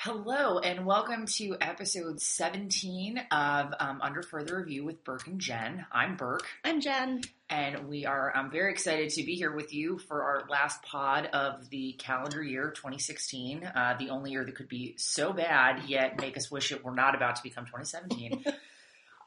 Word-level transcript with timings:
Hello, 0.00 0.60
and 0.60 0.86
welcome 0.86 1.26
to 1.26 1.56
episode 1.60 2.20
17 2.20 3.18
of 3.32 3.74
um, 3.80 4.00
Under 4.00 4.22
Further 4.22 4.58
Review 4.58 4.84
with 4.84 5.02
Burke 5.02 5.26
and 5.26 5.40
Jen. 5.40 5.86
I'm 5.90 6.14
Burke. 6.14 6.46
I'm 6.62 6.80
Jen. 6.80 7.22
And 7.50 7.88
we 7.88 8.06
are 8.06 8.32
um, 8.36 8.52
very 8.52 8.70
excited 8.70 9.10
to 9.10 9.24
be 9.24 9.34
here 9.34 9.50
with 9.50 9.74
you 9.74 9.98
for 9.98 10.22
our 10.22 10.44
last 10.48 10.84
pod 10.84 11.26
of 11.32 11.68
the 11.70 11.96
calendar 11.98 12.40
year 12.40 12.70
2016, 12.70 13.64
uh, 13.64 13.96
the 13.98 14.10
only 14.10 14.30
year 14.30 14.44
that 14.44 14.54
could 14.54 14.68
be 14.68 14.94
so 14.98 15.32
bad, 15.32 15.88
yet 15.88 16.20
make 16.20 16.36
us 16.36 16.48
wish 16.48 16.70
it 16.70 16.84
were 16.84 16.94
not 16.94 17.16
about 17.16 17.34
to 17.34 17.42
become 17.42 17.64
2017. 17.64 18.44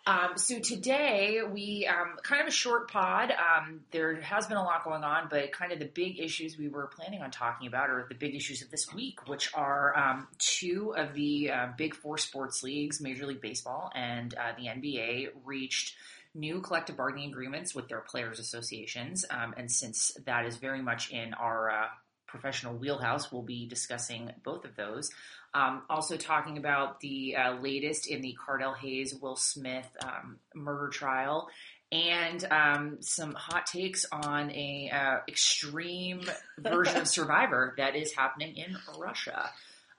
Um, 0.07 0.31
so 0.35 0.59
today 0.59 1.41
we 1.47 1.87
um, 1.87 2.17
kind 2.23 2.41
of 2.41 2.47
a 2.47 2.51
short 2.51 2.89
pod. 2.89 3.31
Um, 3.31 3.81
there 3.91 4.19
has 4.21 4.47
been 4.47 4.57
a 4.57 4.63
lot 4.63 4.83
going 4.83 5.03
on, 5.03 5.27
but 5.29 5.51
kind 5.51 5.71
of 5.71 5.79
the 5.79 5.85
big 5.85 6.19
issues 6.19 6.57
we 6.57 6.69
were 6.69 6.87
planning 6.87 7.21
on 7.21 7.29
talking 7.29 7.67
about 7.67 7.89
are 7.89 8.05
the 8.09 8.15
big 8.15 8.33
issues 8.33 8.63
of 8.63 8.71
this 8.71 8.91
week, 8.93 9.27
which 9.27 9.53
are 9.53 9.95
um, 9.95 10.27
two 10.39 10.95
of 10.97 11.13
the 11.13 11.51
uh, 11.51 11.67
big 11.77 11.93
four 11.93 12.17
sports 12.17 12.63
leagues, 12.63 12.99
Major 12.99 13.27
League 13.27 13.41
Baseball 13.41 13.91
and 13.93 14.33
uh, 14.33 14.53
the 14.57 14.65
NBA, 14.65 15.29
reached 15.45 15.95
new 16.33 16.61
collective 16.61 16.97
bargaining 16.97 17.29
agreements 17.29 17.75
with 17.75 17.87
their 17.87 17.99
players' 17.99 18.39
associations. 18.39 19.25
Um, 19.29 19.53
and 19.55 19.71
since 19.71 20.17
that 20.25 20.45
is 20.45 20.57
very 20.57 20.81
much 20.81 21.11
in 21.11 21.35
our 21.35 21.69
uh, 21.69 21.85
professional 22.25 22.73
wheelhouse, 22.73 23.31
we'll 23.31 23.41
be 23.43 23.67
discussing 23.67 24.31
both 24.43 24.65
of 24.65 24.75
those. 24.75 25.11
Um, 25.53 25.81
also 25.89 26.15
talking 26.15 26.57
about 26.57 27.01
the 27.01 27.35
uh, 27.35 27.53
latest 27.59 28.07
in 28.07 28.21
the 28.21 28.37
Cardell 28.45 28.73
Hayes 28.73 29.13
Will 29.13 29.35
Smith 29.35 29.89
um, 30.01 30.37
murder 30.55 30.87
trial, 30.87 31.49
and 31.91 32.45
um, 32.49 32.97
some 33.01 33.33
hot 33.33 33.65
takes 33.65 34.05
on 34.11 34.49
a 34.51 34.89
uh, 34.93 35.17
extreme 35.27 36.21
version 36.57 37.01
of 37.01 37.07
Survivor 37.09 37.73
that 37.77 37.95
is 37.95 38.13
happening 38.13 38.55
in 38.55 38.77
Russia. 38.97 39.49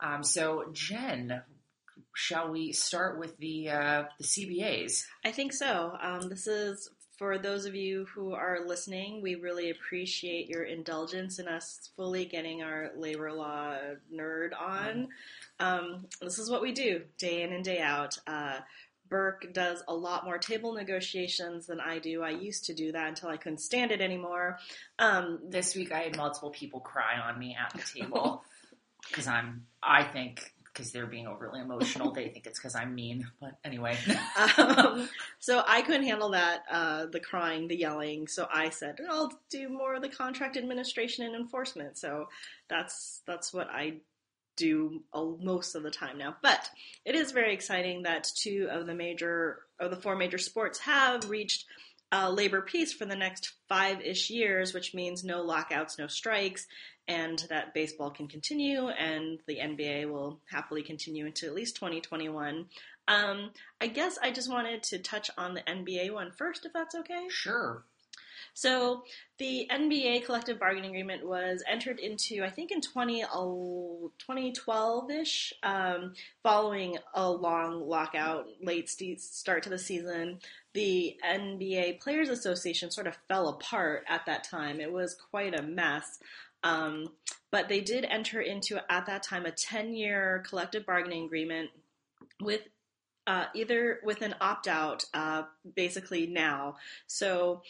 Um, 0.01 0.23
so, 0.23 0.71
Jen, 0.73 1.43
shall 2.15 2.51
we 2.51 2.73
start 2.73 3.19
with 3.19 3.37
the 3.37 3.71
uh, 3.71 4.05
the 4.19 4.25
CBAs? 4.25 5.05
I 5.25 5.33
think 5.33 5.53
so. 5.53 5.97
Um, 6.01 6.29
this 6.29 6.47
is 6.47 6.89
for 7.23 7.39
those 7.39 7.67
of 7.67 7.77
you 7.77 8.05
who 8.07 8.35
are 8.35 8.67
listening, 8.67 9.23
we 9.23 9.37
really 9.37 9.71
appreciate 9.71 10.49
your 10.49 10.65
indulgence 10.65 11.39
in 11.39 11.47
us 11.47 11.91
fully 11.95 12.25
getting 12.25 12.65
our 12.65 12.91
labor 12.97 13.33
law 13.33 13.77
nerd 14.13 14.51
on. 14.61 15.07
Um, 15.61 16.09
this 16.21 16.41
is 16.41 16.51
what 16.51 16.63
we 16.63 16.73
do 16.73 17.03
day 17.19 17.43
in 17.43 17.53
and 17.53 17.65
day 17.65 17.79
out. 17.79 18.19
Uh, 18.27 18.59
Burke 19.09 19.53
does 19.53 19.85
a 19.87 19.95
lot 19.95 20.25
more 20.25 20.37
table 20.37 20.73
negotiations 20.73 21.69
than 21.69 21.79
I 21.79 22.01
do. 22.01 22.25
I 22.25 22.31
used 22.31 22.65
to 22.65 22.75
do 22.75 22.91
that 22.91 23.07
until 23.07 23.29
I 23.29 23.37
couldn't 23.37 23.61
stand 23.61 23.93
it 23.93 24.01
anymore. 24.01 24.59
Um, 24.99 25.39
this 25.49 25.77
week 25.77 25.93
I 25.93 26.01
had 26.01 26.17
multiple 26.17 26.51
people 26.51 26.81
cry 26.81 27.21
on 27.25 27.39
me 27.39 27.57
at 27.57 27.73
the 27.73 28.01
table 28.01 28.43
because 29.09 29.29
I'm, 29.29 29.67
I 29.81 30.03
think, 30.03 30.53
because 30.73 30.93
they're 30.93 31.07
being 31.07 31.27
overly 31.27 31.61
emotional. 31.61 32.13
they 32.13 32.29
think 32.29 32.47
it's 32.47 32.59
because 32.59 32.75
I'm 32.75 32.95
mean. 32.95 33.27
But 33.41 33.59
anyway. 33.65 33.99
um, 34.59 35.09
so 35.39 35.63
I 35.67 35.83
couldn't 35.83 36.07
handle 36.07 36.31
that, 36.31 36.65
uh, 36.71 37.07
the 37.07 37.21
crying, 37.21 37.69
the 37.69 37.77
yelling. 37.77 38.27
So 38.29 38.49
I 38.53 38.71
said, 38.71 38.99
I'll 39.09 39.33
do 39.51 39.69
more 39.69 39.95
of 39.95 40.03
the 40.03 40.09
contract 40.09 40.57
administration 40.57 41.25
and 41.27 41.35
enforcement. 41.35 41.99
So 41.99 42.29
that's 42.69 43.23
that's 43.27 43.53
what 43.53 43.69
I 43.71 44.01
do 44.57 45.03
most 45.15 45.75
of 45.75 45.83
the 45.83 45.91
time 45.91 46.19
now. 46.19 46.37
But 46.43 46.69
it 47.05 47.15
is 47.15 47.33
very 47.33 47.55
exciting 47.55 48.03
that 48.03 48.31
two 48.35 48.69
of 48.71 48.87
the 48.87 48.95
major 48.95 49.61
of 49.79 49.91
the 49.91 49.97
four 49.97 50.17
major 50.17 50.39
sports 50.39 50.79
have 50.81 51.29
reached 51.29 51.67
uh, 52.13 52.31
labor 52.31 52.61
peace 52.61 52.93
for 52.93 53.07
the 53.07 53.17
next 53.17 53.55
five 53.69 54.01
ish 54.03 54.31
years, 54.31 54.75
which 54.75 54.95
means 54.95 55.25
no 55.25 55.43
lockouts, 55.43 55.99
no 55.99 56.07
strikes, 56.07 56.67
and 57.09 57.45
that 57.49 57.75
baseball 57.75 58.11
can 58.11 58.29
continue 58.29 58.89
and 58.89 59.41
the 59.47 59.57
NBA 59.57 60.11
will 60.11 60.41
happily 60.51 60.83
continue 60.83 61.27
into 61.27 61.47
at 61.47 61.55
least 61.55 61.77
2021. 61.77 62.67
Um, 63.09 63.51
I 63.81 63.87
guess 63.89 64.19
I 64.23 64.31
just 64.31 64.51
wanted 64.51 64.83
to 64.85 64.99
touch 64.99 65.31
on 65.37 65.55
the 65.55 65.63
NBA 65.63 66.13
one 66.13 66.31
first, 66.31 66.65
if 66.65 66.73
that's 66.73 66.95
okay. 66.95 67.27
Sure. 67.29 67.83
So 68.55 69.03
the 69.39 69.67
NBA 69.71 70.27
collective 70.27 70.61
bargaining 70.61 70.91
agreement 70.91 71.27
was 71.27 71.65
entered 71.67 71.99
into, 71.99 72.45
I 72.45 72.51
think, 72.51 72.71
in 72.71 72.83
2012-ish, 72.83 75.55
um, 75.63 76.13
following 76.43 76.99
a 77.15 77.31
long 77.31 77.89
lockout, 77.89 78.49
late 78.61 78.91
start 78.91 79.63
to 79.63 79.71
the 79.71 79.79
season. 79.79 80.41
The 80.75 81.17
NBA 81.25 82.01
Players 82.01 82.29
Association 82.29 82.91
sort 82.91 83.07
of 83.07 83.17
fell 83.29 83.49
apart 83.49 84.05
at 84.09 84.27
that 84.27 84.45
time. 84.45 84.81
It 84.81 84.93
was 84.93 85.15
quite 85.15 85.59
a 85.59 85.63
mess. 85.63 86.19
Um, 86.65 87.09
but 87.51 87.69
they 87.69 87.81
did 87.81 88.05
enter 88.05 88.41
into, 88.41 88.81
at 88.91 89.07
that 89.07 89.23
time, 89.23 89.45
a 89.45 89.51
10-year 89.51 90.45
collective 90.49 90.87
bargaining 90.87 91.25
agreement 91.25 91.71
with 92.41 92.63
uh, 93.27 93.45
either 93.55 94.01
with 94.03 94.23
an 94.23 94.35
opt 94.41 94.67
out, 94.67 95.05
uh, 95.15 95.43
basically 95.77 96.27
now. 96.27 96.77
So 97.07 97.63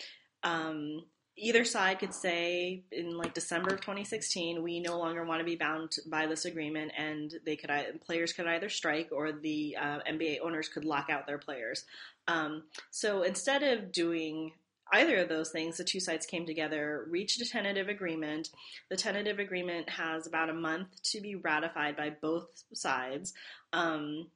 um, 0.43 1.05
either 1.37 1.65
side 1.65 1.99
could 1.99 2.15
say 2.15 2.83
in 2.93 3.17
like 3.17 3.35
December 3.35 3.75
of 3.75 3.81
2016, 3.81 4.63
we 4.63 4.81
no 4.81 4.99
longer 4.99 5.25
want 5.25 5.41
to 5.41 5.45
be 5.45 5.57
bound 5.57 5.97
by 6.07 6.27
this 6.27 6.45
agreement, 6.45 6.93
and 6.97 7.35
they 7.45 7.57
could 7.57 7.71
players 8.05 8.33
could 8.33 8.47
either 8.47 8.69
strike 8.69 9.11
or 9.13 9.33
the 9.33 9.77
uh, 9.81 9.99
NBA 10.09 10.41
owners 10.43 10.69
could 10.69 10.85
lock 10.85 11.09
out 11.11 11.27
their 11.27 11.39
players. 11.39 11.85
Um, 12.29 12.65
so 12.91 13.23
instead 13.23 13.63
of 13.63 13.93
doing 13.93 14.53
either 14.93 15.17
of 15.17 15.29
those 15.29 15.51
things, 15.51 15.79
the 15.79 15.85
two 15.85 16.01
sides 16.01 16.27
came 16.27 16.45
together, 16.45 17.07
reached 17.09 17.41
a 17.41 17.49
tentative 17.49 17.89
agreement. 17.89 18.51
The 18.91 18.97
tentative 18.97 19.39
agreement 19.39 19.89
has 19.89 20.27
about 20.27 20.51
a 20.51 20.55
month 20.55 21.03
to 21.05 21.21
be 21.21 21.35
ratified 21.35 21.97
by 21.97 22.11
both 22.11 22.65
sides. 22.75 23.33
Um, 23.73 24.27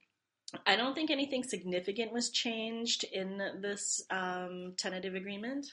I 0.64 0.76
don't 0.76 0.94
think 0.94 1.10
anything 1.10 1.42
significant 1.42 2.12
was 2.12 2.30
changed 2.30 3.04
in 3.04 3.42
this 3.60 4.02
um, 4.10 4.74
tentative 4.76 5.14
agreement. 5.14 5.72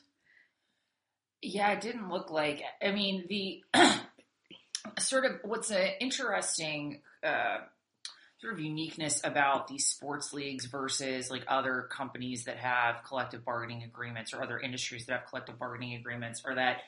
Yeah, 1.44 1.72
it 1.74 1.82
didn't 1.82 2.10
look 2.10 2.32
like. 2.32 2.62
I 2.82 2.92
mean, 2.92 3.26
the 3.28 3.64
sort 5.00 5.26
of 5.26 5.34
what's 5.44 5.72
an 5.72 5.90
interesting 6.00 7.02
uh, 7.22 7.58
sort 8.40 8.54
of 8.54 8.60
uniqueness 8.60 9.22
about 9.24 9.68
these 9.68 9.86
sports 9.86 10.34
leagues 10.34 10.66
versus 10.66 11.30
like 11.30 11.44
other 11.48 11.88
companies 11.92 12.46
that 12.46 12.58
have 12.58 13.04
collective 13.08 13.44
bargaining 13.44 13.84
agreements 13.84 14.34
or 14.34 14.42
other 14.42 14.60
industries 14.60 15.06
that 15.06 15.20
have 15.20 15.30
collective 15.30 15.60
bargaining 15.60 15.96
agreements 15.96 16.42
are 16.46 16.56
that 16.56 16.82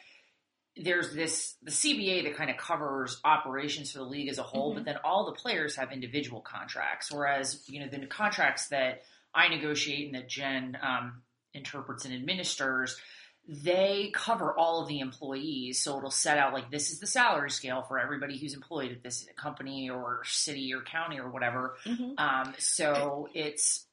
there's 0.77 1.13
this 1.13 1.55
the 1.63 1.71
CBA 1.71 2.23
that 2.23 2.35
kind 2.35 2.49
of 2.49 2.57
covers 2.57 3.19
operations 3.23 3.91
for 3.91 3.99
the 3.99 4.05
league 4.05 4.29
as 4.29 4.37
a 4.37 4.43
whole, 4.43 4.69
mm-hmm. 4.69 4.79
but 4.79 4.85
then 4.85 4.97
all 5.03 5.25
the 5.25 5.31
players 5.31 5.75
have 5.75 5.91
individual 5.91 6.41
contracts. 6.41 7.11
Whereas 7.11 7.63
you 7.67 7.79
know 7.81 7.87
the 7.87 8.05
contracts 8.07 8.69
that 8.69 9.03
I 9.33 9.49
negotiate 9.49 10.07
and 10.07 10.15
that 10.15 10.29
Jen 10.29 10.77
um, 10.81 11.23
interprets 11.53 12.05
and 12.05 12.13
administers 12.13 12.97
they 13.47 14.11
cover 14.13 14.53
all 14.57 14.81
of 14.81 14.87
the 14.87 14.99
employees. 14.99 15.81
So 15.81 15.97
it'll 15.97 16.11
set 16.11 16.37
out 16.37 16.53
like 16.53 16.71
this 16.71 16.91
is 16.91 16.99
the 16.99 17.07
salary 17.07 17.51
scale 17.51 17.83
for 17.83 17.99
everybody 17.99 18.37
who's 18.37 18.53
employed 18.53 18.91
at 18.91 19.03
this 19.03 19.27
company 19.35 19.89
or 19.89 20.21
city 20.25 20.73
or 20.73 20.81
county 20.81 21.19
or 21.19 21.29
whatever. 21.29 21.75
Mm-hmm. 21.85 22.13
Um, 22.17 22.55
so 22.57 23.29
it's 23.33 23.85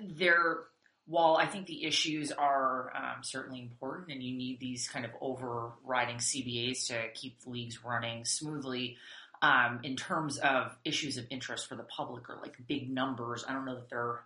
there. 0.00 0.64
While 1.06 1.36
I 1.36 1.46
think 1.46 1.66
the 1.66 1.84
issues 1.84 2.30
are 2.30 2.92
um, 2.94 3.24
certainly 3.24 3.60
important 3.60 4.12
and 4.12 4.22
you 4.22 4.36
need 4.36 4.60
these 4.60 4.88
kind 4.88 5.04
of 5.04 5.10
overriding 5.20 6.18
CBAs 6.18 6.86
to 6.88 7.08
keep 7.12 7.42
the 7.42 7.50
leagues 7.50 7.84
running 7.84 8.24
smoothly, 8.24 8.98
um, 9.42 9.80
in 9.82 9.96
terms 9.96 10.38
of 10.38 10.76
issues 10.84 11.16
of 11.18 11.26
interest 11.28 11.68
for 11.68 11.74
the 11.74 11.82
public 11.82 12.28
or 12.30 12.38
like 12.40 12.56
big 12.68 12.88
numbers, 12.88 13.44
I 13.46 13.52
don't 13.52 13.64
know 13.64 13.74
that 13.74 13.90
they're 13.90 14.20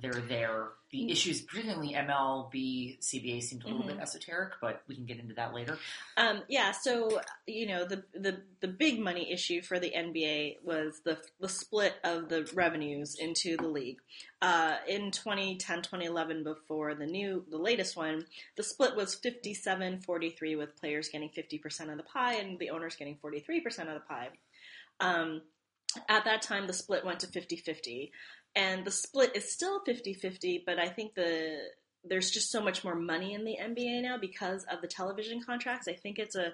they're 0.00 0.12
there. 0.12 0.68
The 0.90 0.98
mm-hmm. 0.98 1.10
issues, 1.10 1.40
particularly 1.40 1.94
MLB, 1.94 2.98
CBA, 3.00 3.42
seemed 3.42 3.62
a 3.64 3.66
little 3.66 3.80
mm-hmm. 3.80 3.90
bit 3.90 4.00
esoteric, 4.00 4.54
but 4.60 4.82
we 4.86 4.94
can 4.94 5.04
get 5.04 5.18
into 5.18 5.34
that 5.34 5.52
later. 5.52 5.78
Um, 6.16 6.42
yeah, 6.48 6.72
so 6.72 7.20
you 7.46 7.66
know 7.66 7.84
the, 7.84 8.04
the 8.14 8.42
the 8.60 8.68
big 8.68 9.00
money 9.00 9.32
issue 9.32 9.62
for 9.62 9.78
the 9.78 9.92
NBA 9.96 10.58
was 10.64 11.00
the 11.04 11.18
the 11.40 11.48
split 11.48 11.94
of 12.04 12.28
the 12.28 12.50
revenues 12.54 13.16
into 13.18 13.56
the 13.56 13.68
league. 13.68 13.98
Uh, 14.42 14.76
in 14.86 15.10
2010, 15.10 15.78
2011, 15.78 16.44
before 16.44 16.94
the 16.94 17.06
new 17.06 17.44
the 17.50 17.58
latest 17.58 17.96
one, 17.96 18.24
the 18.56 18.62
split 18.62 18.94
was 18.94 19.16
57-43 19.16 20.58
with 20.58 20.76
players 20.76 21.08
getting 21.08 21.30
50% 21.30 21.90
of 21.90 21.96
the 21.96 22.02
pie 22.02 22.34
and 22.34 22.58
the 22.58 22.70
owners 22.70 22.96
getting 22.96 23.16
43% 23.16 23.64
of 23.88 23.94
the 23.94 24.00
pie. 24.00 24.28
Um, 25.00 25.42
at 26.08 26.24
that 26.24 26.42
time, 26.42 26.66
the 26.66 26.72
split 26.72 27.04
went 27.04 27.20
to 27.20 27.26
50 27.26 27.56
50 27.56 28.12
and 28.56 28.84
the 28.84 28.90
split 28.90 29.36
is 29.36 29.52
still 29.52 29.80
50-50 29.86 30.64
but 30.66 30.80
i 30.80 30.88
think 30.88 31.14
the 31.14 31.60
there's 32.08 32.30
just 32.30 32.50
so 32.50 32.62
much 32.62 32.84
more 32.84 32.94
money 32.94 33.34
in 33.34 33.44
the 33.44 33.56
NBA 33.60 34.02
now 34.02 34.16
because 34.18 34.64
of 34.70 34.80
the 34.80 34.86
television 34.86 35.42
contracts. 35.42 35.88
I 35.88 35.94
think 35.94 36.18
it's 36.18 36.36
a 36.36 36.52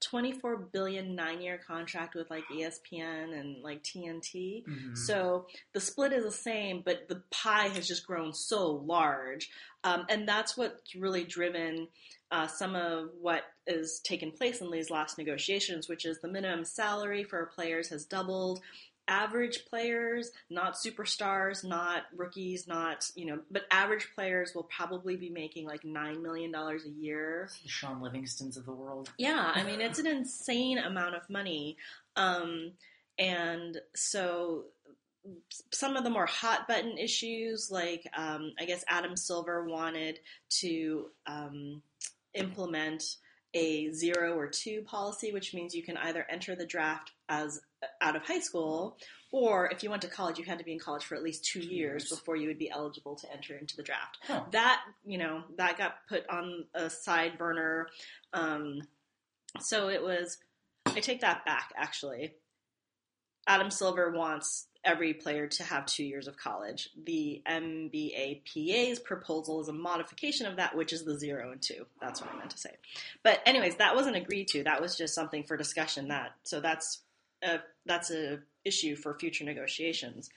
24 0.00 0.68
billion 0.72 1.14
nine 1.14 1.40
year 1.40 1.58
contract 1.66 2.14
with 2.14 2.30
like 2.30 2.44
ESPN 2.52 3.38
and 3.38 3.62
like 3.62 3.82
TNT. 3.82 4.64
Mm-hmm. 4.64 4.94
So 4.94 5.46
the 5.72 5.80
split 5.80 6.12
is 6.12 6.24
the 6.24 6.30
same, 6.30 6.82
but 6.84 7.08
the 7.08 7.22
pie 7.30 7.68
has 7.68 7.86
just 7.86 8.06
grown 8.06 8.32
so 8.32 8.82
large. 8.86 9.50
Um, 9.82 10.06
and 10.08 10.26
that's 10.26 10.56
what's 10.56 10.94
really 10.94 11.24
driven 11.24 11.88
uh, 12.30 12.46
some 12.46 12.74
of 12.74 13.10
what 13.20 13.44
is 13.66 14.00
taken 14.02 14.30
place 14.32 14.60
in 14.60 14.70
these 14.70 14.90
last 14.90 15.18
negotiations, 15.18 15.88
which 15.88 16.04
is 16.04 16.20
the 16.20 16.28
minimum 16.28 16.64
salary 16.64 17.22
for 17.22 17.46
players 17.54 17.88
has 17.88 18.04
doubled 18.04 18.60
average 19.08 19.66
players, 19.66 20.30
not 20.50 20.74
superstars, 20.74 21.64
not 21.64 22.02
rookies, 22.16 22.66
not 22.66 23.10
you 23.14 23.26
know, 23.26 23.40
but 23.50 23.62
average 23.70 24.08
players 24.14 24.54
will 24.54 24.64
probably 24.64 25.16
be 25.16 25.30
making 25.30 25.66
like 25.66 25.84
nine 25.84 26.22
million 26.22 26.50
dollars 26.50 26.84
a 26.86 26.90
year. 26.90 27.48
The 27.62 27.68
Shaun 27.68 28.00
Livingstons 28.00 28.56
of 28.56 28.66
the 28.66 28.72
world. 28.72 29.10
Yeah, 29.18 29.52
I 29.54 29.62
mean 29.64 29.80
it's 29.80 29.98
an 29.98 30.06
insane 30.06 30.78
amount 30.78 31.14
of 31.14 31.28
money, 31.28 31.76
um, 32.16 32.72
and 33.18 33.80
so 33.94 34.64
some 35.72 35.96
of 35.96 36.04
the 36.04 36.10
more 36.10 36.26
hot 36.26 36.68
button 36.68 36.98
issues, 36.98 37.70
like 37.70 38.06
um, 38.16 38.52
I 38.58 38.64
guess 38.64 38.84
Adam 38.88 39.16
Silver 39.16 39.64
wanted 39.64 40.18
to 40.60 41.06
um, 41.26 41.82
implement 42.34 43.16
a 43.54 43.90
zero 43.92 44.36
or 44.36 44.48
two 44.48 44.82
policy, 44.82 45.32
which 45.32 45.54
means 45.54 45.74
you 45.74 45.82
can 45.82 45.96
either 45.96 46.26
enter 46.28 46.54
the 46.54 46.66
draft 46.66 47.12
as 47.28 47.60
out 48.00 48.16
of 48.16 48.22
high 48.22 48.40
school, 48.40 48.96
or 49.32 49.66
if 49.70 49.82
you 49.82 49.90
went 49.90 50.02
to 50.02 50.08
college, 50.08 50.38
you 50.38 50.44
had 50.44 50.58
to 50.58 50.64
be 50.64 50.72
in 50.72 50.78
college 50.78 51.04
for 51.04 51.14
at 51.16 51.22
least 51.22 51.44
two, 51.44 51.60
Two 51.60 51.66
years, 51.66 52.02
years. 52.04 52.10
before 52.10 52.36
you 52.36 52.48
would 52.48 52.58
be 52.58 52.70
eligible 52.70 53.16
to 53.16 53.32
enter 53.32 53.56
into 53.56 53.76
the 53.76 53.82
draft. 53.82 54.18
Huh. 54.26 54.42
That 54.52 54.80
you 55.04 55.18
know 55.18 55.42
that 55.56 55.76
got 55.78 55.94
put 56.08 56.28
on 56.28 56.66
a 56.74 56.88
side 56.90 57.38
burner. 57.38 57.88
Um, 58.32 58.82
so 59.60 59.88
it 59.88 60.02
was. 60.02 60.38
I 60.86 61.00
take 61.00 61.20
that 61.22 61.44
back. 61.44 61.72
Actually, 61.76 62.34
Adam 63.46 63.70
Silver 63.70 64.10
wants 64.10 64.66
every 64.84 65.14
player 65.14 65.46
to 65.46 65.62
have 65.64 65.86
two 65.86 66.04
years 66.04 66.28
of 66.28 66.36
college. 66.36 66.90
The 67.06 67.42
NBAPA's 67.48 68.98
proposal 68.98 69.60
is 69.62 69.68
a 69.68 69.72
modification 69.72 70.46
of 70.46 70.56
that, 70.56 70.76
which 70.76 70.92
is 70.92 71.04
the 71.04 71.18
zero 71.18 71.52
and 71.52 71.62
two. 71.62 71.86
That's 72.00 72.20
what 72.20 72.30
I 72.32 72.36
meant 72.38 72.50
to 72.50 72.58
say. 72.58 72.70
But 73.22 73.40
anyways, 73.46 73.76
that 73.76 73.94
wasn't 73.96 74.16
agreed 74.16 74.48
to. 74.48 74.62
That 74.64 74.80
was 74.82 74.96
just 74.96 75.14
something 75.14 75.44
for 75.44 75.56
discussion. 75.56 76.08
That 76.08 76.32
so 76.42 76.60
that's 76.60 77.00
a 77.44 77.60
that's 77.86 78.10
a 78.10 78.40
issue 78.64 78.96
for 78.96 79.14
future 79.18 79.44
negotiations. 79.44 80.30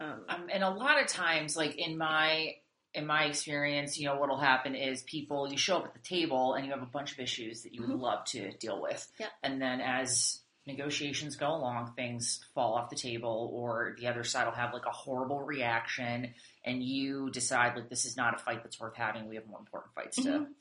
Um, 0.00 0.24
Um, 0.28 0.48
and 0.52 0.64
a 0.64 0.70
lot 0.70 1.00
of 1.00 1.06
times, 1.06 1.56
like 1.56 1.76
in 1.76 1.96
my 1.98 2.56
in 2.92 3.06
my 3.06 3.24
experience, 3.24 3.96
you 3.98 4.06
know, 4.06 4.16
what'll 4.16 4.36
happen 4.40 4.74
is 4.74 5.04
people 5.04 5.48
you 5.48 5.56
show 5.56 5.76
up 5.76 5.84
at 5.86 5.94
the 5.94 6.00
table 6.00 6.54
and 6.54 6.66
you 6.66 6.72
have 6.72 6.82
a 6.82 6.86
bunch 6.86 7.12
of 7.12 7.20
issues 7.20 7.62
that 7.62 7.72
you 7.72 7.82
would 7.82 7.90
Mhm. 7.90 8.00
love 8.00 8.24
to 8.24 8.50
deal 8.58 8.82
with, 8.82 9.06
Yep. 9.20 9.30
and 9.44 9.62
then 9.62 9.80
as 9.80 10.42
negotiations 10.66 11.36
go 11.36 11.48
along, 11.54 11.94
things 11.94 12.44
fall 12.52 12.74
off 12.74 12.90
the 12.90 12.96
table, 12.96 13.48
or 13.52 13.94
the 13.98 14.08
other 14.08 14.24
side 14.24 14.44
will 14.44 14.54
have 14.54 14.72
like 14.74 14.86
a 14.86 14.90
horrible 14.90 15.40
reaction, 15.40 16.34
and 16.64 16.82
you 16.82 17.30
decide 17.30 17.76
like 17.76 17.88
this 17.88 18.04
is 18.04 18.16
not 18.16 18.34
a 18.34 18.38
fight 18.38 18.62
that's 18.64 18.80
worth 18.80 18.96
having. 18.96 19.28
We 19.28 19.36
have 19.36 19.46
more 19.46 19.60
important 19.60 19.94
fights 19.94 20.16
to 20.24 20.28
Mhm. 20.28 20.54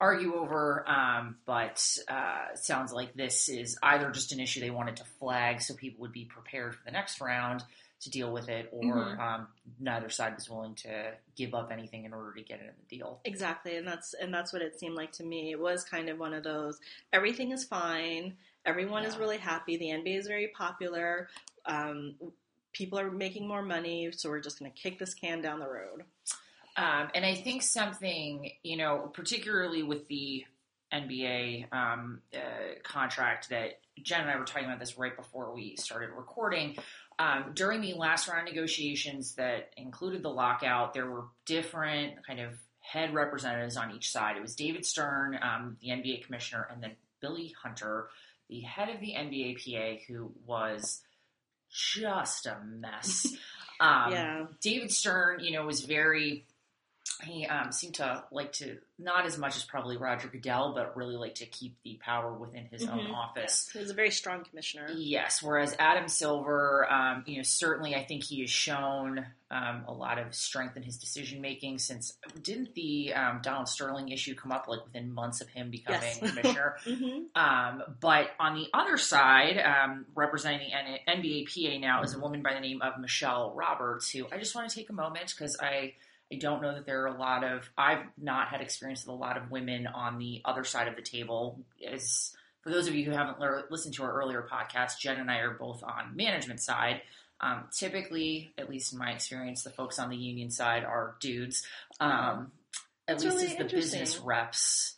Argue 0.00 0.34
over. 0.34 0.88
Um, 0.88 1.36
but 1.44 1.84
uh, 2.08 2.54
sounds 2.54 2.92
like 2.92 3.14
this 3.14 3.48
is 3.48 3.78
either 3.82 4.10
just 4.10 4.32
an 4.32 4.40
issue 4.40 4.60
they 4.60 4.70
wanted 4.70 4.96
to 4.96 5.04
flag 5.18 5.60
so 5.60 5.74
people 5.74 6.02
would 6.02 6.12
be 6.12 6.24
prepared 6.24 6.74
for 6.74 6.84
the 6.84 6.90
next 6.90 7.20
round 7.20 7.62
to 8.00 8.08
deal 8.10 8.32
with 8.32 8.48
it, 8.48 8.70
or 8.72 8.94
Mhm. 8.94 9.18
um, 9.18 9.48
neither 9.78 10.08
side 10.08 10.34
was 10.34 10.48
willing 10.48 10.74
to 10.74 11.12
give 11.36 11.52
up 11.54 11.70
anything 11.70 12.06
in 12.06 12.14
order 12.14 12.32
to 12.32 12.42
get 12.42 12.58
it 12.58 12.64
in 12.68 12.74
the 12.88 12.96
deal. 12.96 13.20
Exactly, 13.26 13.76
and 13.76 13.86
that's 13.86 14.14
and 14.14 14.32
that's 14.32 14.54
what 14.54 14.62
it 14.62 14.80
seemed 14.80 14.94
like 14.94 15.12
to 15.12 15.22
me. 15.22 15.50
It 15.50 15.60
was 15.60 15.84
kind 15.84 16.08
of 16.08 16.18
one 16.18 16.32
of 16.32 16.42
those 16.42 16.80
everything 17.12 17.50
is 17.50 17.64
fine, 17.64 18.38
everyone 18.64 19.04
is 19.04 19.18
really 19.18 19.36
happy. 19.36 19.76
The 19.76 19.90
NBA 19.90 20.16
is 20.16 20.26
very 20.26 20.48
popular. 20.48 21.28
Um, 21.66 22.14
people 22.72 22.98
are 22.98 23.10
making 23.10 23.46
more 23.46 23.60
money, 23.62 24.10
so 24.12 24.30
we're 24.30 24.40
just 24.40 24.58
going 24.58 24.72
to 24.72 24.78
kick 24.78 24.98
this 24.98 25.12
can 25.12 25.42
down 25.42 25.58
the 25.60 25.68
road. 25.68 26.04
Um, 26.76 27.08
and 27.14 27.24
I 27.24 27.34
think 27.34 27.62
something, 27.62 28.52
you 28.62 28.76
know, 28.76 29.10
particularly 29.12 29.82
with 29.82 30.06
the 30.08 30.44
NBA 30.92 31.72
um, 31.72 32.20
uh, 32.34 32.38
contract 32.82 33.50
that 33.50 33.80
Jen 34.02 34.22
and 34.22 34.30
I 34.30 34.36
were 34.36 34.44
talking 34.44 34.64
about 34.64 34.80
this 34.80 34.98
right 34.98 35.16
before 35.16 35.54
we 35.54 35.76
started 35.76 36.10
recording. 36.16 36.76
Um, 37.18 37.52
during 37.54 37.80
the 37.82 37.94
last 37.94 38.28
round 38.28 38.48
of 38.48 38.54
negotiations 38.54 39.34
that 39.34 39.70
included 39.76 40.22
the 40.22 40.30
lockout, 40.30 40.94
there 40.94 41.08
were 41.08 41.24
different 41.44 42.26
kind 42.26 42.40
of 42.40 42.54
head 42.80 43.14
representatives 43.14 43.76
on 43.76 43.92
each 43.94 44.10
side. 44.10 44.36
It 44.36 44.42
was 44.42 44.56
David 44.56 44.86
Stern, 44.86 45.38
um, 45.40 45.76
the 45.80 45.88
NBA 45.88 46.24
commissioner, 46.24 46.66
and 46.72 46.82
then 46.82 46.92
Billy 47.20 47.54
Hunter, 47.62 48.08
the 48.48 48.60
head 48.60 48.88
of 48.88 49.00
the 49.00 49.14
NBAPA, 49.16 50.00
who 50.08 50.32
was 50.46 51.02
just 51.70 52.46
a 52.46 52.58
mess. 52.64 53.26
Um, 53.82 54.12
yeah, 54.12 54.44
David 54.60 54.92
Stern, 54.92 55.40
you 55.40 55.52
know, 55.52 55.64
was 55.64 55.86
very. 55.86 56.44
He 57.22 57.46
um, 57.46 57.72
seemed 57.72 57.94
to 57.96 58.24
like 58.30 58.52
to 58.54 58.78
not 58.98 59.24
as 59.24 59.38
much 59.38 59.56
as 59.56 59.64
probably 59.64 59.96
Roger 59.96 60.28
Goodell, 60.28 60.74
but 60.74 60.94
really 60.96 61.16
like 61.16 61.36
to 61.36 61.46
keep 61.46 61.76
the 61.84 61.98
power 62.04 62.32
within 62.34 62.66
his 62.66 62.86
own 62.86 63.06
Mhm. 63.06 63.14
office. 63.14 63.70
he 63.72 63.78
was 63.78 63.88
a 63.90 63.94
very 63.94 64.10
strong 64.10 64.44
commissioner. 64.44 64.88
Yes, 64.94 65.42
whereas 65.42 65.74
Adam 65.78 66.06
Silver, 66.06 66.86
um, 66.92 67.24
you 67.26 67.38
know, 67.38 67.42
certainly 67.42 67.94
I 67.94 68.04
think 68.04 68.24
he 68.24 68.40
has 68.42 68.50
shown 68.50 69.26
um, 69.52 69.84
a 69.88 69.92
lot 69.92 70.18
of 70.18 70.32
strength 70.34 70.76
in 70.76 70.82
his 70.84 70.96
decision 70.98 71.40
making. 71.40 71.78
Since 71.78 72.16
didn't 72.42 72.74
the 72.74 73.14
um, 73.14 73.40
Donald 73.42 73.66
Sterling 73.68 74.10
issue 74.10 74.34
come 74.36 74.52
up 74.52 74.68
like 74.68 74.84
within 74.84 75.12
months 75.12 75.40
of 75.40 75.48
him 75.48 75.70
becoming 75.70 76.02
Yes. 76.02 76.18
commissioner? 76.30 76.76
hmm 76.84 77.22
Um, 77.34 77.82
but 78.00 78.30
on 78.38 78.54
the 78.54 78.68
other 78.74 78.96
side, 78.98 79.58
um, 79.58 80.06
representing 80.14 80.68
the 80.70 80.76
N- 81.08 81.20
NBAPA 81.22 81.80
now 81.80 82.02
is 82.02 82.14
a 82.14 82.20
woman 82.20 82.42
by 82.42 82.54
the 82.54 82.60
name 82.60 82.80
of 82.82 83.00
Michelle 83.00 83.52
Roberts, 83.56 84.10
who 84.10 84.26
I 84.30 84.38
just 84.38 84.54
want 84.54 84.68
to 84.68 84.76
take 84.76 84.88
a 84.90 84.92
moment 84.92 85.34
because 85.36 85.56
I, 85.60 85.94
I 86.32 86.36
don't 86.36 86.62
know 86.62 86.74
that 86.74 86.86
there 86.86 87.02
are 87.02 87.08
a 87.08 87.18
lot 87.18 87.42
of, 87.44 87.68
I've 87.76 88.04
not 88.16 88.48
had 88.48 88.60
experience 88.60 89.04
with 89.04 89.14
a 89.14 89.18
lot 89.18 89.36
of 89.36 89.50
women 89.50 89.86
on 89.86 90.18
the 90.18 90.42
other 90.44 90.64
side 90.64 90.86
of 90.88 90.96
the 90.96 91.02
table. 91.02 91.58
As 91.86 92.32
for 92.62 92.70
those 92.70 92.86
of 92.86 92.94
you 92.94 93.04
who 93.04 93.10
haven't 93.10 93.40
lear- 93.40 93.64
listened 93.70 93.94
to 93.94 94.04
our 94.04 94.12
earlier 94.12 94.46
podcast, 94.50 94.98
Jen 94.98 95.18
and 95.18 95.30
I 95.30 95.38
are 95.38 95.54
both 95.54 95.82
on 95.82 96.14
management 96.14 96.60
side. 96.60 97.02
Um, 97.40 97.64
typically, 97.76 98.52
at 98.58 98.68
least 98.68 98.92
in 98.92 98.98
my 98.98 99.10
experience, 99.12 99.62
the 99.64 99.70
folks 99.70 99.98
on 99.98 100.10
the 100.10 100.16
union 100.16 100.50
side 100.50 100.84
are 100.84 101.16
dudes. 101.20 101.66
Um, 101.98 102.52
at 103.08 103.18
That's 103.18 103.24
least 103.24 103.36
really 103.36 103.48
as 103.52 103.56
the 103.56 103.76
business 103.76 104.18
reps. 104.18 104.96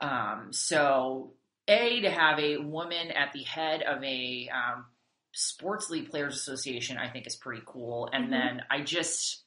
Um, 0.00 0.52
so, 0.52 1.32
a 1.68 2.00
to 2.00 2.10
have 2.10 2.38
a 2.38 2.58
woman 2.58 3.10
at 3.10 3.32
the 3.32 3.42
head 3.42 3.82
of 3.82 4.02
a 4.02 4.48
um, 4.54 4.86
sports 5.32 5.90
league 5.90 6.10
players 6.10 6.36
association, 6.36 6.96
I 6.96 7.10
think 7.10 7.26
is 7.26 7.36
pretty 7.36 7.62
cool. 7.66 8.08
And 8.12 8.26
Mhm. 8.26 8.30
then 8.30 8.62
I 8.70 8.82
just 8.82 9.43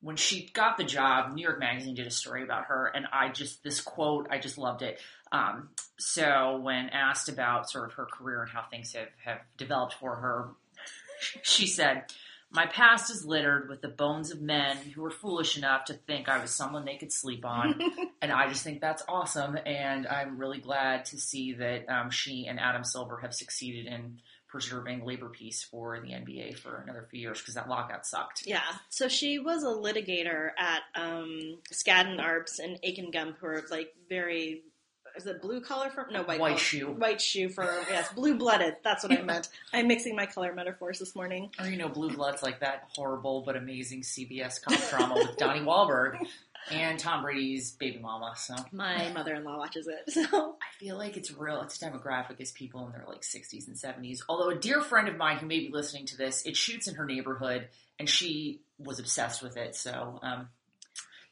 when 0.00 0.16
she 0.16 0.48
got 0.52 0.76
the 0.78 0.84
job, 0.84 1.34
New 1.34 1.42
York 1.42 1.58
Magazine 1.58 1.94
did 1.94 2.06
a 2.06 2.10
story 2.10 2.42
about 2.42 2.66
her, 2.66 2.86
and 2.94 3.06
I 3.12 3.28
just 3.28 3.62
this 3.62 3.80
quote, 3.80 4.28
I 4.30 4.38
just 4.38 4.58
loved 4.58 4.82
it. 4.82 4.98
Um, 5.32 5.70
so 5.98 6.58
when 6.62 6.88
asked 6.88 7.28
about 7.28 7.70
sort 7.70 7.90
of 7.90 7.92
her 7.94 8.06
career 8.06 8.42
and 8.42 8.50
how 8.50 8.64
things 8.70 8.92
have 8.94 9.08
have 9.24 9.40
developed 9.56 9.94
for 9.94 10.16
her, 10.16 10.48
she 11.42 11.66
said. 11.66 12.04
My 12.52 12.66
past 12.66 13.12
is 13.12 13.24
littered 13.24 13.68
with 13.68 13.80
the 13.80 13.86
bones 13.86 14.32
of 14.32 14.40
men 14.40 14.76
who 14.76 15.02
were 15.02 15.10
foolish 15.12 15.56
enough 15.56 15.84
to 15.84 15.94
think 15.94 16.28
I 16.28 16.40
was 16.40 16.50
someone 16.50 16.84
they 16.84 16.96
could 16.96 17.12
sleep 17.12 17.44
on. 17.44 17.80
And 18.22 18.32
I 18.32 18.48
just 18.48 18.64
think 18.64 18.80
that's 18.82 19.02
awesome. 19.08 19.56
And 19.64 20.06
I'm 20.06 20.36
really 20.36 20.58
glad 20.58 21.06
to 21.06 21.16
see 21.18 21.54
that 21.54 21.88
um, 21.88 22.10
she 22.10 22.46
and 22.46 22.60
Adam 22.60 22.84
Silver 22.84 23.18
have 23.18 23.32
succeeded 23.32 23.86
in 23.86 24.18
preserving 24.50 25.04
labor 25.04 25.28
peace 25.28 25.62
for 25.62 26.00
the 26.00 26.08
NBA 26.08 26.58
for 26.58 26.82
another 26.82 27.06
few 27.10 27.20
years 27.20 27.38
because 27.38 27.54
that 27.54 27.68
lockout 27.68 28.06
sucked. 28.06 28.46
Yeah, 28.46 28.62
so 28.88 29.08
she 29.08 29.38
was 29.38 29.62
a 29.62 29.66
litigator 29.66 30.50
at 30.58 30.82
um, 30.94 31.58
Skadden 31.72 32.20
Arps 32.20 32.58
and 32.58 32.78
Akin 32.84 33.10
Gump, 33.10 33.38
who 33.38 33.46
are 33.46 33.62
like 33.70 33.94
very. 34.08 34.62
Is 35.16 35.26
it 35.26 35.42
blue 35.42 35.60
collar 35.60 35.90
firm? 35.90 36.12
No, 36.12 36.22
white 36.22 36.38
White 36.38 36.58
shoe. 36.58 36.86
White 36.86 37.20
shoe 37.20 37.48
firm. 37.48 37.84
Yes, 37.90 38.12
blue 38.12 38.36
blooded. 38.36 38.76
That's 38.84 39.02
what 39.02 39.12
I 39.12 39.22
meant. 39.22 39.48
I'm 39.72 39.88
mixing 39.88 40.14
my 40.14 40.26
color 40.26 40.54
metaphors 40.54 41.00
this 41.00 41.16
morning. 41.16 41.50
Or, 41.58 41.66
you 41.66 41.76
know, 41.76 41.88
Blue 41.88 42.14
Bloods 42.14 42.44
like 42.44 42.60
that 42.60 42.84
horrible 42.94 43.42
but 43.42 43.56
amazing 43.56 44.02
CBS 44.02 44.62
cop 44.62 44.78
drama 44.88 45.14
with 45.16 45.36
Donnie 45.36 45.62
Wahlberg 45.62 46.16
and 46.70 46.98
Tom 46.98 47.22
Brady's 47.22 47.72
baby 47.72 47.98
mama. 47.98 48.34
So 48.36 48.54
My 48.72 49.10
mother-in-law 49.14 49.58
watches 49.58 49.88
it, 49.88 50.10
so 50.12 50.56
I 50.60 50.78
feel 50.78 50.96
like 50.96 51.16
it's 51.16 51.32
real. 51.32 51.60
Its 51.62 51.78
demographic 51.78 52.40
is 52.40 52.52
people 52.52 52.86
in 52.86 52.92
their 52.92 53.04
like 53.06 53.22
60s 53.22 53.66
and 53.66 53.76
70s. 53.76 54.20
Although 54.28 54.50
a 54.50 54.58
dear 54.58 54.80
friend 54.80 55.08
of 55.08 55.16
mine 55.16 55.38
who 55.38 55.46
may 55.46 55.60
be 55.60 55.70
listening 55.72 56.06
to 56.06 56.16
this, 56.16 56.42
it 56.46 56.56
shoots 56.56 56.88
in 56.88 56.94
her 56.94 57.04
neighborhood, 57.04 57.68
and 57.98 58.08
she 58.08 58.60
was 58.78 58.98
obsessed 58.98 59.42
with 59.42 59.56
it. 59.56 59.74
So, 59.74 60.20
um, 60.22 60.48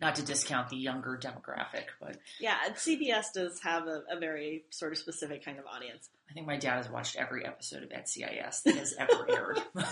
not 0.00 0.14
to 0.14 0.22
discount 0.24 0.68
the 0.68 0.76
younger 0.76 1.18
demographic, 1.20 1.86
but 2.00 2.16
yeah, 2.38 2.56
CBS 2.74 3.32
does 3.34 3.58
have 3.60 3.88
a, 3.88 4.02
a 4.10 4.20
very 4.20 4.64
sort 4.70 4.92
of 4.92 4.98
specific 4.98 5.44
kind 5.44 5.58
of 5.58 5.66
audience. 5.66 6.08
I 6.30 6.34
think 6.34 6.46
my 6.46 6.56
dad 6.56 6.76
has 6.76 6.88
watched 6.88 7.16
every 7.16 7.44
episode 7.44 7.82
of 7.82 7.88
NCIS 7.88 8.62
that 8.62 8.76
has 8.76 8.94
ever 8.96 9.26
aired. 9.28 9.58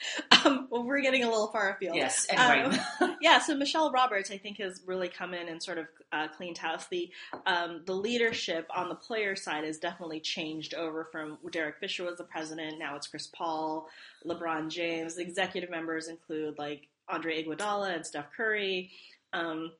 Um, 0.42 0.68
well, 0.70 0.84
we're 0.84 1.02
getting 1.02 1.22
a 1.22 1.28
little 1.28 1.48
far 1.48 1.74
afield. 1.74 1.96
yes. 1.96 2.26
Anyway, 2.30 2.78
yeah, 3.20 3.40
so 3.40 3.54
Michelle 3.54 3.92
Roberts, 3.92 4.30
I 4.30 4.38
think, 4.38 4.56
has 4.56 4.80
really 4.86 5.08
come 5.08 5.34
in 5.34 5.48
and 5.48 5.62
sort 5.62 5.76
of 5.76 5.86
uh, 6.12 6.28
cleaned 6.28 6.56
house. 6.56 6.86
The 6.86 7.10
um, 7.44 7.82
the 7.84 7.92
leadership 7.92 8.66
on 8.74 8.88
the 8.88 8.94
player 8.94 9.36
side 9.36 9.64
has 9.64 9.78
definitely 9.78 10.20
changed 10.20 10.72
over 10.72 11.04
from 11.12 11.36
Derek 11.52 11.76
Fisher 11.78 12.04
was 12.04 12.16
the 12.16 12.24
president. 12.24 12.78
Now 12.78 12.96
it's 12.96 13.06
Chris 13.06 13.26
Paul, 13.26 13.86
LeBron 14.26 14.70
James. 14.70 15.16
The 15.16 15.22
Executive 15.22 15.68
members 15.68 16.08
include 16.08 16.58
like 16.58 16.88
Andre 17.06 17.44
Iguodala 17.44 17.94
and 17.94 18.06
Steph 18.06 18.32
Curry. 18.34 18.90
Um, 19.34 19.72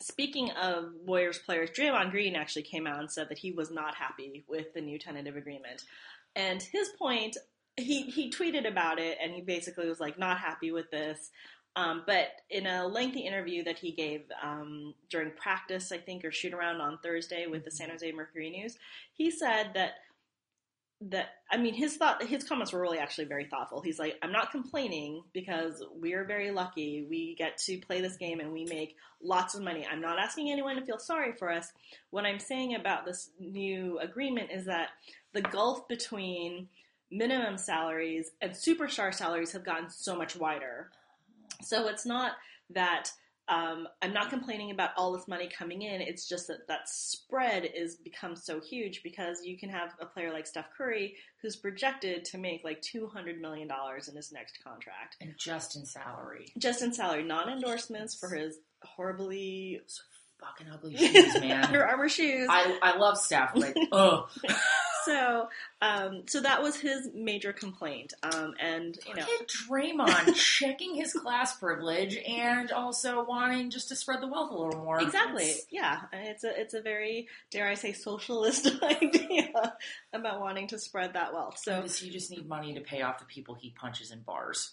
speaking 0.00 0.50
of 0.52 0.92
Warriors 1.04 1.38
players, 1.38 1.70
Draymond 1.70 2.12
Green 2.12 2.34
actually 2.34 2.62
came 2.62 2.86
out 2.86 3.00
and 3.00 3.10
said 3.10 3.28
that 3.28 3.38
he 3.38 3.52
was 3.52 3.70
not 3.70 3.94
happy 3.94 4.44
with 4.48 4.72
the 4.72 4.80
new 4.80 4.98
tentative 4.98 5.36
agreement, 5.36 5.82
and 6.34 6.62
his 6.62 6.88
point 6.98 7.36
he 7.78 8.02
he 8.02 8.30
tweeted 8.30 8.68
about 8.68 8.98
it, 8.98 9.18
and 9.22 9.32
he 9.32 9.40
basically 9.40 9.88
was 9.88 10.00
like 10.00 10.18
not 10.18 10.38
happy 10.38 10.72
with 10.72 10.90
this. 10.90 11.30
Um, 11.76 12.02
but 12.06 12.28
in 12.50 12.66
a 12.66 12.88
lengthy 12.88 13.20
interview 13.20 13.62
that 13.64 13.78
he 13.78 13.92
gave 13.92 14.22
um, 14.42 14.94
during 15.10 15.30
practice, 15.30 15.92
I 15.92 15.98
think, 15.98 16.24
or 16.24 16.32
shoot 16.32 16.52
around 16.52 16.80
on 16.80 16.98
Thursday 17.04 17.46
with 17.46 17.64
the 17.64 17.70
San 17.70 17.90
Jose 17.90 18.10
Mercury 18.10 18.50
News, 18.50 18.76
he 19.12 19.30
said 19.30 19.70
that 19.74 19.92
that 21.00 21.28
I 21.48 21.56
mean 21.56 21.74
his 21.74 21.96
thought 21.96 22.22
his 22.24 22.42
comments 22.42 22.72
were 22.72 22.80
really 22.80 22.98
actually 22.98 23.26
very 23.26 23.44
thoughtful. 23.44 23.80
He's 23.80 24.00
like, 24.00 24.18
I'm 24.22 24.32
not 24.32 24.50
complaining 24.50 25.22
because 25.32 25.84
we're 25.94 26.24
very 26.24 26.50
lucky. 26.50 27.06
We 27.08 27.36
get 27.36 27.58
to 27.58 27.78
play 27.78 28.00
this 28.00 28.16
game 28.16 28.40
and 28.40 28.52
we 28.52 28.64
make 28.64 28.96
lots 29.22 29.54
of 29.54 29.62
money. 29.62 29.86
I'm 29.88 30.00
not 30.00 30.18
asking 30.18 30.50
anyone 30.50 30.74
to 30.76 30.84
feel 30.84 30.98
sorry 30.98 31.32
for 31.32 31.52
us. 31.52 31.72
What 32.10 32.26
I'm 32.26 32.40
saying 32.40 32.74
about 32.74 33.06
this 33.06 33.30
new 33.38 34.00
agreement 34.00 34.50
is 34.52 34.66
that 34.66 34.88
the 35.32 35.42
gulf 35.42 35.86
between 35.86 36.68
minimum 37.10 37.56
salaries 37.56 38.30
and 38.40 38.52
superstar 38.52 39.12
salaries 39.12 39.52
have 39.52 39.64
gotten 39.64 39.90
so 39.90 40.16
much 40.16 40.36
wider. 40.36 40.90
So 41.62 41.88
it's 41.88 42.06
not 42.06 42.32
that 42.70 43.10
um, 43.48 43.88
I'm 44.02 44.12
not 44.12 44.28
complaining 44.28 44.70
about 44.70 44.90
all 44.96 45.12
this 45.12 45.26
money 45.26 45.48
coming 45.48 45.82
in. 45.82 46.02
It's 46.02 46.28
just 46.28 46.48
that 46.48 46.68
that 46.68 46.88
spread 46.88 47.64
is 47.74 47.96
become 47.96 48.36
so 48.36 48.60
huge 48.60 49.02
because 49.02 49.42
you 49.42 49.56
can 49.56 49.70
have 49.70 49.94
a 50.00 50.06
player 50.06 50.32
like 50.32 50.46
Steph 50.46 50.68
Curry 50.76 51.16
who's 51.40 51.56
projected 51.56 52.26
to 52.26 52.38
make 52.38 52.62
like 52.62 52.82
two 52.82 53.06
hundred 53.06 53.40
million 53.40 53.66
dollars 53.66 54.08
in 54.08 54.16
his 54.16 54.32
next 54.32 54.58
contract, 54.62 55.16
and 55.22 55.32
just 55.38 55.76
in 55.76 55.86
salary, 55.86 56.52
just 56.58 56.82
in 56.82 56.92
salary, 56.92 57.24
non 57.24 57.48
endorsements 57.48 58.14
for 58.14 58.28
his 58.28 58.58
horribly 58.82 59.80
fucking 60.40 60.66
ugly 60.72 60.96
shoes, 60.96 61.40
man. 61.40 61.64
Under 61.66 61.86
Armour 61.86 62.08
shoes. 62.08 62.48
I, 62.50 62.78
I 62.82 62.96
love 62.98 63.18
Steph, 63.18 63.54
but 63.54 63.74
oh. 63.92 64.28
so 65.04 65.48
um, 65.80 66.22
so 66.26 66.40
that 66.40 66.62
was 66.62 66.76
his 66.76 67.08
major 67.14 67.52
complaint. 67.52 68.14
Um, 68.22 68.54
and 68.60 68.98
you 69.06 69.14
know, 69.14 69.22
Look 69.22 69.40
at 69.42 69.48
Draymond 69.48 70.34
checking 70.58 70.94
his 70.94 71.12
class 71.12 71.56
privilege 71.56 72.16
and 72.16 72.70
also 72.72 73.24
wanting 73.24 73.70
just 73.70 73.88
to 73.88 73.96
spread 73.96 74.20
the 74.20 74.26
wealth 74.28 74.50
a 74.50 74.54
little 74.56 74.82
more. 74.84 75.00
exactly, 75.00 75.44
It's- 75.44 75.66
yeah. 75.70 76.00
It's 76.12 76.44
a 76.44 76.60
it's 76.60 76.74
a 76.74 76.80
very 76.80 77.28
dare 77.50 77.68
I 77.68 77.74
say 77.74 77.92
socialist 77.92 78.70
idea 78.82 79.72
about 80.12 80.40
wanting 80.40 80.68
to 80.68 80.78
spread 80.78 81.14
that 81.14 81.32
wealth. 81.32 81.58
So 81.62 81.82
he 81.82 82.10
just 82.10 82.30
need 82.30 82.48
money 82.48 82.74
to 82.74 82.80
pay 82.80 83.02
off 83.02 83.18
the 83.18 83.24
people 83.24 83.54
he 83.54 83.70
punches 83.70 84.10
in 84.10 84.20
bars? 84.20 84.72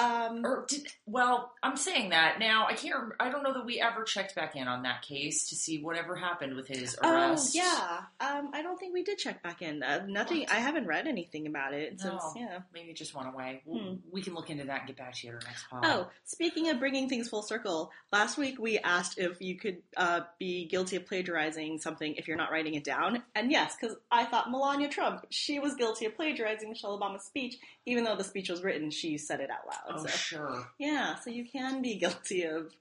Um, 0.00 0.44
Or 0.44 0.64
did 0.68 0.86
well, 1.06 1.52
I'm 1.62 1.76
saying 1.76 2.10
that 2.10 2.38
now. 2.38 2.66
I 2.68 2.74
can't. 2.74 3.12
I 3.18 3.30
don't 3.30 3.42
know 3.42 3.52
that 3.52 3.64
we 3.66 3.80
ever 3.80 4.04
checked 4.04 4.34
back 4.34 4.56
in 4.56 4.68
on 4.68 4.82
that 4.84 5.02
case 5.02 5.48
to 5.50 5.56
see 5.56 5.82
whatever 5.82 6.16
happened 6.16 6.54
with 6.56 6.68
his 6.68 6.96
Oh 7.02 7.12
arrest. 7.12 7.54
yeah, 7.54 8.00
um, 8.20 8.50
I 8.54 8.62
don't 8.62 8.78
think 8.78 8.94
we 8.94 9.02
did 9.02 9.18
check 9.18 9.42
back 9.42 9.62
in. 9.62 9.82
Uh, 9.82 10.04
nothing. 10.08 10.40
What? 10.40 10.52
I 10.52 10.56
haven't 10.56 10.86
read 10.86 11.06
anything 11.06 11.46
about 11.46 11.74
it 11.74 12.00
since. 12.00 12.22
Yeah. 12.36 12.60
maybe 12.72 12.90
it 12.90 12.96
just 12.96 13.14
went 13.14 13.28
away. 13.28 13.62
We'll, 13.64 13.80
Hmm. 13.80 13.94
We 14.12 14.22
can 14.22 14.34
look 14.34 14.50
into 14.50 14.64
that 14.64 14.80
and 14.80 14.86
get 14.88 14.96
back 14.96 15.14
to 15.14 15.26
you 15.26 15.32
at 15.32 15.42
our 15.42 15.48
next 15.48 15.64
pod. 15.70 15.84
Oh, 15.84 16.08
speaking 16.24 16.68
of 16.70 16.78
bringing 16.78 17.08
things 17.08 17.28
full 17.28 17.42
circle, 17.42 17.90
last 18.12 18.36
week 18.38 18.58
we 18.60 18.78
asked 18.78 19.18
if 19.18 19.40
you 19.40 19.56
could 19.56 19.78
uh, 19.96 20.20
be 20.38 20.66
guilty 20.66 20.96
of 20.96 21.06
plagiarizing 21.06 21.78
something 21.78 22.14
if 22.16 22.28
you're 22.28 22.36
not 22.36 22.50
writing 22.50 22.74
it 22.74 22.84
down. 22.84 23.22
And 23.34 23.50
yes, 23.50 23.76
because 23.80 23.96
I 24.10 24.24
thought 24.24 24.50
Melania 24.50 24.88
Trump, 24.88 25.24
she 25.30 25.58
was 25.58 25.74
guilty 25.76 26.06
of 26.06 26.14
plagiarizing 26.16 26.68
Michelle 26.68 26.98
Obama's 26.98 27.24
speech, 27.24 27.56
even 27.86 28.04
though 28.04 28.16
the 28.16 28.24
speech 28.24 28.48
was 28.48 28.62
written, 28.62 28.90
she 28.90 29.16
said 29.18 29.40
it 29.40 29.50
out 29.50 29.66
loud. 29.66 29.89
Oh 29.94 30.02
so 30.02 30.08
sure. 30.08 30.66
yeah, 30.78 31.16
so 31.16 31.30
you 31.30 31.44
can 31.48 31.82
be 31.82 31.96
guilty 31.96 32.42
of 32.44 32.72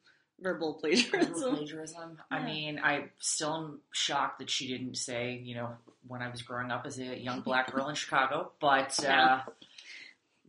verbal 0.42 0.74
Verbal 0.74 0.74
plagiarism. 0.80 1.56
plagiarism. 1.56 2.18
I 2.32 2.44
mean, 2.44 2.80
I 2.80 3.10
still 3.20 3.56
am 3.56 3.80
shocked 3.92 4.39
that 4.39 4.50
she 4.50 4.68
didn't 4.68 4.96
say, 4.96 5.34
you 5.44 5.54
know, 5.56 5.70
when 6.08 6.22
I 6.22 6.30
was 6.30 6.42
growing 6.44 6.72
up 6.72 6.86
as 6.86 6.98
a 6.98 7.04
young 7.20 7.42
black 7.42 7.72
girl 7.72 7.89
in 7.89 7.96
Chicago. 7.96 8.51
But 8.62 8.98
uh, 9.04 9.04
Yeah. 9.04 9.42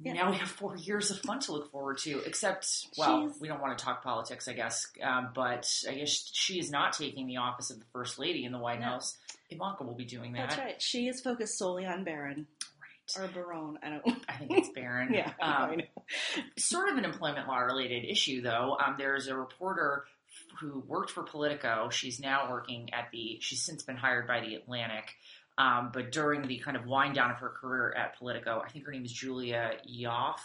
Yeah. 0.02 0.12
now 0.14 0.30
we 0.30 0.36
have 0.36 0.48
four 0.48 0.76
years 0.76 1.10
of 1.10 1.18
fun 1.18 1.40
to 1.40 1.52
look 1.52 1.72
forward 1.72 1.98
to. 2.04 2.20
Except, 2.24 2.86
well, 2.96 3.26
She's- 3.26 3.40
we 3.40 3.48
don't 3.48 3.60
want 3.60 3.76
to 3.76 3.84
talk 3.84 4.02
politics, 4.04 4.46
I 4.48 4.52
guess. 4.52 4.86
Um, 5.02 5.30
but 5.34 5.68
I 5.88 5.94
guess 5.94 6.30
she 6.32 6.58
is 6.60 6.70
not 6.70 6.92
taking 6.92 7.26
the 7.26 7.38
office 7.38 7.70
of 7.70 7.80
the 7.80 7.86
first 7.92 8.18
lady 8.18 8.44
in 8.44 8.52
the 8.52 8.58
White 8.58 8.78
No. 8.80 8.86
House. 8.86 9.18
Ivanka 9.50 9.82
will 9.82 9.94
be 9.96 10.04
doing 10.04 10.32
that. 10.34 10.50
That's 10.50 10.58
right. 10.60 10.80
She 10.80 11.08
is 11.08 11.20
focused 11.20 11.58
solely 11.58 11.84
on 11.84 12.04
Barron. 12.04 12.46
Or 13.18 13.28
Barone. 13.28 13.78
I 13.82 13.90
don't. 13.90 14.06
I 14.28 14.36
think 14.36 14.50
it's 14.58 14.68
Barron. 14.70 15.12
yeah, 15.12 15.32
Um, 15.40 15.80
sort 16.56 16.88
of 16.90 16.98
an 16.98 17.04
employment 17.04 17.48
law 17.48 17.58
related 17.58 18.04
issue, 18.04 18.42
though. 18.42 18.76
Um, 18.84 18.96
there's 18.98 19.28
a 19.28 19.36
reporter 19.36 20.04
who 20.60 20.80
worked 20.86 21.10
for 21.10 21.22
Politico. 21.22 21.88
She's 21.90 22.20
now 22.20 22.50
working 22.50 22.90
at 22.92 23.08
the. 23.12 23.38
She's 23.40 23.62
since 23.62 23.82
been 23.82 23.96
hired 23.96 24.26
by 24.26 24.40
the 24.40 24.54
Atlantic. 24.54 25.10
Um, 25.58 25.90
but 25.92 26.10
during 26.12 26.46
the 26.46 26.58
kind 26.58 26.76
of 26.76 26.86
wind 26.86 27.14
down 27.14 27.30
of 27.30 27.36
her 27.38 27.50
career 27.50 27.92
at 27.96 28.16
Politico, 28.18 28.62
I 28.64 28.70
think 28.70 28.86
her 28.86 28.92
name 28.92 29.04
is 29.04 29.12
Julia 29.12 29.72
Yoff. 29.86 30.38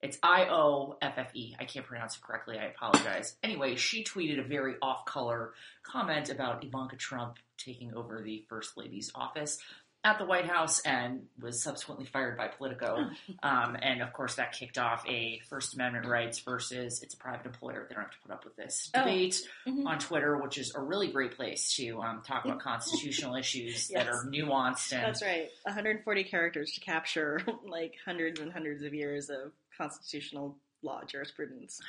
It's 0.00 0.16
I 0.22 0.46
O 0.48 0.96
F 1.02 1.14
F 1.16 1.34
E. 1.34 1.56
I 1.58 1.64
can't 1.64 1.84
pronounce 1.84 2.16
it 2.16 2.22
correctly. 2.22 2.56
I 2.56 2.66
apologize. 2.66 3.36
Anyway, 3.42 3.74
she 3.74 4.04
tweeted 4.04 4.38
a 4.38 4.46
very 4.46 4.74
off 4.80 5.04
color 5.06 5.54
comment 5.82 6.30
about 6.30 6.62
Ivanka 6.64 6.94
Trump 6.94 7.38
taking 7.56 7.92
over 7.94 8.22
the 8.22 8.44
First 8.48 8.76
Lady's 8.76 9.10
office 9.12 9.58
at 10.04 10.18
the 10.18 10.24
White 10.24 10.46
House 10.46 10.80
and 10.82 11.22
was 11.40 11.60
subsequently 11.62 12.06
fired 12.06 12.36
by 12.36 12.46
Politico. 12.46 13.10
Um, 13.42 13.76
and 13.82 14.00
of 14.00 14.12
course, 14.12 14.36
that 14.36 14.52
kicked 14.52 14.78
off 14.78 15.04
a 15.08 15.40
First 15.50 15.74
Amendment 15.74 16.06
rights 16.06 16.38
versus 16.38 17.02
it's 17.02 17.14
a 17.14 17.16
private 17.16 17.46
employer. 17.46 17.84
They 17.88 17.94
don't 17.96 18.04
have 18.04 18.12
to 18.12 18.18
put 18.22 18.30
up 18.32 18.44
with 18.44 18.54
this 18.56 18.90
Oh. 18.94 19.00
debate 19.00 19.42
Mhm. 19.66 19.86
on 19.86 19.98
Twitter, 19.98 20.36
which 20.38 20.56
is 20.56 20.72
a 20.74 20.80
really 20.80 21.10
great 21.10 21.32
place 21.36 21.74
to 21.76 22.00
um, 22.00 22.22
talk 22.22 22.44
about 22.44 22.60
constitutional 22.62 23.34
issues 23.34 23.88
that 23.88 24.06
are 24.08 24.24
nuanced 24.26 24.92
and 24.92 25.02
That's 25.04 25.22
right. 25.22 25.48
140 25.64 26.24
characters 26.24 26.70
to 26.72 26.80
capture 26.80 27.40
like 27.66 27.96
hundreds 28.04 28.38
and 28.40 28.52
hundreds 28.52 28.84
of 28.84 28.94
years 28.94 29.28
of 29.30 29.52
constitutional 29.76 30.56
law 30.82 31.02
jurisprudence. 31.04 31.80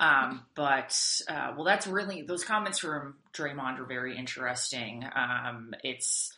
Um, 0.00 0.44
but 0.54 0.98
uh, 1.28 1.52
well, 1.54 1.64
that's 1.64 1.86
really 1.86 2.22
those 2.22 2.44
comments 2.44 2.78
from 2.78 3.16
Draymond 3.34 3.78
are 3.78 3.84
very 3.86 4.16
interesting. 4.16 5.04
Um, 5.14 5.74
it's 5.82 6.32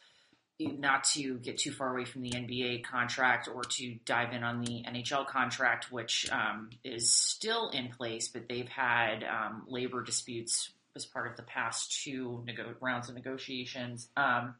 not 0.61 1.05
to 1.05 1.39
get 1.39 1.59
too 1.59 1.71
far 1.73 1.93
away 1.97 2.05
from 2.05 2.23
the 2.23 2.31
NBA 2.31 2.85
contract 2.85 3.49
or 3.53 3.63
to 3.63 3.95
dive 4.05 4.33
in 4.33 4.43
on 4.43 4.61
the 4.63 4.83
NHL 4.89 5.27
contract, 5.27 5.93
which 5.93 6.29
um, 6.33 6.71
is 6.83 7.13
still 7.13 7.69
in 7.71 7.89
place, 7.91 8.29
but 8.29 8.49
they've 8.49 8.69
had 8.69 9.23
um, 9.25 9.65
labor 9.69 10.03
disputes 10.03 10.71
as 10.97 11.07
part 11.07 11.31
of 11.31 11.37
the 11.37 11.45
past 11.45 12.03
two 12.03 12.43
nego- 12.45 12.75
rounds 12.81 13.09
of 13.09 13.15
negotiations. 13.15 14.09
Um, 14.17 14.57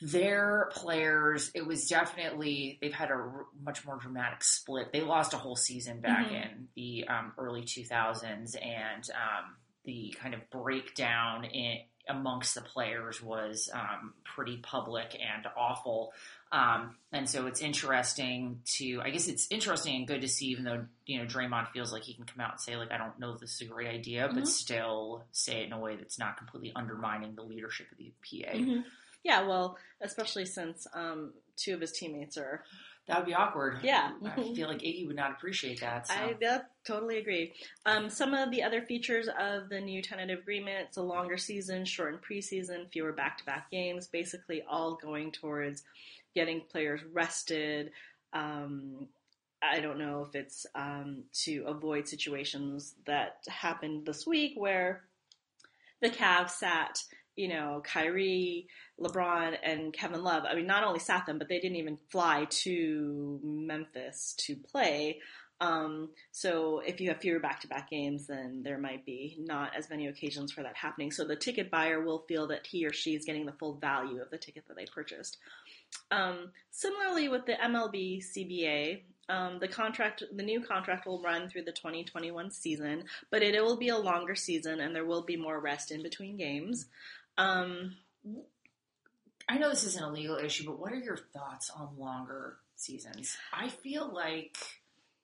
their 0.00 0.68
players, 0.72 1.50
it 1.54 1.64
was 1.66 1.86
definitely 1.88 2.78
they've 2.80 2.92
had 2.92 3.10
a 3.10 3.14
r- 3.14 3.46
much 3.64 3.84
more 3.86 3.96
dramatic 3.96 4.42
split. 4.42 4.92
They 4.92 5.00
lost 5.00 5.32
a 5.32 5.36
whole 5.36 5.54
season 5.56 6.00
back 6.00 6.26
Mhm. 6.26 6.32
in 6.44 6.68
the 6.74 7.06
um, 7.08 7.32
early 7.38 7.62
2000s, 7.62 8.56
and 8.60 9.08
um, 9.10 9.56
the 9.84 10.14
kind 10.20 10.34
of 10.34 10.48
breakdown 10.50 11.44
in 11.44 11.78
amongst 12.08 12.54
the 12.54 12.60
players 12.60 13.22
was 13.22 13.70
um, 13.72 14.14
pretty 14.24 14.56
public 14.56 15.16
and 15.20 15.46
awful. 15.56 16.12
Um, 16.50 16.96
and 17.12 17.28
so 17.28 17.46
it's 17.46 17.62
interesting 17.62 18.60
to, 18.76 19.00
I 19.02 19.10
guess 19.10 19.28
it's 19.28 19.46
interesting 19.50 19.96
and 19.96 20.06
good 20.06 20.20
to 20.22 20.28
see, 20.28 20.46
even 20.46 20.64
though, 20.64 20.84
you 21.06 21.18
know, 21.18 21.24
Draymond 21.24 21.70
feels 21.72 21.92
like 21.92 22.02
he 22.02 22.14
can 22.14 22.24
come 22.24 22.40
out 22.40 22.52
and 22.52 22.60
say, 22.60 22.76
like, 22.76 22.90
I 22.92 22.98
don't 22.98 23.18
know 23.18 23.32
if 23.32 23.40
this 23.40 23.54
is 23.54 23.60
a 23.62 23.64
great 23.72 23.88
idea, 23.88 24.28
Mhm. 24.28 24.34
but 24.34 24.48
still 24.48 25.24
say 25.32 25.62
it 25.62 25.66
in 25.66 25.72
a 25.72 25.78
way 25.78 25.96
that's 25.96 26.18
not 26.18 26.36
completely 26.36 26.72
undermining 26.74 27.34
the 27.34 27.42
leadership 27.42 27.86
of 27.90 27.98
the 27.98 28.12
PA. 28.22 28.52
Mhm. 28.52 28.84
Yeah, 29.22 29.46
well, 29.46 29.78
especially 30.00 30.44
since 30.44 30.86
um, 30.94 31.32
two 31.56 31.74
of 31.74 31.80
his 31.80 31.92
teammates 31.92 32.36
are. 32.36 32.64
That 33.08 33.18
would 33.18 33.26
be 33.26 33.34
awkward. 33.34 33.80
Yeah. 33.82 34.12
I 34.24 34.54
feel 34.54 34.68
like 34.68 34.78
Iggy 34.78 35.06
would 35.08 35.16
not 35.16 35.32
appreciate 35.32 35.80
that. 35.80 36.06
So. 36.06 36.14
I 36.14 36.36
yeah, 36.40 36.60
totally 36.86 37.18
agree. 37.18 37.52
Um, 37.84 38.08
some 38.08 38.32
of 38.32 38.50
the 38.52 38.62
other 38.62 38.82
features 38.82 39.28
of 39.28 39.68
the 39.68 39.80
new 39.80 40.02
tentative 40.02 40.38
agreement: 40.38 40.86
it's 40.88 40.96
a 40.98 41.02
longer 41.02 41.36
season, 41.36 41.84
shortened 41.84 42.22
preseason, 42.22 42.90
fewer 42.92 43.12
back-to-back 43.12 43.70
games. 43.70 44.06
Basically, 44.06 44.62
all 44.68 44.94
going 44.94 45.32
towards 45.32 45.82
getting 46.34 46.60
players 46.70 47.00
rested. 47.12 47.90
Um, 48.32 49.08
I 49.62 49.80
don't 49.80 49.98
know 49.98 50.26
if 50.28 50.34
it's 50.34 50.66
um, 50.74 51.24
to 51.44 51.64
avoid 51.66 52.08
situations 52.08 52.94
that 53.06 53.38
happened 53.48 54.06
this 54.06 54.26
week 54.26 54.52
where 54.56 55.02
the 56.00 56.08
Cavs 56.08 56.50
sat, 56.50 57.02
you 57.36 57.48
know, 57.48 57.82
Kyrie, 57.84 58.68
LeBron, 59.00 59.56
and 59.62 59.92
Kevin 59.92 60.22
Love. 60.22 60.44
I 60.48 60.54
mean, 60.54 60.66
not 60.66 60.84
only 60.84 60.98
sat 60.98 61.26
them, 61.26 61.38
but 61.38 61.48
they 61.48 61.58
didn't 61.58 61.76
even 61.76 61.98
fly 62.10 62.46
to 62.50 63.40
Memphis 63.42 64.34
to 64.38 64.56
play. 64.56 65.20
Um, 65.62 66.08
so 66.32 66.82
if 66.84 67.00
you 67.00 67.10
have 67.10 67.20
fewer 67.20 67.38
back-to-back 67.38 67.88
games, 67.88 68.26
then 68.26 68.62
there 68.64 68.78
might 68.78 69.06
be 69.06 69.36
not 69.38 69.76
as 69.76 69.88
many 69.88 70.08
occasions 70.08 70.50
for 70.50 70.64
that 70.64 70.76
happening. 70.76 71.12
So 71.12 71.24
the 71.24 71.36
ticket 71.36 71.70
buyer 71.70 72.00
will 72.00 72.24
feel 72.26 72.48
that 72.48 72.66
he 72.66 72.84
or 72.84 72.92
she 72.92 73.14
is 73.14 73.24
getting 73.24 73.46
the 73.46 73.52
full 73.52 73.74
value 73.74 74.20
of 74.20 74.30
the 74.30 74.38
ticket 74.38 74.64
that 74.66 74.76
they 74.76 74.86
purchased. 74.92 75.38
Um, 76.10 76.50
similarly, 76.72 77.28
with 77.28 77.46
the 77.46 77.52
MLB 77.52 78.24
CBA, 78.24 79.02
um, 79.28 79.60
the 79.60 79.68
contract, 79.68 80.24
the 80.34 80.42
new 80.42 80.60
contract 80.60 81.06
will 81.06 81.22
run 81.22 81.48
through 81.48 81.62
the 81.62 81.72
2021 81.72 82.50
season, 82.50 83.04
but 83.30 83.42
it, 83.42 83.54
it 83.54 83.62
will 83.62 83.76
be 83.76 83.88
a 83.88 83.96
longer 83.96 84.34
season, 84.34 84.80
and 84.80 84.94
there 84.94 85.06
will 85.06 85.22
be 85.22 85.36
more 85.36 85.60
rest 85.60 85.92
in 85.92 86.02
between 86.02 86.36
games. 86.36 86.86
Um, 87.38 87.96
I 89.48 89.58
know 89.58 89.70
this 89.70 89.84
isn't 89.84 90.04
a 90.04 90.10
legal 90.10 90.36
issue, 90.36 90.66
but 90.66 90.78
what 90.78 90.92
are 90.92 91.00
your 91.00 91.16
thoughts 91.16 91.70
on 91.70 91.98
longer 91.98 92.56
seasons? 92.76 93.36
I 93.52 93.68
feel 93.68 94.12
like 94.12 94.56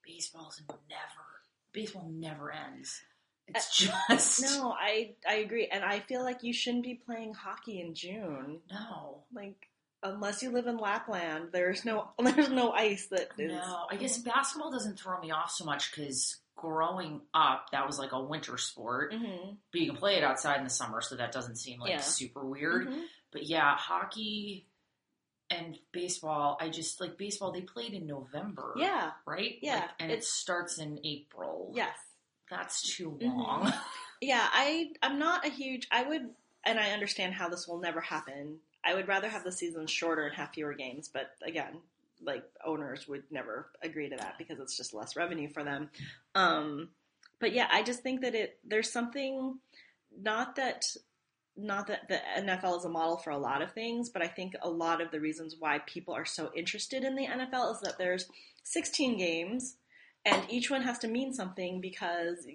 baseball's 0.04 0.60
never 0.66 1.28
baseball 1.72 2.10
never 2.12 2.52
ends. 2.52 3.00
It's 3.46 3.76
just 3.76 4.42
No, 4.42 4.74
I 4.78 5.14
I 5.26 5.36
agree, 5.36 5.68
and 5.70 5.84
I 5.84 6.00
feel 6.00 6.22
like 6.22 6.42
you 6.42 6.52
shouldn't 6.52 6.84
be 6.84 6.94
playing 6.94 7.34
hockey 7.34 7.80
in 7.80 7.94
June. 7.94 8.60
no. 8.70 9.22
Like 9.32 9.68
unless 10.02 10.42
you 10.42 10.50
live 10.50 10.66
in 10.66 10.76
Lapland, 10.76 11.48
there's 11.52 11.84
no 11.84 12.10
there's 12.18 12.50
no 12.50 12.72
ice 12.72 13.06
that 13.10 13.30
is. 13.38 13.52
No, 13.52 13.86
I 13.90 13.96
guess 13.96 14.18
basketball 14.18 14.70
doesn't 14.70 14.98
throw 14.98 15.20
me 15.20 15.30
off 15.30 15.50
so 15.50 15.64
much 15.64 15.90
because 15.94 16.36
growing 16.58 17.20
up, 17.32 17.70
that 17.72 17.86
was 17.86 17.98
like 17.98 18.12
a 18.12 18.20
winter 18.22 18.58
sport, 18.58 19.14
hmm 19.14 19.52
but 19.72 19.80
you 19.80 19.86
can 19.86 19.96
play 19.96 20.16
it 20.16 20.24
outside 20.24 20.58
in 20.58 20.64
the 20.64 20.70
summer, 20.70 21.00
so 21.00 21.14
that 21.16 21.32
doesn't 21.32 21.56
seem 21.56 21.78
like 21.80 21.90
Yeah. 21.90 22.00
super 22.00 22.44
weird. 22.44 22.88
Mhm. 22.88 23.04
But 23.30 23.44
yeah, 23.44 23.76
hockey 23.76 24.66
and 25.50 25.78
baseball, 25.92 26.58
I 26.60 26.68
just 26.68 27.00
like 27.00 27.16
baseball. 27.16 27.52
They 27.52 27.62
played 27.62 27.94
in 27.94 28.06
November, 28.06 28.74
Yeah. 28.76 29.12
right? 29.24 29.58
Yeah, 29.62 29.76
Like, 29.80 29.90
and 30.00 30.12
it 30.12 30.24
starts 30.24 30.78
in 30.78 31.00
April. 31.04 31.72
Yes. 31.74 31.96
that's 32.50 32.96
too 32.96 33.10
Mhm. 33.10 33.36
long. 33.36 33.72
Yeah. 34.22 34.48
I 34.50 34.92
I'm 35.02 35.18
not 35.18 35.44
a 35.46 35.50
huge. 35.50 35.86
I 35.90 36.02
would, 36.02 36.34
and 36.64 36.80
I 36.80 36.90
understand 36.92 37.34
how 37.34 37.48
this 37.50 37.68
will 37.68 37.78
never 37.78 38.00
happen. 38.00 38.60
I 38.82 38.94
would 38.94 39.06
rather 39.06 39.28
have 39.28 39.44
the 39.44 39.52
season 39.52 39.86
shorter 39.86 40.26
and 40.26 40.34
have 40.34 40.50
fewer 40.54 40.72
games, 40.72 41.08
but 41.08 41.36
again, 41.42 41.82
like 42.24 42.44
owners 42.64 43.06
would 43.08 43.24
never 43.30 43.70
agree 43.82 44.08
to 44.08 44.16
that 44.16 44.36
because 44.38 44.58
it's 44.58 44.76
just 44.76 44.94
less 44.94 45.16
revenue 45.16 45.48
for 45.48 45.64
them. 45.64 45.90
Um, 46.34 46.88
but 47.40 47.52
yeah, 47.52 47.68
I 47.70 47.82
just 47.82 48.02
think 48.02 48.22
that 48.22 48.34
it 48.34 48.58
there's 48.64 48.92
something 48.92 49.58
not 50.16 50.56
that 50.56 50.84
not 51.56 51.88
that 51.88 52.08
the 52.08 52.20
NFL 52.38 52.78
is 52.78 52.84
a 52.84 52.88
model 52.88 53.16
for 53.16 53.30
a 53.30 53.38
lot 53.38 53.62
of 53.62 53.72
things, 53.72 54.10
but 54.10 54.22
I 54.22 54.28
think 54.28 54.54
a 54.62 54.70
lot 54.70 55.00
of 55.00 55.10
the 55.10 55.20
reasons 55.20 55.56
why 55.58 55.80
people 55.86 56.14
are 56.14 56.24
so 56.24 56.50
interested 56.54 57.02
in 57.02 57.16
the 57.16 57.26
NFL 57.26 57.74
is 57.74 57.80
that 57.80 57.98
there's 57.98 58.26
16 58.62 59.18
games 59.18 59.76
and 60.24 60.42
each 60.48 60.70
one 60.70 60.82
has 60.82 60.98
to 61.00 61.08
mean 61.08 61.32
something 61.32 61.80
because 61.80 62.46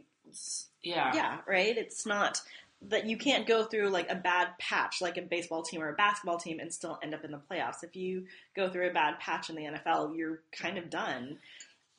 yeah, 0.82 1.14
yeah, 1.14 1.38
right? 1.48 1.78
It's 1.78 2.06
not 2.06 2.42
that 2.90 3.06
you 3.06 3.18
can't 3.18 3.48
go 3.48 3.64
through 3.64 3.90
like 3.90 4.10
a 4.10 4.16
bad 4.16 4.50
patch 4.60 5.02
like 5.02 5.18
a 5.18 5.22
baseball 5.22 5.64
team 5.64 5.82
or 5.82 5.90
a 5.90 5.94
basketball 5.94 6.38
team 6.38 6.60
and 6.60 6.74
still 6.74 7.00
end 7.02 7.14
up 7.14 7.24
in 7.24 7.32
the 7.32 7.42
playoffs. 7.52 7.84
If 7.84 7.96
you 7.96 8.26
go 8.56 8.70
through 8.70 8.90
a 8.90 8.94
bad 8.94 9.20
patch 9.20 9.50
in 9.50 9.56
the 9.56 9.64
NFL, 9.64 10.18
you're 10.18 10.42
kind 10.52 10.78
of 10.78 10.90
done. 10.90 11.38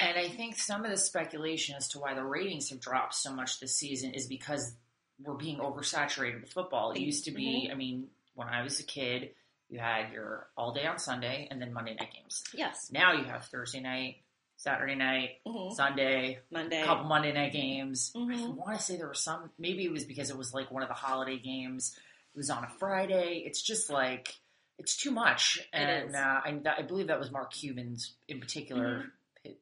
And 0.00 0.18
I 0.18 0.28
think 0.28 0.56
some 0.56 0.84
of 0.84 0.90
the 0.90 0.96
speculation 0.96 1.76
as 1.76 1.88
to 1.88 1.98
why 1.98 2.14
the 2.14 2.24
ratings 2.24 2.70
have 2.70 2.80
dropped 2.80 3.14
so 3.14 3.32
much 3.32 3.60
this 3.60 3.76
season 3.76 4.12
is 4.12 4.26
because 4.26 4.74
we're 5.22 5.34
being 5.34 5.58
oversaturated 5.58 6.40
with 6.42 6.52
football. 6.52 6.92
It 6.92 7.00
used 7.00 7.24
to 7.26 7.30
be, 7.30 7.64
mm-hmm. 7.64 7.72
I 7.72 7.76
mean, 7.76 8.08
when 8.34 8.48
I 8.48 8.62
was 8.62 8.80
a 8.80 8.82
kid, 8.82 9.30
you 9.68 9.78
had 9.78 10.12
your 10.12 10.48
all 10.56 10.74
day 10.74 10.86
on 10.86 10.98
Sunday 10.98 11.48
and 11.50 11.60
then 11.60 11.72
Monday 11.72 11.94
night 11.98 12.12
games. 12.12 12.42
Yes. 12.52 12.90
Now 12.92 13.12
you 13.12 13.24
have 13.24 13.44
Thursday 13.44 13.80
night, 13.80 14.16
Saturday 14.64 14.94
night, 14.94 15.30
hmm 15.47 15.71
Sunday, 15.75 16.38
Monday. 16.50 16.80
a 16.80 16.87
couple 16.87 17.04
Monday 17.04 17.33
night 17.33 17.52
games. 17.52 18.12
I 18.16 18.18
Mhm. 18.18 18.54
want 18.56 18.78
to 18.78 18.83
say 18.83 18.97
there 18.97 19.06
were 19.06 19.12
some, 19.14 19.50
maybe 19.59 19.85
it 19.85 19.92
was 19.92 20.04
because 20.04 20.30
it 20.30 20.38
was 20.38 20.54
like 20.54 20.71
one 20.71 20.83
of 20.83 20.88
the 20.88 20.94
holiday 20.94 21.38
games. 21.38 21.94
It 22.35 22.37
was 22.38 22.49
on 22.49 22.64
a 22.64 22.68
Friday. 22.78 23.42
It's 23.44 23.61
just 23.62 23.90
like, 23.90 24.35
it's 24.78 24.97
too 24.97 25.11
much. 25.11 25.61
And. 25.73 26.16
Uh, 26.16 26.40
I, 26.44 26.59
I 26.78 26.83
believe 26.83 27.09
that 27.09 27.18
was 27.18 27.30
Mark 27.30 27.52
Cuban's 27.52 28.14
in 28.26 28.40
particular 28.40 29.04
Mm-hmm. 29.44 29.52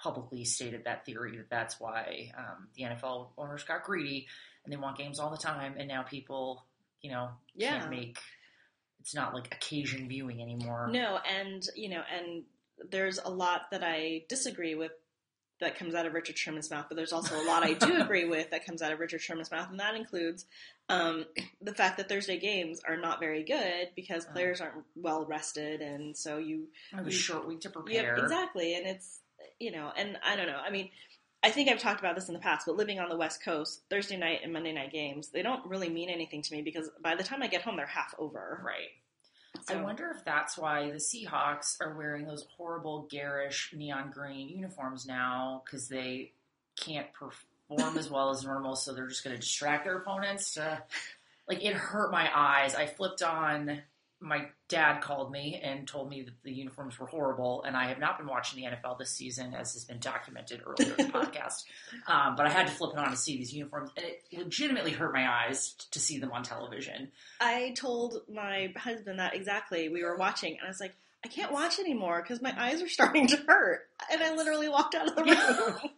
publicly 0.00 0.44
stated 0.44 0.84
that 0.84 1.04
theory 1.06 1.36
that 1.36 1.48
that's 1.50 1.78
why 1.80 2.32
um, 2.36 2.68
the 2.76 2.82
NFL 2.84 3.28
owners 3.38 3.62
got 3.64 3.84
greedy 3.84 4.26
and 4.64 4.72
they 4.72 4.76
want 4.76 4.96
games 4.98 5.18
all 5.20 5.30
the 5.30 5.36
time. 5.36 5.74
And 5.78 5.86
now 5.88 6.02
people, 6.02 6.64
you 7.00 7.10
know, 7.10 7.30
Yeah. 7.54 7.78
can't 7.78 7.90
make, 7.90 8.18
it's 9.00 9.14
not 9.14 9.34
like 9.34 9.52
occasion 9.54 10.08
viewing 10.08 10.40
anymore. 10.40 10.88
No, 10.90 11.18
and 11.18 11.64
you 11.76 11.88
know, 11.88 12.02
and 12.16 12.44
there's 12.90 13.18
a 13.18 13.30
lot 13.30 13.70
that 13.70 13.82
I 13.82 14.24
disagree 14.28 14.74
with 14.74 14.92
that 15.60 15.78
comes 15.78 15.94
out 15.94 16.06
of 16.06 16.12
Richard 16.12 16.36
Sherman's 16.36 16.70
mouth, 16.70 16.86
but 16.88 16.96
there's 16.96 17.12
also 17.12 17.40
a 17.40 17.44
lot 17.46 17.62
I 17.62 17.74
do 17.74 17.96
agree 18.02 18.24
with 18.24 18.50
that 18.50 18.66
comes 18.66 18.82
out 18.82 18.92
of 18.92 18.98
Richard 18.98 19.20
Sherman's 19.20 19.50
mouth, 19.50 19.70
and 19.70 19.78
that 19.78 19.94
includes 19.94 20.44
um, 20.88 21.24
the 21.60 21.72
fact 21.72 21.98
that 21.98 22.08
Thursday 22.08 22.36
games 22.38 22.80
are 22.86 22.96
not 22.96 23.20
very 23.20 23.44
good 23.44 23.90
because 23.94 24.26
Oh. 24.28 24.32
players 24.32 24.60
aren't 24.60 24.84
well 24.96 25.24
rested, 25.24 25.80
and 25.80 26.16
so 26.16 26.38
you 26.38 26.66
was 26.96 27.14
a 27.14 27.18
short 27.18 27.46
week 27.46 27.60
to 27.60 27.70
prepare. 27.70 28.16
Yep, 28.16 28.24
exactly. 28.24 28.74
And 28.74 28.86
it's, 28.86 29.20
you 29.60 29.70
know, 29.70 29.92
and 29.96 30.18
I 30.24 30.34
don't 30.34 30.48
know. 30.48 30.60
I 30.64 30.70
mean, 30.70 30.90
I 31.44 31.50
think 31.50 31.68
I've 31.68 31.78
talked 31.80 32.00
about 32.00 32.14
this 32.16 32.26
in 32.28 32.34
the 32.34 32.40
past, 32.40 32.66
but 32.66 32.76
living 32.76 32.98
on 32.98 33.08
the 33.08 33.16
West 33.16 33.44
Coast, 33.44 33.82
Thursday 33.88 34.16
night 34.16 34.40
and 34.42 34.52
Monday 34.52 34.72
night 34.72 34.90
games, 34.92 35.30
they 35.30 35.42
don't 35.42 35.64
really 35.66 35.88
mean 35.88 36.08
anything 36.10 36.42
to 36.42 36.54
me 36.54 36.62
because 36.62 36.88
by 37.00 37.14
the 37.14 37.22
time 37.22 37.42
I 37.42 37.46
get 37.46 37.62
home, 37.62 37.76
they're 37.76 37.86
half 37.86 38.14
over. 38.18 38.60
Right. 38.64 38.88
So, 39.60 39.78
I 39.78 39.82
wonder 39.82 40.10
if 40.16 40.24
that's 40.24 40.56
why 40.58 40.90
the 40.90 40.96
Seahawks 40.96 41.76
are 41.80 41.94
wearing 41.94 42.26
those 42.26 42.46
horrible 42.56 43.06
garish 43.10 43.72
neon 43.76 44.10
green 44.10 44.48
uniforms 44.48 45.06
now 45.06 45.62
because 45.64 45.88
they 45.88 46.32
can't 46.76 47.06
perform 47.12 47.98
as 47.98 48.10
well 48.10 48.30
as 48.30 48.44
normal, 48.44 48.76
so 48.76 48.92
they're 48.92 49.06
just 49.06 49.22
going 49.22 49.36
to 49.36 49.40
distract 49.40 49.84
their 49.84 49.98
opponents. 49.98 50.54
To, 50.54 50.82
like 51.48 51.62
it 51.64 51.74
hurt 51.74 52.10
my 52.10 52.28
eyes. 52.34 52.74
I 52.74 52.86
flipped 52.86 53.22
on. 53.22 53.82
My 54.22 54.46
dad 54.68 55.00
called 55.00 55.32
me 55.32 55.60
and 55.62 55.86
told 55.86 56.08
me 56.08 56.22
that 56.22 56.34
the 56.44 56.52
uniforms 56.52 56.98
were 56.98 57.06
horrible, 57.06 57.64
and 57.66 57.76
I 57.76 57.88
have 57.88 57.98
not 57.98 58.18
been 58.18 58.26
watching 58.26 58.62
the 58.62 58.70
NFL 58.70 58.98
this 58.98 59.10
season, 59.10 59.52
as 59.52 59.72
has 59.74 59.84
been 59.84 59.98
documented 59.98 60.62
earlier 60.64 60.94
in 60.96 61.06
the 61.06 61.12
podcast. 61.12 61.64
Um, 62.06 62.36
but 62.36 62.46
I 62.46 62.50
had 62.50 62.68
to 62.68 62.72
flip 62.72 62.92
it 62.92 62.98
on 62.98 63.10
to 63.10 63.16
see 63.16 63.36
these 63.36 63.52
uniforms, 63.52 63.90
and 63.96 64.06
it 64.06 64.22
legitimately 64.32 64.92
hurt 64.92 65.12
my 65.12 65.28
eyes 65.28 65.74
to 65.90 65.98
see 65.98 66.18
them 66.18 66.30
on 66.32 66.44
television. 66.44 67.10
I 67.40 67.74
told 67.76 68.22
my 68.32 68.72
husband 68.76 69.18
that 69.18 69.34
exactly. 69.34 69.88
We 69.88 70.04
were 70.04 70.16
watching, 70.16 70.52
and 70.52 70.64
I 70.64 70.68
was 70.68 70.80
like, 70.80 70.94
I 71.24 71.28
can't 71.28 71.52
watch 71.52 71.78
anymore 71.78 72.22
because 72.22 72.42
my 72.42 72.54
eyes 72.56 72.82
are 72.82 72.88
starting 72.88 73.26
to 73.28 73.36
hurt. 73.36 73.88
And 74.10 74.22
I 74.22 74.34
literally 74.34 74.68
walked 74.68 74.94
out 74.94 75.08
of 75.08 75.16
the 75.16 75.22
room. 75.80 75.90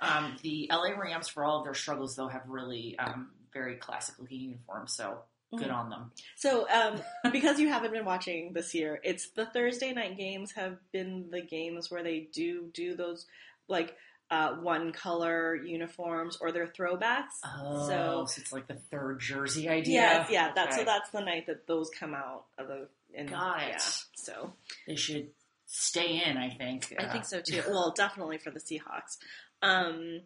Um, 0.00 0.36
the 0.42 0.70
LA 0.70 0.90
Rams, 0.90 1.28
for 1.28 1.44
all 1.44 1.58
of 1.58 1.64
their 1.64 1.74
struggles, 1.74 2.16
though, 2.16 2.28
have 2.28 2.42
really 2.46 2.96
um, 2.98 3.30
very 3.52 3.76
classic 3.76 4.16
looking 4.18 4.40
uniforms. 4.40 4.94
So 4.94 5.20
good 5.56 5.68
Mhm. 5.68 5.74
on 5.74 5.90
them. 5.90 6.12
So, 6.36 6.68
um, 6.70 7.00
because 7.32 7.58
you 7.58 7.68
haven't 7.68 7.92
been 7.92 8.04
watching 8.04 8.52
this 8.52 8.74
year, 8.74 9.00
it's 9.02 9.30
the 9.30 9.46
Thursday 9.46 9.92
night 9.92 10.16
games 10.16 10.52
have 10.52 10.76
been 10.92 11.30
the 11.30 11.40
games 11.40 11.90
where 11.90 12.02
they 12.02 12.28
do 12.32 12.70
do 12.74 12.94
those 12.96 13.26
like 13.68 13.96
uh, 14.30 14.56
one 14.56 14.92
color 14.92 15.54
uniforms 15.54 16.36
or 16.42 16.52
their 16.52 16.66
throwbacks. 16.66 17.32
Oh, 17.44 17.88
So- 17.88 18.24
so, 18.26 18.40
it's 18.42 18.52
like 18.52 18.66
the 18.66 18.74
third 18.90 19.20
jersey 19.20 19.68
idea. 19.70 20.02
Yeah, 20.02 20.26
yeah. 20.28 20.52
That's 20.54 20.76
so 20.76 20.84
that's 20.84 21.08
the 21.10 21.20
night 21.22 21.46
that 21.46 21.66
those 21.66 21.88
come 21.98 22.14
out 22.14 22.44
of 22.58 22.68
the. 22.68 22.88
And, 23.14 23.30
Got 23.30 23.62
it. 23.62 23.68
Yeah, 23.70 23.78
so 24.16 24.52
they 24.86 24.96
should 24.96 25.30
stay 25.64 26.22
in. 26.26 26.36
I 26.36 26.50
think. 26.50 26.94
I 26.98 27.10
think 27.10 27.24
so 27.24 27.40
too. 27.40 27.62
Well, 27.68 27.92
definitely 27.96 28.36
for 28.36 28.50
the 28.50 28.60
Seahawks. 28.60 29.16
Um, 29.62 30.20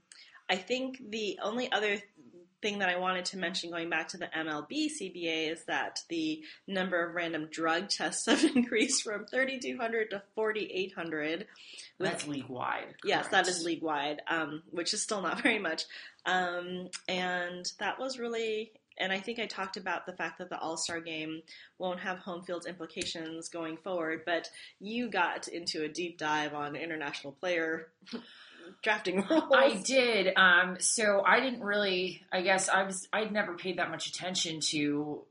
I 0.50 0.56
think 0.56 0.98
the 1.10 1.38
only 1.40 1.70
other 1.70 1.98
thing 2.62 2.78
that 2.78 2.88
I 2.88 2.96
wanted 2.98 3.24
to 3.26 3.38
mention 3.38 3.70
going 3.70 3.90
back 3.90 4.08
to 4.08 4.16
the 4.16 4.26
MLB 4.26 4.88
CBA 5.00 5.50
is 5.52 5.64
that 5.66 5.98
the 6.08 6.42
number 6.68 7.04
of 7.04 7.14
random 7.14 7.48
drug 7.50 7.88
tests 7.88 8.26
have 8.30 8.44
increased 8.56 9.02
from 9.02 9.26
3,200 9.26 10.10
to 10.10 10.22
4,800. 10.34 11.40
with- 11.40 11.46
That's 12.10 12.26
league 12.26 12.48
wide. 12.48 12.94
Yes, 13.04 13.28
that 13.28 13.48
is 13.48 13.64
league 13.64 13.82
wide, 13.82 14.22
um, 14.28 14.62
which 14.70 14.94
is 14.94 15.02
still 15.02 15.20
not 15.22 15.40
very 15.42 15.58
much. 15.58 15.82
Um, 16.24 16.88
and 17.08 17.66
that 17.80 17.98
was 17.98 18.18
really, 18.18 18.70
and 18.98 19.12
I 19.12 19.18
think 19.18 19.40
I 19.40 19.46
talked 19.46 19.76
about 19.76 20.06
the 20.06 20.12
fact 20.12 20.38
that 20.38 20.48
the 20.50 20.58
All 20.58 20.76
Star 20.76 21.00
game 21.00 21.42
won't 21.78 21.98
have 22.00 22.18
home 22.18 22.42
field 22.44 22.66
implications 22.66 23.48
going 23.48 23.76
forward, 23.78 24.22
but 24.24 24.48
you 24.78 25.10
got 25.10 25.48
into 25.48 25.82
a 25.82 25.88
deep 25.88 26.16
dive 26.18 26.54
on 26.54 26.76
international 26.76 27.32
player 27.32 27.88
drafting 28.82 29.24
rules. 29.30 29.44
I 29.54 29.74
did. 29.84 30.34
Um, 30.36 30.76
so 30.80 31.22
I 31.26 31.40
didn't 31.40 31.62
really. 31.62 32.22
I 32.32 32.42
guess 32.42 32.68
I 32.68 32.84
was. 32.84 33.08
I'd 33.12 33.32
never 33.32 33.54
paid 33.54 33.78
that 33.78 33.90
much 33.90 34.06
attention 34.06 34.60
to 34.70 35.22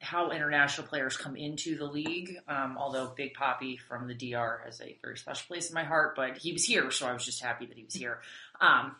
how 0.00 0.30
international 0.30 0.86
players 0.86 1.16
come 1.16 1.36
into 1.36 1.76
the 1.76 1.84
league. 1.84 2.36
Um, 2.46 2.76
although 2.78 3.12
Big 3.16 3.34
Papi 3.34 3.78
from 3.78 4.06
the 4.06 4.14
DR 4.14 4.60
has 4.64 4.80
a 4.80 4.96
very 5.02 5.16
special 5.16 5.46
place 5.46 5.68
in 5.68 5.74
my 5.74 5.84
heart, 5.84 6.14
but 6.16 6.38
he 6.38 6.52
was 6.52 6.64
here, 6.64 6.90
so 6.90 7.06
I 7.06 7.12
was 7.12 7.24
just 7.24 7.42
happy 7.42 7.66
that 7.66 7.76
he 7.76 7.84
was 7.84 7.94
here. 7.94 8.20
Um, 8.60 8.96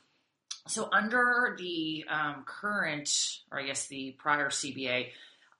so 0.66 0.88
under 0.92 1.56
the 1.58 2.04
um, 2.08 2.44
current, 2.46 3.10
or 3.50 3.60
I 3.60 3.66
guess 3.66 3.86
the 3.86 4.14
prior 4.18 4.50
CBA, 4.50 5.08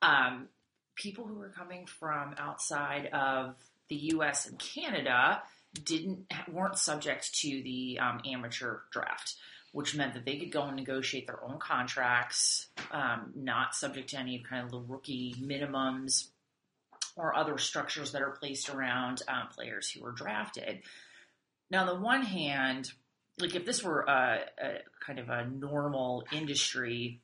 um, 0.03 0.49
people 0.95 1.27
who 1.27 1.35
were 1.35 1.51
coming 1.51 1.87
from 1.87 2.35
outside 2.39 3.07
of 3.07 3.57
the 3.89 3.97
U.S. 4.13 4.47
and 4.47 4.59
Canada 4.59 5.43
didn't 5.85 6.33
weren't 6.51 6.79
subject 6.79 7.35
to 7.41 7.63
the 7.63 7.99
um, 8.01 8.21
amateur 8.27 8.79
draft, 8.91 9.35
which 9.73 9.95
meant 9.95 10.15
that 10.15 10.25
they 10.25 10.37
could 10.37 10.53
go 10.53 10.63
and 10.63 10.77
negotiate 10.77 11.27
their 11.27 11.45
own 11.45 11.59
contracts, 11.59 12.69
um, 12.91 13.33
not 13.35 13.75
subject 13.75 14.11
to 14.11 14.19
any 14.19 14.43
kind 14.49 14.65
of 14.65 14.71
the 14.71 14.81
rookie 14.81 15.35
minimums 15.41 16.29
or 17.17 17.35
other 17.35 17.59
structures 17.59 18.13
that 18.13 18.23
are 18.23 18.31
placed 18.31 18.69
around 18.69 19.23
um, 19.29 19.49
players 19.49 19.91
who 19.91 20.03
were 20.03 20.13
drafted. 20.13 20.81
Now, 21.71 21.81
on 21.81 21.87
the 21.87 22.03
one 22.03 22.23
hand, 22.23 22.91
like 23.39 23.55
if 23.55 23.67
this 23.67 23.83
were 23.83 24.03
a, 24.03 24.41
a 24.63 24.79
kind 25.05 25.19
of 25.19 25.29
a 25.29 25.47
normal 25.47 26.25
industry, 26.33 27.21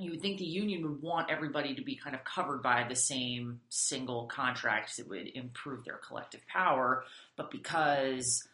you 0.00 0.10
would 0.10 0.20
think 0.20 0.38
the 0.38 0.44
union 0.44 0.82
would 0.82 1.00
want 1.02 1.30
everybody 1.30 1.74
to 1.74 1.82
be 1.82 1.94
kind 1.94 2.16
of 2.16 2.24
covered 2.24 2.62
by 2.62 2.84
the 2.88 2.96
same 2.96 3.60
single 3.68 4.26
contract 4.26 4.98
it 4.98 5.08
would 5.08 5.28
improve 5.34 5.84
their 5.84 5.96
collective 6.06 6.40
power 6.46 7.04
but 7.36 7.50
because 7.50 8.46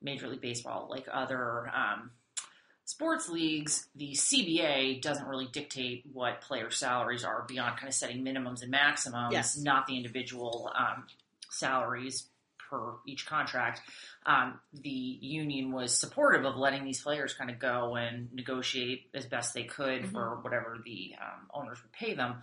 major 0.00 0.28
league 0.28 0.40
baseball 0.40 0.86
like 0.88 1.06
other 1.12 1.68
um, 1.74 2.10
sports 2.84 3.28
leagues 3.28 3.88
the 3.96 4.12
cba 4.12 5.00
doesn't 5.02 5.26
really 5.26 5.48
dictate 5.52 6.04
what 6.12 6.40
player 6.40 6.70
salaries 6.70 7.24
are 7.24 7.44
beyond 7.48 7.76
kind 7.76 7.88
of 7.88 7.94
setting 7.94 8.24
minimums 8.24 8.62
and 8.62 8.70
maximums 8.70 9.32
Yes. 9.32 9.56
not 9.58 9.86
the 9.86 9.96
individual 9.96 10.70
um, 10.78 11.04
salaries 11.50 12.28
per 12.68 12.94
each 13.06 13.26
contract 13.26 13.80
um, 14.26 14.58
the 14.72 14.88
union 14.90 15.72
was 15.72 15.96
supportive 15.96 16.44
of 16.44 16.56
letting 16.56 16.84
these 16.84 17.00
players 17.02 17.32
kind 17.34 17.50
of 17.50 17.58
go 17.58 17.96
and 17.96 18.32
negotiate 18.32 19.08
as 19.14 19.26
best 19.26 19.54
they 19.54 19.64
could 19.64 20.02
Mhm. 20.02 20.12
for 20.12 20.38
whatever 20.42 20.78
the 20.84 21.14
um, 21.20 21.48
owners 21.54 21.82
would 21.82 21.92
pay 21.92 22.14
them. 22.14 22.42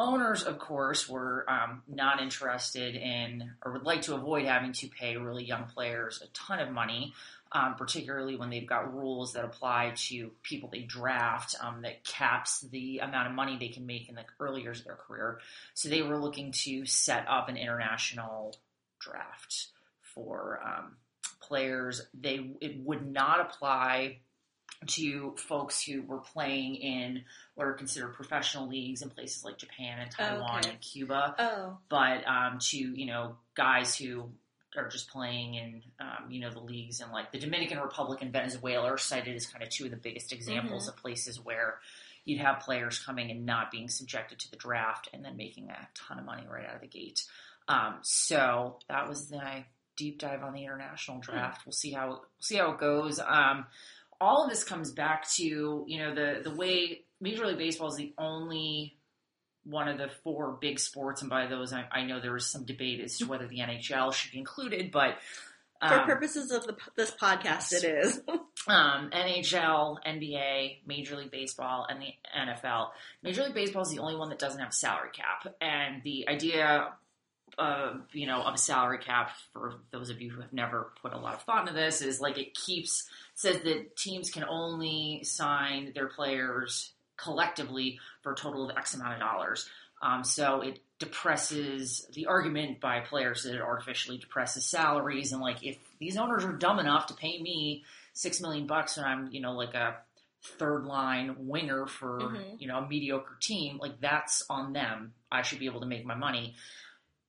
Owners, 0.00 0.44
of 0.44 0.58
course, 0.60 1.08
were 1.08 1.44
um, 1.50 1.82
not 1.88 2.22
interested 2.22 2.94
in 2.94 3.52
or 3.64 3.72
would 3.72 3.82
like 3.82 4.02
to 4.02 4.14
avoid 4.14 4.46
having 4.46 4.72
to 4.74 4.88
pay 4.88 5.16
really 5.16 5.44
young 5.44 5.64
players 5.64 6.22
a 6.22 6.28
ton 6.28 6.60
of 6.60 6.70
money, 6.70 7.12
um, 7.50 7.74
particularly 7.74 8.36
when 8.36 8.48
they've 8.48 8.66
got 8.66 8.94
rules 8.94 9.32
that 9.32 9.44
apply 9.44 9.94
to 9.96 10.30
people 10.44 10.68
they 10.70 10.82
draft 10.82 11.56
um, 11.60 11.82
that 11.82 12.04
caps 12.04 12.60
the 12.70 13.00
amount 13.00 13.26
of 13.26 13.34
money 13.34 13.56
they 13.58 13.68
can 13.68 13.86
make 13.86 14.08
in 14.08 14.14
the 14.14 14.24
early 14.38 14.62
years 14.62 14.78
of 14.78 14.84
their 14.86 14.94
career. 14.94 15.40
So 15.74 15.88
they 15.88 16.02
were 16.02 16.16
looking 16.16 16.52
to 16.64 16.86
set 16.86 17.26
up 17.28 17.48
an 17.48 17.56
international 17.56 18.54
draft 18.98 19.68
for 20.02 20.60
um, 20.64 20.96
players. 21.40 22.02
They 22.14 22.50
it 22.60 22.78
would 22.84 23.10
not 23.10 23.40
apply 23.40 24.18
to 24.86 25.34
folks 25.36 25.82
who 25.82 26.02
were 26.02 26.18
playing 26.18 26.76
in 26.76 27.24
what 27.54 27.66
are 27.66 27.72
considered 27.72 28.14
professional 28.14 28.68
leagues 28.68 29.02
in 29.02 29.10
places 29.10 29.44
like 29.44 29.58
Japan 29.58 29.98
and 29.98 30.10
Taiwan 30.10 30.60
okay. 30.60 30.70
and 30.70 30.80
Cuba, 30.80 31.34
Oh, 31.38 31.78
but 31.88 32.26
um, 32.26 32.58
to 32.60 32.78
you 32.78 33.06
know 33.06 33.36
guys 33.54 33.96
who 33.96 34.30
are 34.76 34.88
just 34.88 35.10
playing 35.10 35.54
in 35.54 35.82
um, 35.98 36.30
you 36.30 36.40
know 36.40 36.50
the 36.50 36.60
leagues 36.60 37.00
in 37.00 37.10
like 37.10 37.32
the 37.32 37.38
Dominican 37.38 37.80
Republic 37.80 38.20
and 38.22 38.32
Venezuela 38.32 38.86
are 38.86 38.98
cited 38.98 39.34
as 39.34 39.46
kind 39.46 39.64
of 39.64 39.70
two 39.70 39.86
of 39.86 39.90
the 39.90 39.96
biggest 39.96 40.32
examples 40.32 40.88
of 40.88 40.96
places 40.96 41.42
where 41.42 41.80
you'd 42.24 42.40
have 42.40 42.60
players 42.60 42.98
coming 42.98 43.30
and 43.30 43.46
not 43.46 43.70
being 43.70 43.88
subjected 43.88 44.38
to 44.38 44.50
the 44.50 44.56
draft 44.56 45.08
and 45.12 45.24
then 45.24 45.36
making 45.36 45.70
a 45.70 45.88
ton 45.94 46.18
of 46.18 46.24
money 46.24 46.46
right 46.48 46.66
out 46.66 46.74
of 46.74 46.82
the 46.82 46.86
gate. 46.86 47.24
Um, 47.68 47.96
so 48.02 48.78
that 48.88 49.08
was 49.08 49.30
my 49.30 49.66
deep 49.96 50.18
dive 50.18 50.42
on 50.42 50.54
the 50.54 50.64
international 50.64 51.20
draft. 51.20 51.66
We'll 51.66 51.72
see 51.72 51.92
how 51.92 52.08
we'll 52.08 52.24
see 52.40 52.56
how 52.56 52.72
it 52.72 52.78
goes. 52.78 53.20
Um, 53.20 53.66
all 54.20 54.44
of 54.44 54.50
this 54.50 54.64
comes 54.64 54.90
back 54.92 55.28
to 55.32 55.84
you 55.86 55.98
know 55.98 56.14
the 56.14 56.48
the 56.48 56.54
way 56.54 57.02
Major 57.20 57.46
League 57.46 57.58
Baseball 57.58 57.88
is 57.88 57.96
the 57.96 58.14
only 58.16 58.96
one 59.64 59.88
of 59.88 59.98
the 59.98 60.08
four 60.24 60.56
big 60.60 60.78
sports, 60.78 61.20
and 61.20 61.28
by 61.28 61.46
those 61.46 61.72
I, 61.72 61.86
I 61.92 62.04
know 62.04 62.20
there 62.20 62.32
was 62.32 62.46
some 62.46 62.64
debate 62.64 63.00
as 63.00 63.18
to 63.18 63.26
whether 63.26 63.46
the 63.46 63.58
NHL 63.58 64.14
should 64.14 64.32
be 64.32 64.38
included, 64.38 64.90
but 64.90 65.18
for 65.86 65.94
um, 65.94 66.06
purposes 66.06 66.50
of 66.50 66.66
the, 66.66 66.76
this 66.96 67.10
podcast, 67.10 67.72
it 67.72 67.84
is. 67.84 68.20
um, 68.68 69.10
NHL, 69.10 69.96
NBA, 70.04 70.78
Major 70.86 71.16
League 71.16 71.30
Baseball, 71.30 71.86
and 71.88 72.00
the 72.00 72.08
NFL. 72.36 72.88
Major 73.22 73.44
League 73.44 73.54
Baseball 73.54 73.82
is 73.82 73.90
the 73.90 74.00
only 74.00 74.16
one 74.16 74.30
that 74.30 74.38
doesn't 74.38 74.58
have 74.58 74.70
a 74.70 74.72
salary 74.72 75.10
cap, 75.12 75.54
and 75.60 76.02
the 76.02 76.28
idea 76.28 76.94
of 77.56 78.02
you 78.12 78.26
know 78.26 78.42
of 78.42 78.54
a 78.54 78.58
salary 78.58 78.98
cap 78.98 79.30
for 79.52 79.74
those 79.90 80.10
of 80.10 80.20
you 80.20 80.30
who 80.30 80.40
have 80.40 80.52
never 80.52 80.92
put 81.02 81.12
a 81.12 81.18
lot 81.18 81.34
of 81.34 81.42
thought 81.42 81.60
into 81.68 81.72
this 81.72 82.02
is 82.02 82.20
like 82.20 82.36
it 82.38 82.54
keeps 82.54 83.08
says 83.34 83.60
that 83.60 83.96
teams 83.96 84.30
can 84.30 84.44
only 84.48 85.22
sign 85.24 85.92
their 85.94 86.08
players 86.08 86.92
collectively 87.16 87.98
for 88.22 88.32
a 88.32 88.36
total 88.36 88.68
of 88.70 88.76
X 88.76 88.94
amount 88.94 89.14
of 89.14 89.20
dollars. 89.20 89.68
Um, 90.00 90.22
so 90.22 90.60
it 90.60 90.78
depresses 91.00 92.06
the 92.14 92.26
argument 92.26 92.80
by 92.80 93.00
players 93.00 93.42
that 93.42 93.54
it 93.54 93.60
artificially 93.60 94.18
depresses 94.18 94.64
salaries 94.66 95.32
and 95.32 95.40
like 95.40 95.64
if 95.64 95.76
these 95.98 96.16
owners 96.16 96.44
are 96.44 96.52
dumb 96.52 96.78
enough 96.78 97.06
to 97.06 97.14
pay 97.14 97.40
me 97.42 97.84
six 98.12 98.40
million 98.40 98.66
bucks 98.66 98.96
when 98.96 99.06
I'm 99.06 99.28
you 99.32 99.40
know 99.40 99.52
like 99.52 99.74
a 99.74 99.96
third 100.58 100.84
line 100.84 101.34
winger 101.48 101.86
for 101.86 102.20
Mhm. 102.20 102.60
you 102.60 102.68
know 102.68 102.78
a 102.78 102.86
mediocre 102.88 103.36
team 103.40 103.78
like 103.78 104.00
that's 104.00 104.44
on 104.48 104.72
them. 104.72 105.12
I 105.30 105.42
should 105.42 105.58
be 105.58 105.66
able 105.66 105.80
to 105.80 105.86
make 105.86 106.06
my 106.06 106.14
money. 106.14 106.54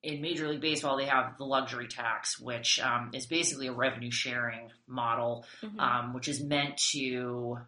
In 0.02 0.22
Major 0.22 0.48
League 0.48 0.62
Baseball, 0.62 0.96
they 0.98 1.06
have 1.08 1.38
the 1.38 1.46
luxury 1.46 1.88
tax, 1.88 2.40
which 2.40 2.80
um, 2.80 3.12
is 3.14 3.26
basically 3.26 3.68
a 3.68 3.74
revenue 3.74 4.12
sharing 4.12 4.72
model 4.88 5.46
Mhm. 5.62 5.80
um, 5.80 6.14
which 6.14 6.28
is 6.28 6.42
meant 6.42 6.78
to. 6.92 7.60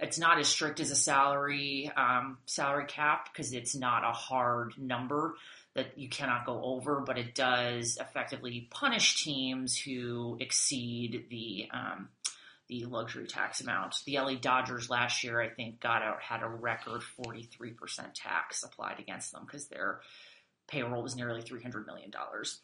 It's 0.00 0.18
not 0.18 0.38
as 0.38 0.48
strict 0.48 0.80
as 0.80 0.90
a 0.90 0.96
salary 0.96 1.90
um, 1.96 2.38
salary 2.46 2.86
cap 2.86 3.28
because 3.32 3.52
it's 3.52 3.74
not 3.76 4.04
a 4.04 4.12
hard 4.12 4.76
number 4.78 5.36
that 5.74 5.98
you 5.98 6.08
cannot 6.08 6.46
go 6.46 6.62
over, 6.62 7.00
but 7.00 7.18
it 7.18 7.34
does 7.34 7.96
effectively 8.00 8.68
punish 8.70 9.22
teams 9.24 9.76
who 9.76 10.36
exceed 10.40 11.26
the 11.30 11.68
um, 11.72 12.08
the 12.68 12.84
luxury 12.86 13.26
tax 13.26 13.60
amount. 13.60 13.96
The 14.06 14.18
LA 14.18 14.34
Dodgers 14.36 14.88
last 14.90 15.22
year, 15.24 15.40
I 15.40 15.48
think, 15.48 15.80
got 15.80 16.02
out 16.02 16.22
had 16.22 16.42
a 16.42 16.48
record 16.48 17.02
forty 17.02 17.42
three 17.44 17.72
percent 17.72 18.14
tax 18.14 18.62
applied 18.62 18.98
against 19.00 19.32
them 19.32 19.44
because 19.44 19.66
their 19.68 20.00
payroll 20.66 21.02
was 21.02 21.16
nearly 21.16 21.42
three 21.42 21.62
hundred 21.62 21.86
million 21.86 22.10
dollars. 22.10 22.60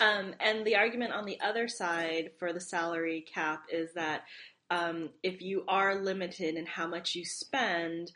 Um, 0.00 0.34
and 0.40 0.66
the 0.66 0.76
argument 0.76 1.12
on 1.12 1.24
the 1.24 1.40
other 1.40 1.68
side 1.68 2.32
for 2.38 2.52
the 2.52 2.60
salary 2.60 3.24
cap 3.32 3.64
is 3.72 3.94
that 3.94 4.24
um, 4.70 5.10
if 5.22 5.40
you 5.40 5.64
are 5.68 5.94
limited 5.94 6.56
in 6.56 6.66
how 6.66 6.86
much 6.86 7.14
you 7.14 7.24
spend 7.24 8.12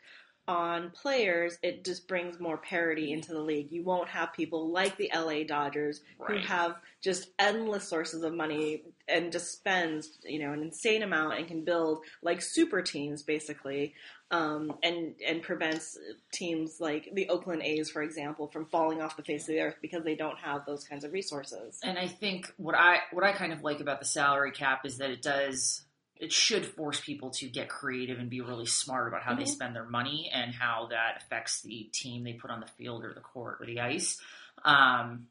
on 0.49 0.89
players, 0.89 1.59
it 1.61 1.85
just 1.85 2.07
brings 2.07 2.39
more 2.39 2.57
parity 2.57 3.13
into 3.13 3.33
the 3.33 3.39
league. 3.39 3.71
You 3.71 3.83
won't 3.83 4.09
have 4.09 4.33
people 4.33 4.71
like 4.71 4.97
the 4.97 5.11
LA 5.15 5.43
Dodgers 5.43 6.01
who 6.19 6.37
have 6.39 6.77
just 7.01 7.29
endless 7.37 7.87
sources 7.87 8.23
of 8.23 8.33
money 8.33 8.81
and 9.07 9.31
just 9.31 9.51
spends 9.51 10.17
you 10.23 10.39
know 10.39 10.51
an 10.51 10.63
insane 10.63 11.03
amount 11.03 11.37
and 11.37 11.47
can 11.47 11.63
build 11.63 11.99
like 12.23 12.41
super 12.41 12.81
teams 12.81 13.21
basically 13.21 13.93
um, 14.31 14.77
and 14.83 15.15
and 15.25 15.41
prevents 15.41 15.97
teams 16.31 16.79
like 16.79 17.09
the 17.13 17.29
Oakland 17.29 17.63
A's, 17.63 17.89
for 17.89 18.01
example, 18.03 18.47
from 18.47 18.65
falling 18.65 19.01
off 19.01 19.17
the 19.17 19.23
face 19.23 19.43
of 19.43 19.47
the 19.47 19.61
earth 19.61 19.75
because 19.81 20.03
they 20.03 20.15
don't 20.15 20.37
have 20.39 20.65
those 20.65 20.83
kinds 20.83 21.03
of 21.03 21.11
resources. 21.13 21.79
and 21.83 21.97
I 21.97 22.07
think 22.07 22.51
what 22.57 22.75
I 22.75 22.99
what 23.11 23.23
I 23.23 23.31
kind 23.33 23.53
of 23.53 23.63
like 23.63 23.79
about 23.79 23.99
the 23.99 24.05
salary 24.05 24.51
cap 24.51 24.85
is 24.85 24.97
that 24.99 25.09
it 25.09 25.21
does 25.21 25.83
it 26.15 26.33
should 26.33 26.65
force 26.65 26.99
people 26.99 27.29
to 27.29 27.47
get 27.47 27.69
creative 27.69 28.19
and 28.19 28.29
be 28.29 28.41
really 28.41 28.65
smart 28.65 29.07
about 29.07 29.23
how 29.23 29.33
they 29.33 29.43
Mhm. 29.43 29.47
spend 29.47 29.73
their 29.75 29.85
money 29.85 30.29
and 30.33 30.53
how 30.53 30.87
that 30.87 31.23
affects 31.23 31.61
the 31.61 31.89
team 31.93 32.25
they 32.25 32.33
put 32.33 32.51
on 32.51 32.59
the 32.59 32.67
field 32.67 33.05
or 33.05 33.13
the 33.13 33.21
court 33.21 33.59
or 33.61 33.65
the 33.65 33.79
ice. 33.79 34.19
Um, 34.65 35.29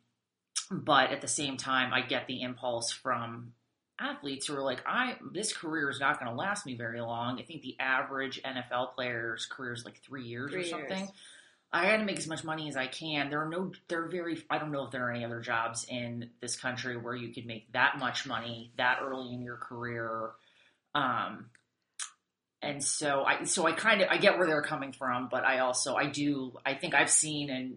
but 0.71 1.11
at 1.11 1.21
the 1.21 1.29
same 1.29 1.59
time, 1.59 1.93
I 1.93 2.01
get 2.01 2.27
the 2.27 2.41
impulse 2.41 2.91
from 2.91 3.53
athletes 4.01 4.47
who 4.47 4.57
are 4.57 4.63
like, 4.63 4.83
I 4.87 5.17
this 5.33 5.53
career 5.53 5.91
is 5.91 6.01
not 6.01 6.21
going 6.21 6.31
to 6.31 6.37
last 6.37 6.67
me 6.67 6.77
very 6.77 7.01
long. 7.01 7.39
I 7.39 7.43
think 7.43 7.63
the 7.63 7.77
average 7.81 8.41
NFL 8.43 8.95
player's 8.95 9.47
career 9.47 9.73
is 9.73 9.85
like 9.85 10.01
three 10.03 10.25
years 10.25 10.51
Three 10.51 10.63
or 10.63 10.67
something. 10.67 10.99
years. 10.99 11.11
I 11.71 11.85
got 11.91 11.99
to 11.99 12.05
make 12.05 12.17
as 12.17 12.27
much 12.27 12.45
money 12.45 12.69
as 12.69 12.77
I 12.77 12.87
can. 12.87 13.29
There 13.29 13.43
are 13.43 13.49
no, 13.49 13.73
there 13.89 14.05
are 14.05 14.09
very, 14.09 14.43
I 14.49 14.59
don't 14.59 14.73
know 14.73 14.85
if 14.85 14.91
there 14.91 15.07
are 15.07 15.11
any 15.11 15.25
other 15.25 15.41
jobs 15.41 15.85
in 15.89 16.31
this 16.41 16.57
country 16.57 16.97
where 16.97 17.15
you 17.15 17.33
could 17.35 17.45
make 17.45 17.71
that 17.73 17.99
much 17.99 18.27
money 18.27 18.73
that 18.79 19.01
early 19.03 19.35
in 19.35 19.43
your 19.43 19.59
career. 19.59 20.31
Um, 20.95 21.51
and 22.63 22.83
so 22.83 23.23
I, 23.23 23.45
so 23.45 23.67
I 23.67 23.73
kind 23.73 24.01
of, 24.01 24.09
I 24.11 24.17
get 24.17 24.39
where 24.39 24.47
they're 24.47 24.63
coming 24.63 24.93
from, 24.93 25.29
but 25.31 25.45
I 25.45 25.59
also, 25.59 25.95
I 25.95 26.07
do, 26.07 26.55
I 26.65 26.73
think 26.75 26.95
I've 26.95 27.11
seen 27.11 27.51
and 27.51 27.77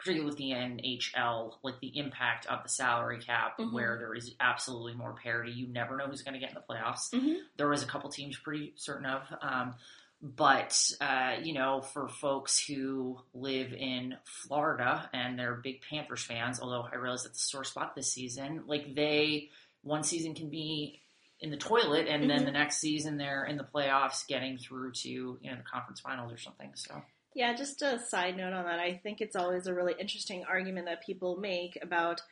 particularly 0.00 0.24
with 0.28 0.38
the 0.38 0.50
NHL, 0.52 1.54
like 1.62 1.78
the 1.80 1.96
impact 1.98 2.46
of 2.46 2.62
the 2.62 2.68
salary 2.68 3.20
cap 3.20 3.58
Mhm. 3.58 3.72
where 3.72 3.98
there 3.98 4.14
is 4.14 4.34
absolutely 4.40 4.94
more 4.94 5.12
parity. 5.14 5.52
You 5.52 5.68
never 5.68 5.96
know 5.96 6.06
who's 6.06 6.22
going 6.22 6.34
to 6.34 6.40
get 6.40 6.48
in 6.50 6.54
the 6.56 6.62
playoffs 6.68 7.10
Mhm. 7.12 7.40
there 7.56 7.68
was 7.68 7.82
a 7.82 7.86
couple 7.86 8.10
teams 8.10 8.38
pretty 8.38 8.72
certain 8.76 9.06
of. 9.06 9.22
Um, 9.42 9.74
but 10.22 10.78
uh, 11.00 11.36
you 11.42 11.52
know, 11.54 11.80
for 11.80 12.08
folks 12.08 12.58
who 12.66 13.20
live 13.32 13.72
in 13.72 14.16
Florida 14.24 15.08
and 15.12 15.38
they're 15.38 15.54
big 15.54 15.82
Panthers 15.82 16.24
fans, 16.24 16.60
although 16.60 16.82
I 16.90 16.96
realize 16.96 17.22
that's 17.24 17.38
a 17.42 17.48
sore 17.48 17.64
spot 17.64 17.94
this 17.94 18.12
season, 18.12 18.64
like 18.66 18.94
they 18.94 19.50
one 19.82 20.02
season 20.02 20.34
can 20.34 20.50
be 20.50 21.00
in 21.40 21.50
the 21.50 21.56
toilet, 21.56 22.06
and 22.06 22.28
then 22.28 22.42
Mhm. 22.42 22.44
the 22.44 22.50
next 22.52 22.78
season 22.78 23.16
they're 23.16 23.44
in 23.46 23.56
the 23.56 23.64
playoffs, 23.64 24.26
getting 24.26 24.58
through 24.58 24.92
to 24.92 25.08
you 25.10 25.38
know 25.50 25.56
the 25.56 25.62
conference 25.62 26.00
finals 26.00 26.30
or 26.32 26.36
something. 26.36 26.74
So 26.74 27.02
Yeah, 27.34 27.54
just 27.54 27.82
a 27.82 27.98
side 27.98 28.36
note 28.36 28.52
on 28.52 28.64
that. 28.64 28.80
I 28.80 28.94
think 29.02 29.20
it's 29.20 29.36
always 29.36 29.66
a 29.66 29.74
really 29.74 29.94
interesting 29.98 30.44
argument 30.48 30.86
that 30.86 31.04
people 31.04 31.36
make 31.36 31.78
about 31.80 32.22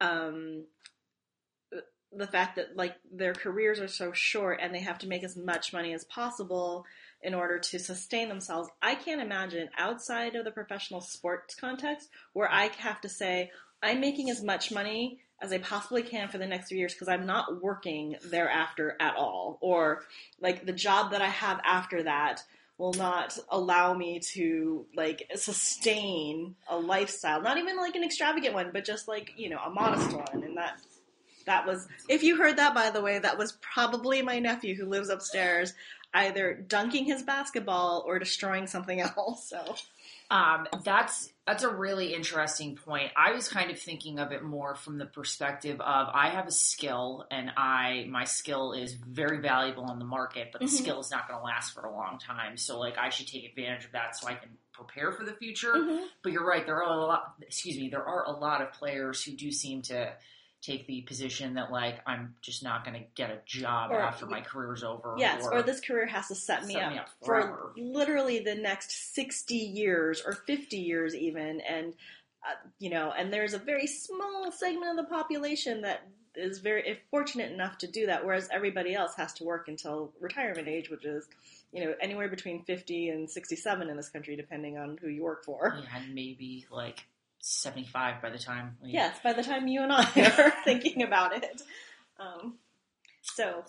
um, 0.00 0.64
the 2.12 2.26
fact 2.26 2.56
that 2.56 2.76
like 2.76 2.96
their 3.12 3.32
careers 3.32 3.78
are 3.78 3.88
so 3.88 4.12
short 4.12 4.58
and 4.60 4.74
they 4.74 4.80
have 4.80 4.98
to 4.98 5.06
make 5.06 5.22
as 5.22 5.36
much 5.36 5.72
money 5.72 5.92
as 5.94 6.04
possible 6.04 6.84
in 7.22 7.34
order 7.34 7.58
to 7.58 7.78
sustain 7.78 8.28
themselves. 8.28 8.68
I 8.82 8.94
can't 8.96 9.20
imagine 9.20 9.68
outside 9.78 10.34
of 10.34 10.44
the 10.44 10.50
professional 10.50 11.00
sports 11.00 11.54
context 11.54 12.08
where 12.32 12.50
I 12.50 12.70
have 12.78 13.00
to 13.02 13.08
say 13.08 13.50
I'm 13.82 14.00
making 14.00 14.30
as 14.30 14.42
much 14.42 14.72
money 14.72 15.20
as 15.40 15.52
I 15.52 15.58
possibly 15.58 16.02
can 16.02 16.28
for 16.28 16.38
the 16.38 16.46
next 16.46 16.68
three 16.68 16.78
years 16.78 16.92
because 16.92 17.08
I'm 17.08 17.24
not 17.26 17.62
working 17.62 18.16
thereafter 18.24 18.96
at 19.00 19.16
all, 19.16 19.58
or 19.62 20.02
like 20.38 20.66
the 20.66 20.72
job 20.72 21.12
that 21.12 21.22
I 21.22 21.28
have 21.28 21.60
after 21.64 22.02
that 22.02 22.42
will 22.80 22.94
not 22.94 23.38
allow 23.50 23.92
me 23.92 24.18
to 24.18 24.86
like 24.96 25.30
sustain 25.36 26.56
a 26.66 26.78
lifestyle, 26.78 27.42
not 27.42 27.58
even 27.58 27.76
like 27.76 27.94
an 27.94 28.02
extravagant 28.02 28.54
one, 28.54 28.70
but 28.72 28.86
just 28.86 29.06
like, 29.06 29.34
you 29.36 29.50
know, 29.50 29.58
a 29.58 29.68
modest 29.68 30.10
one. 30.12 30.42
And 30.42 30.56
that 30.56 30.80
that 31.44 31.66
was 31.66 31.86
if 32.08 32.22
you 32.22 32.38
heard 32.38 32.56
that 32.56 32.74
by 32.74 32.88
the 32.88 33.02
way, 33.02 33.18
that 33.18 33.36
was 33.36 33.52
probably 33.60 34.22
my 34.22 34.38
nephew 34.38 34.74
who 34.74 34.86
lives 34.86 35.10
upstairs 35.10 35.74
either 36.14 36.54
dunking 36.54 37.04
his 37.04 37.22
basketball 37.22 38.02
or 38.06 38.18
destroying 38.18 38.66
something 38.66 39.00
else. 39.16 39.46
So 39.48 39.76
um, 40.30 40.68
that's 40.84 41.32
that's 41.44 41.64
a 41.64 41.68
really 41.68 42.14
interesting 42.14 42.76
point. 42.76 43.10
I 43.16 43.32
was 43.32 43.48
kind 43.48 43.72
of 43.72 43.78
thinking 43.78 44.20
of 44.20 44.30
it 44.30 44.44
more 44.44 44.76
from 44.76 44.98
the 44.98 45.06
perspective 45.06 45.80
of 45.80 46.08
I 46.14 46.30
have 46.30 46.46
a 46.46 46.52
skill 46.52 47.26
and 47.30 47.50
I 47.56 48.06
my 48.08 48.24
skill 48.24 48.72
is 48.72 48.92
very 48.92 49.40
valuable 49.40 49.84
on 49.84 49.98
the 49.98 50.04
market, 50.04 50.50
but 50.52 50.60
the 50.60 50.68
mm-hmm. 50.68 50.76
skill 50.76 51.00
is 51.00 51.10
not 51.10 51.26
going 51.26 51.40
to 51.40 51.44
last 51.44 51.74
for 51.74 51.80
a 51.80 51.92
long 51.92 52.18
time. 52.18 52.56
So 52.56 52.78
like 52.78 52.96
I 52.96 53.08
should 53.08 53.26
take 53.26 53.44
advantage 53.44 53.86
of 53.86 53.92
that 53.92 54.16
so 54.16 54.28
I 54.28 54.34
can 54.34 54.50
prepare 54.72 55.10
for 55.10 55.24
the 55.24 55.32
future. 55.32 55.74
Mm-hmm. 55.74 56.04
But 56.22 56.30
you're 56.30 56.46
right, 56.46 56.64
there 56.64 56.76
are 56.76 56.92
a 56.92 56.96
lot 56.96 57.34
excuse 57.42 57.76
me, 57.76 57.88
there 57.88 58.06
are 58.06 58.24
a 58.26 58.32
lot 58.32 58.62
of 58.62 58.72
players 58.72 59.24
who 59.24 59.32
do 59.32 59.50
seem 59.50 59.82
to 59.82 60.12
take 60.62 60.86
the 60.86 61.00
position 61.02 61.54
that 61.54 61.72
like 61.72 62.00
I'm 62.06 62.34
just 62.42 62.62
not 62.62 62.84
going 62.84 63.00
to 63.00 63.06
get 63.14 63.30
a 63.30 63.38
job 63.46 63.90
or, 63.90 64.00
after 64.00 64.26
my 64.26 64.40
career's 64.40 64.84
over. 64.84 65.14
Yes, 65.18 65.44
or, 65.44 65.54
or, 65.54 65.62
this 65.62 65.80
career 65.80 66.06
has 66.06 66.28
to 66.28 66.34
set 66.34 66.66
me, 66.66 66.74
set 66.74 66.82
up, 66.82 66.92
me 66.92 66.98
up 66.98 67.08
for 67.24 67.72
literally 67.76 68.40
the 68.40 68.54
next 68.54 69.14
60 69.14 69.54
years 69.54 70.22
or 70.24 70.32
50 70.32 70.76
years 70.76 71.14
even 71.14 71.60
and 71.60 71.94
uh, 72.42 72.54
you 72.78 72.88
know, 72.88 73.12
and 73.16 73.30
there's 73.30 73.52
a 73.52 73.58
very 73.58 73.86
small 73.86 74.50
segment 74.50 74.98
of 74.98 75.04
the 75.04 75.10
population 75.10 75.82
that 75.82 76.06
is 76.34 76.58
very 76.60 76.98
fortunate 77.10 77.52
enough 77.52 77.76
to 77.78 77.86
do 77.86 78.06
that 78.06 78.24
whereas 78.24 78.48
everybody 78.52 78.94
else 78.94 79.14
has 79.16 79.32
to 79.34 79.44
work 79.44 79.66
until 79.66 80.12
retirement 80.20 80.68
age 80.68 80.88
which 80.88 81.04
is 81.04 81.26
you 81.72 81.84
know 81.84 81.92
anywhere 82.00 82.28
between 82.28 82.62
50 82.62 83.08
and 83.08 83.28
67 83.28 83.90
in 83.90 83.96
this 83.96 84.08
country 84.08 84.36
depending 84.36 84.78
on 84.78 84.96
who 85.00 85.08
you 85.08 85.24
work 85.24 85.44
for. 85.44 85.76
Yeah, 85.76 85.98
and 85.98 86.14
maybe 86.14 86.66
like 86.70 87.04
75 87.40 88.22
by 88.22 88.30
the 88.30 88.38
time 88.38 88.76
we... 88.82 88.90
Yes, 88.90 89.18
by 89.22 89.32
the 89.32 89.42
time 89.42 89.68
you 89.68 89.82
and 89.82 89.92
I 89.92 90.02
are 90.38 90.52
thinking 90.64 91.02
about 91.02 91.36
it. 91.36 91.62
Um, 92.18 92.54
so, 93.22 93.64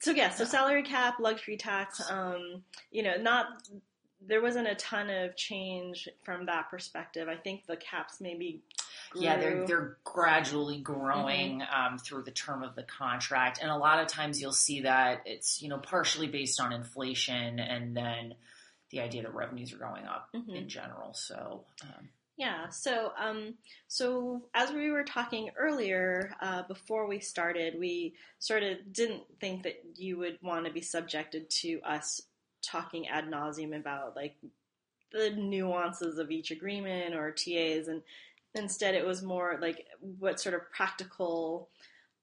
so 0.00 0.10
yeah, 0.10 0.30
so 0.30 0.44
salary 0.44 0.82
cap, 0.82 1.16
luxury 1.20 1.56
tax, 1.56 2.02
um, 2.10 2.62
you 2.90 3.02
know, 3.02 3.16
not, 3.16 3.46
there 4.20 4.42
wasn't 4.42 4.68
a 4.68 4.74
ton 4.74 5.10
of 5.10 5.36
change 5.36 6.08
from 6.24 6.46
that 6.46 6.70
perspective. 6.70 7.28
I 7.28 7.36
think 7.36 7.66
the 7.66 7.76
caps 7.76 8.20
maybe 8.20 8.62
Grew. 9.10 9.22
Yeah, 9.22 9.38
they're 9.38 9.66
they're 9.66 9.96
gradually 10.04 10.80
growing 10.80 11.60
mm-hmm. 11.60 11.92
um, 11.94 11.98
through 11.98 12.24
the 12.24 12.32
term 12.32 12.62
of 12.62 12.74
the 12.74 12.82
contract, 12.82 13.60
and 13.62 13.70
a 13.70 13.76
lot 13.76 14.00
of 14.00 14.08
times 14.08 14.40
you'll 14.40 14.52
see 14.52 14.80
that 14.82 15.22
it's 15.26 15.62
you 15.62 15.68
know 15.68 15.78
partially 15.78 16.26
based 16.26 16.60
on 16.60 16.72
inflation, 16.72 17.60
and 17.60 17.96
then 17.96 18.34
the 18.90 19.00
idea 19.00 19.22
that 19.22 19.34
revenues 19.34 19.72
are 19.72 19.78
going 19.78 20.04
up 20.04 20.28
mm-hmm. 20.34 20.54
in 20.54 20.68
general. 20.68 21.14
So 21.14 21.64
um, 21.82 22.08
yeah. 22.36 22.68
So, 22.68 23.12
um, 23.18 23.54
so 23.88 24.42
as 24.54 24.70
we 24.70 24.90
were 24.90 25.04
talking 25.04 25.50
earlier, 25.56 26.34
uh, 26.40 26.62
before 26.68 27.06
we 27.06 27.18
started, 27.18 27.78
we 27.78 28.14
sort 28.38 28.62
of 28.62 28.92
didn't 28.92 29.22
think 29.40 29.62
that 29.62 29.82
you 29.94 30.18
would 30.18 30.38
want 30.42 30.66
to 30.66 30.72
be 30.72 30.82
subjected 30.82 31.48
to 31.50 31.80
us 31.82 32.20
talking 32.62 33.08
ad 33.08 33.26
nauseum 33.26 33.74
about 33.76 34.16
like 34.16 34.36
the 35.12 35.30
nuances 35.30 36.18
of 36.18 36.30
each 36.30 36.50
agreement 36.50 37.14
or 37.14 37.30
TAs, 37.30 37.88
and 37.88 38.02
instead 38.54 38.94
it 38.94 39.06
was 39.06 39.22
more 39.22 39.58
like 39.60 39.86
what 40.18 40.40
sort 40.40 40.54
of 40.54 40.70
practical 40.72 41.68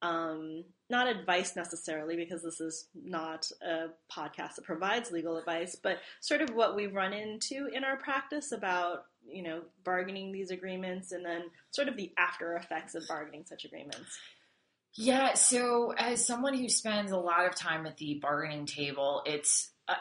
um, 0.03 0.65
not 0.89 1.07
advice 1.07 1.55
necessarily, 1.55 2.17
because 2.17 2.43
this 2.43 2.59
is 2.59 2.87
not 2.93 3.49
a 3.65 3.87
podcast 4.11 4.55
that 4.55 4.65
provides 4.65 5.11
legal 5.11 5.37
advice, 5.37 5.77
but 5.81 5.99
sort 6.19 6.41
of 6.41 6.49
what 6.49 6.75
we 6.75 6.87
run 6.87 7.13
into 7.13 7.67
in 7.73 7.85
our 7.85 7.95
practice 7.95 8.51
about, 8.51 9.05
you 9.27 9.43
know, 9.43 9.61
bargaining 9.83 10.31
these 10.31 10.51
agreements 10.51 11.11
and 11.11 11.25
then 11.25 11.43
sort 11.71 11.87
of 11.87 11.97
the 11.97 12.11
after 12.17 12.55
effects 12.55 12.95
of 12.95 13.07
bargaining 13.07 13.45
such 13.45 13.65
agreements. 13.65 14.17
Yeah, 14.95 15.33
so 15.33 15.93
as 15.97 16.25
someone 16.25 16.53
who 16.53 16.69
spends 16.69 17.11
a 17.11 17.17
lot 17.17 17.45
of 17.47 17.55
time 17.55 17.85
at 17.85 17.97
the 17.97 18.19
bargaining 18.21 18.67
table, 18.67 19.23
it's, 19.25 19.71
uh, 19.87 19.95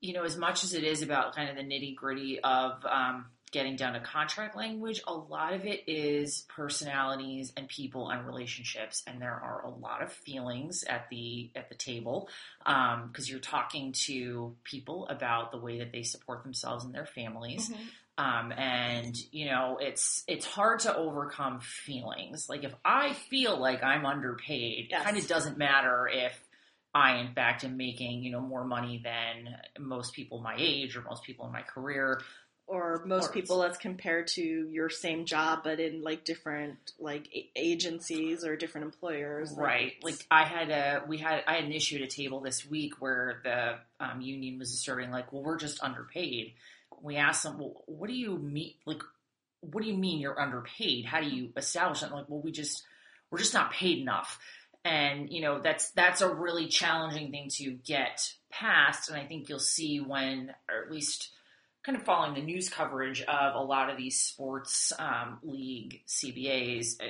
you 0.00 0.14
know, 0.14 0.24
as 0.24 0.36
much 0.36 0.64
as 0.64 0.72
it 0.72 0.82
is 0.82 1.02
about 1.02 1.34
kind 1.34 1.50
of 1.50 1.56
the 1.56 1.62
nitty 1.62 1.94
gritty 1.94 2.40
of, 2.40 2.84
um, 2.86 3.26
getting 3.52 3.74
down 3.74 3.94
to 3.94 4.00
contract 4.00 4.56
language, 4.56 5.02
a 5.06 5.12
lot 5.12 5.52
of 5.52 5.64
it 5.64 5.88
is 5.88 6.46
personalities 6.48 7.52
and 7.56 7.68
people 7.68 8.08
and 8.08 8.26
relationships, 8.26 9.02
and 9.06 9.20
there 9.20 9.32
are 9.32 9.62
a 9.64 9.70
lot 9.70 10.02
of 10.02 10.12
feelings 10.12 10.84
at 10.84 11.08
the 11.10 11.50
at 11.56 11.68
the 11.68 11.74
table 11.74 12.28
because 12.60 12.94
um, 12.94 13.24
you're 13.26 13.40
talking 13.40 13.92
to 13.92 14.54
people 14.62 15.06
about 15.08 15.50
the 15.50 15.58
way 15.58 15.78
that 15.78 15.92
they 15.92 16.02
support 16.02 16.42
themselves 16.44 16.84
and 16.84 16.94
their 16.94 17.06
families. 17.06 17.68
Mm-hmm. 17.68 17.82
Um, 18.20 18.52
and 18.52 19.16
you 19.32 19.46
know 19.46 19.78
it's 19.80 20.24
it's 20.28 20.44
hard 20.44 20.80
to 20.80 20.94
overcome 20.94 21.60
feelings. 21.60 22.48
Like 22.50 22.64
if 22.64 22.74
I 22.84 23.14
feel 23.14 23.58
like 23.58 23.82
I'm 23.82 24.04
underpaid, 24.04 24.88
yes. 24.90 25.00
it 25.00 25.04
kind 25.04 25.16
of 25.16 25.26
doesn't 25.26 25.56
matter 25.56 26.06
if 26.06 26.38
I 26.94 27.18
in 27.18 27.32
fact 27.32 27.64
am 27.64 27.78
making 27.78 28.22
you 28.22 28.30
know 28.30 28.42
more 28.42 28.64
money 28.64 29.00
than 29.02 29.54
most 29.78 30.12
people 30.12 30.40
my 30.40 30.54
age 30.58 30.96
or 30.96 31.02
most 31.02 31.22
people 31.22 31.46
in 31.46 31.52
my 31.52 31.62
career 31.62 32.20
or 32.66 33.02
most 33.04 33.32
people 33.32 33.64
as 33.64 33.76
compared 33.78 34.26
to 34.28 34.42
your 34.42 34.90
same 34.90 35.24
job 35.24 35.60
but 35.64 35.80
in 35.80 36.02
like 36.02 36.24
different 36.24 36.92
like 37.00 37.28
agencies 37.56 38.44
or 38.44 38.54
different 38.54 38.84
employers 38.84 39.52
right 39.56 39.94
like, 40.02 40.12
like 40.12 40.26
i 40.30 40.44
had 40.44 40.70
a 40.70 41.02
we 41.08 41.18
had 41.18 41.42
i 41.48 41.54
had 41.54 41.64
an 41.64 41.72
issue 41.72 41.96
at 41.96 42.02
a 42.02 42.06
table 42.06 42.40
this 42.40 42.64
week 42.64 43.00
where 43.00 43.40
the 43.42 43.74
um, 44.04 44.20
union 44.20 44.58
was 44.58 44.72
asserting 44.72 45.10
like 45.10 45.32
well 45.32 45.42
we're 45.42 45.56
just 45.56 45.82
underpaid 45.82 46.52
we 47.02 47.16
asked 47.16 47.42
them 47.42 47.58
well 47.58 47.82
what 47.86 48.08
do 48.08 48.14
you 48.14 48.38
mean 48.38 48.74
like 48.86 49.02
what 49.60 49.82
do 49.82 49.90
you 49.90 49.96
mean 49.96 50.20
you're 50.20 50.40
underpaid 50.40 51.04
how 51.04 51.20
do 51.20 51.26
you 51.26 51.50
establish 51.56 52.00
that 52.00 52.12
like 52.12 52.28
well 52.28 52.42
we 52.42 52.52
just 52.52 52.82
we're 53.30 53.38
just 53.38 53.54
not 53.54 53.72
paid 53.72 53.98
enough 53.98 54.38
and 54.84 55.30
you 55.30 55.42
know 55.42 55.60
that's 55.60 55.90
that's 55.90 56.22
a 56.22 56.34
really 56.34 56.68
challenging 56.68 57.30
thing 57.30 57.48
to 57.50 57.72
get 57.72 58.32
past 58.50 59.10
and 59.10 59.18
i 59.18 59.24
think 59.26 59.48
you'll 59.48 59.58
see 59.58 60.00
when 60.00 60.52
or 60.70 60.84
at 60.84 60.90
least 60.90 61.30
kind 61.84 61.96
of 61.96 62.04
following 62.04 62.34
the 62.34 62.42
news 62.42 62.68
coverage 62.68 63.22
of 63.22 63.54
a 63.54 63.62
lot 63.62 63.88
of 63.88 63.96
these 63.96 64.18
sports 64.18 64.92
um, 64.98 65.38
league 65.42 66.02
CBAs, 66.06 67.00
uh, 67.00 67.08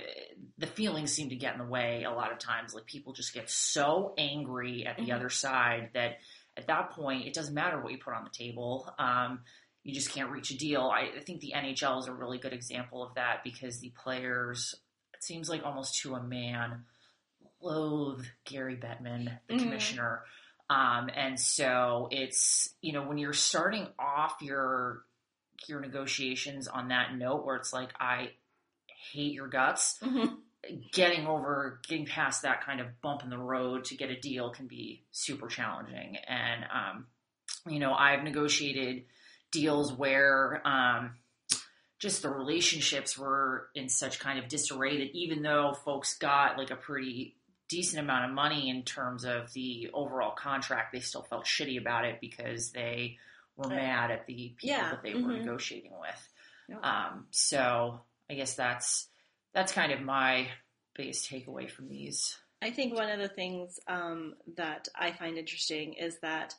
the 0.59 0.67
feelings 0.67 1.13
seem 1.13 1.31
to 1.31 1.37
get 1.37 1.55
in 1.55 1.59
the 1.59 1.65
way 1.65 2.05
a 2.05 2.13
lot 2.13 2.31
of 2.31 2.39
times. 2.39 2.73
Like 2.73 2.87
people 2.87 3.13
just 3.13 3.35
get 3.35 3.51
so 3.51 4.15
angry 4.17 4.87
at 4.87 4.97
the 4.97 5.05
mm-hmm. 5.05 5.13
other 5.13 5.29
side 5.29 5.91
that 5.95 6.19
at 6.57 6.69
that 6.69 6.91
point 6.91 7.27
it 7.27 7.35
doesn't 7.35 7.55
matter 7.55 7.81
what 7.81 7.91
you 7.91 7.99
put 7.99 8.15
on 8.15 8.23
the 8.23 8.31
table. 8.31 8.93
Um, 8.99 9.41
you 9.91 9.97
just 9.97 10.15
can't 10.15 10.31
reach 10.31 10.53
a 10.53 10.57
deal. 10.57 10.83
I, 10.83 11.19
I 11.19 11.21
think 11.21 11.41
the 11.41 11.53
NHL 11.57 11.99
is 11.99 12.07
a 12.07 12.13
really 12.13 12.39
good 12.39 12.53
example 12.53 13.03
of 13.03 13.15
that 13.17 13.43
because 13.43 13.81
the 13.81 13.93
players, 14.01 14.77
it 15.13 15.25
seems 15.25 15.49
like 15.49 15.65
almost 15.65 16.01
to 16.03 16.15
a 16.15 16.23
man, 16.23 16.85
loathe 17.61 18.25
Gary 18.45 18.77
Bettman, 18.77 19.37
the 19.49 19.55
mm-hmm. 19.55 19.65
commissioner. 19.65 20.23
Um, 20.71 21.11
and 21.13 21.41
so 21.41 22.07
it's, 22.13 22.71
you 22.81 22.93
know, 22.93 23.03
when 23.03 23.19
you're 23.19 23.33
starting 23.33 23.89
off 23.99 24.37
your, 24.41 25.03
your 25.67 25.81
negotiations 25.81 26.69
on 26.69 26.89
that 26.89 27.17
note 27.17 27.45
where 27.45 27.57
it's 27.57 27.73
like, 27.73 27.91
I 27.99 28.31
hate 29.13 29.33
your 29.33 29.49
guts, 29.49 29.99
mm-hmm. 30.01 30.35
getting 30.93 31.27
over, 31.27 31.81
getting 31.89 32.07
past 32.07 32.43
that 32.43 32.65
kind 32.65 32.81
of 32.81 32.87
bump 33.03 33.25
in 33.25 33.31
the 33.31 33.39
road 33.39 33.87
to 33.87 33.97
get 33.97 34.11
a 34.11 34.21
deal 34.21 34.51
can 34.51 34.69
be 34.69 35.03
super 35.11 35.49
challenging. 35.49 36.17
And, 36.29 36.65
um, 36.73 37.07
you 37.67 37.81
know, 37.81 37.93
I've 37.93 38.23
negotiated 38.23 39.07
deals 39.51 39.93
where, 39.93 40.67
um, 40.67 41.17
just 41.99 42.23
the 42.23 42.31
relationships 42.31 43.19
were 43.19 43.69
in 43.75 43.89
such 43.89 44.19
kind 44.19 44.39
of 44.39 44.49
disarray 44.49 44.99
that 44.99 45.15
even 45.15 45.43
though 45.43 45.75
folks 45.85 46.17
got 46.17 46.57
like 46.57 46.71
a 46.71 46.77
pretty 46.77 47.37
decent 47.69 48.03
amount 48.03 48.25
of 48.25 48.35
money 48.35 48.71
in 48.71 48.83
terms 48.83 49.25
of 49.25 49.53
the 49.53 49.91
overall 49.93 50.33
contract, 50.33 50.93
they 50.93 51.01
still 51.01 51.23
felt 51.23 51.45
shitty 51.45 51.79
about 51.79 52.07
it 52.07 52.19
because 52.21 52.71
they 52.71 53.19
were 53.57 53.69
mad 53.69 54.11
at 54.11 54.27
the 54.27 54.55
people 54.59 54.69
yeah. 54.69 54.91
that 54.91 55.03
they 55.03 55.13
mm-hmm. 55.13 55.27
were 55.27 55.33
negotiating 55.35 55.93
with. 56.01 56.29
Um, 56.83 57.27
so 57.31 58.01
I 58.31 58.35
guess 58.35 58.55
that's 58.55 59.09
that's 59.53 59.73
kind 59.73 59.93
of 59.93 60.01
my 60.01 60.49
biggest 60.95 61.31
takeaway 61.31 61.71
from 61.71 61.89
these. 61.89 62.37
I 62.63 62.71
think 62.71 62.95
one 62.95 63.11
of 63.11 63.19
the 63.19 63.29
things 63.29 63.81
um, 63.89 64.35
that 64.57 64.89
I 64.95 65.13
find 65.13 65.39
interesting 65.39 65.95
is 65.95 66.19
that 66.21 66.55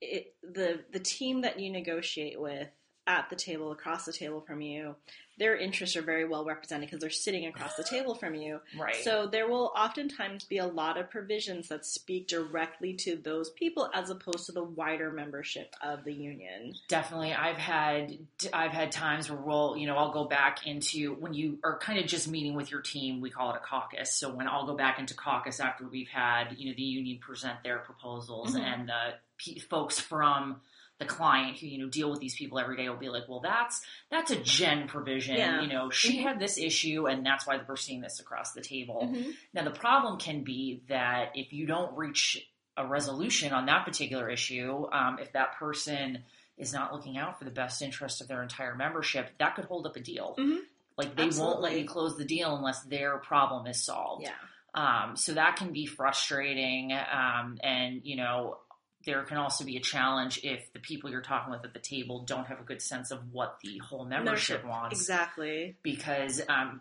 it, 0.00 0.34
the 0.42 0.80
the 0.92 1.00
team 1.00 1.42
that 1.42 1.58
you 1.58 1.70
negotiate 1.70 2.40
with 2.40 2.68
at 3.06 3.30
the 3.30 3.36
table, 3.36 3.72
across 3.72 4.04
the 4.04 4.12
table 4.12 4.40
from 4.40 4.60
you, 4.60 4.94
their 5.38 5.56
interests 5.56 5.96
are 5.96 6.02
very 6.02 6.26
well 6.26 6.44
represented 6.44 6.88
because 6.88 7.00
they're 7.00 7.10
sitting 7.10 7.46
across 7.46 7.74
the 7.76 7.84
table 7.84 8.14
from 8.14 8.34
you. 8.34 8.60
Right. 8.78 8.96
So 8.96 9.26
there 9.26 9.48
will 9.48 9.72
oftentimes 9.76 10.44
be 10.44 10.58
a 10.58 10.66
lot 10.66 10.98
of 10.98 11.10
provisions 11.10 11.68
that 11.68 11.86
speak 11.86 12.28
directly 12.28 12.94
to 12.94 13.16
those 13.16 13.50
people 13.50 13.88
as 13.94 14.10
opposed 14.10 14.46
to 14.46 14.52
the 14.52 14.62
wider 14.62 15.10
membership 15.10 15.74
of 15.82 16.04
the 16.04 16.12
union. 16.12 16.74
Definitely. 16.88 17.32
I've 17.34 17.56
had 17.56 18.18
I've 18.52 18.72
had 18.72 18.92
times 18.92 19.30
where 19.30 19.40
we'll, 19.40 19.76
you 19.76 19.86
know, 19.86 19.96
I'll 19.96 20.12
go 20.12 20.24
back 20.24 20.66
into 20.66 21.14
when 21.14 21.34
you 21.34 21.58
are 21.64 21.78
kind 21.78 21.98
of 21.98 22.06
just 22.06 22.28
meeting 22.28 22.54
with 22.54 22.70
your 22.70 22.80
team, 22.80 23.20
we 23.20 23.30
call 23.30 23.50
it 23.52 23.56
a 23.56 23.66
caucus. 23.66 24.14
So 24.14 24.32
when 24.32 24.48
I'll 24.48 24.66
go 24.66 24.76
back 24.76 24.98
into 24.98 25.14
caucus 25.14 25.60
after 25.60 25.86
we've 25.86 26.08
had, 26.08 26.56
you 26.56 26.70
know, 26.70 26.74
the 26.76 26.82
union 26.82 27.18
present 27.18 27.62
their 27.62 27.78
proposals 27.78 28.54
mm-hmm. 28.54 28.64
and 28.64 28.88
the 28.88 29.60
folks 29.68 30.00
from 30.00 30.60
the 30.98 31.04
client 31.04 31.58
who 31.58 31.66
you 31.66 31.78
know 31.78 31.88
deal 31.88 32.10
with 32.10 32.20
these 32.20 32.34
people 32.34 32.58
every 32.58 32.76
day 32.76 32.88
will 32.88 32.96
be 32.96 33.08
like, 33.08 33.28
well, 33.28 33.40
that's 33.40 33.80
that's 34.10 34.30
a 34.30 34.36
gen 34.36 34.88
provision. 34.88 35.27
Yeah. 35.36 35.60
You 35.62 35.68
know, 35.68 35.90
she 35.90 36.22
had 36.22 36.38
this 36.38 36.56
issue, 36.58 37.06
and 37.06 37.24
that's 37.26 37.46
why 37.46 37.60
we're 37.66 37.76
seeing 37.76 38.00
this 38.00 38.20
across 38.20 38.52
the 38.52 38.60
table. 38.62 39.02
Mhm. 39.12 39.34
Now, 39.52 39.64
the 39.64 39.70
problem 39.70 40.18
can 40.18 40.44
be 40.44 40.82
that 40.88 41.32
if 41.34 41.52
you 41.52 41.66
don't 41.66 41.96
reach 41.96 42.48
a 42.76 42.86
resolution 42.86 43.52
on 43.52 43.66
that 43.66 43.84
particular 43.84 44.28
issue, 44.30 44.86
um, 44.92 45.18
if 45.18 45.32
that 45.32 45.56
person 45.56 46.24
is 46.56 46.72
not 46.72 46.92
looking 46.92 47.18
out 47.18 47.38
for 47.38 47.44
the 47.44 47.50
best 47.50 47.82
interest 47.82 48.20
of 48.20 48.28
their 48.28 48.42
entire 48.42 48.74
membership, 48.74 49.36
that 49.38 49.54
could 49.54 49.64
hold 49.64 49.86
up 49.86 49.96
a 49.96 50.00
deal. 50.00 50.34
Mhm. 50.38 50.60
Like 50.96 51.14
they 51.14 51.28
won't 51.28 51.60
let 51.60 51.78
you 51.78 51.84
close 51.86 52.16
the 52.16 52.24
deal 52.24 52.56
unless 52.56 52.82
their 52.84 53.18
problem 53.18 53.66
is 53.66 53.84
solved. 53.84 54.22
Yeah. 54.24 54.34
Um, 54.74 55.16
so 55.16 55.34
that 55.34 55.56
can 55.56 55.72
be 55.72 55.86
frustrating. 55.86 56.92
Um, 56.92 57.58
and, 57.62 58.00
you 58.04 58.16
know, 58.16 58.58
there 59.06 59.22
can 59.24 59.36
also 59.36 59.64
be 59.64 59.76
a 59.76 59.80
challenge 59.80 60.40
if 60.42 60.72
the 60.72 60.78
people 60.80 61.10
you're 61.10 61.22
talking 61.22 61.50
with 61.52 61.64
at 61.64 61.72
the 61.72 61.78
table 61.78 62.24
don't 62.26 62.46
have 62.46 62.60
a 62.60 62.64
good 62.64 62.82
sense 62.82 63.10
of 63.10 63.20
what 63.32 63.58
the 63.62 63.78
whole 63.78 64.04
membership 64.04 64.64
wants 64.64 64.98
Exactly. 65.00 65.76
because 65.82 66.42
um, 66.48 66.80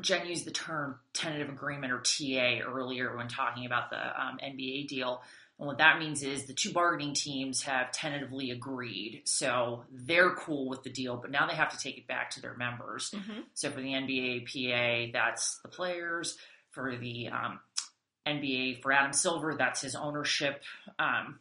Jen 0.00 0.26
used 0.26 0.44
the 0.44 0.50
term 0.50 0.98
tentative 1.14 1.48
agreement 1.48 1.92
or 1.92 2.00
TA 2.00 2.58
earlier 2.68 3.16
when 3.16 3.28
talking 3.28 3.64
about 3.66 3.90
the 3.90 3.96
um, 3.98 4.38
NBA 4.44 4.88
deal. 4.88 5.22
And 5.58 5.66
what 5.66 5.78
that 5.78 5.98
means 5.98 6.22
is 6.22 6.44
the 6.44 6.52
two 6.52 6.72
bargaining 6.72 7.14
teams 7.14 7.62
have 7.62 7.90
tentatively 7.90 8.50
agreed. 8.50 9.22
So 9.24 9.84
they're 9.90 10.34
cool 10.34 10.68
with 10.68 10.82
the 10.82 10.90
deal, 10.90 11.16
but 11.16 11.30
now 11.30 11.46
they 11.46 11.54
have 11.54 11.70
to 11.70 11.78
take 11.78 11.96
it 11.96 12.06
back 12.06 12.30
to 12.32 12.42
their 12.42 12.54
members. 12.54 13.10
Mhm. 13.12 13.44
So 13.54 13.70
for 13.70 13.80
the 13.80 13.94
NBAPA, 13.94 15.12
that's 15.12 15.58
the 15.62 15.68
players. 15.68 16.36
For 16.72 16.94
the 16.94 17.28
um, 17.28 17.60
NBA, 18.26 18.82
for 18.82 18.92
Adam 18.92 19.12
Silver, 19.12 19.54
that's 19.54 19.80
his 19.82 19.94
ownership 19.94 20.62
um, 20.98 21.38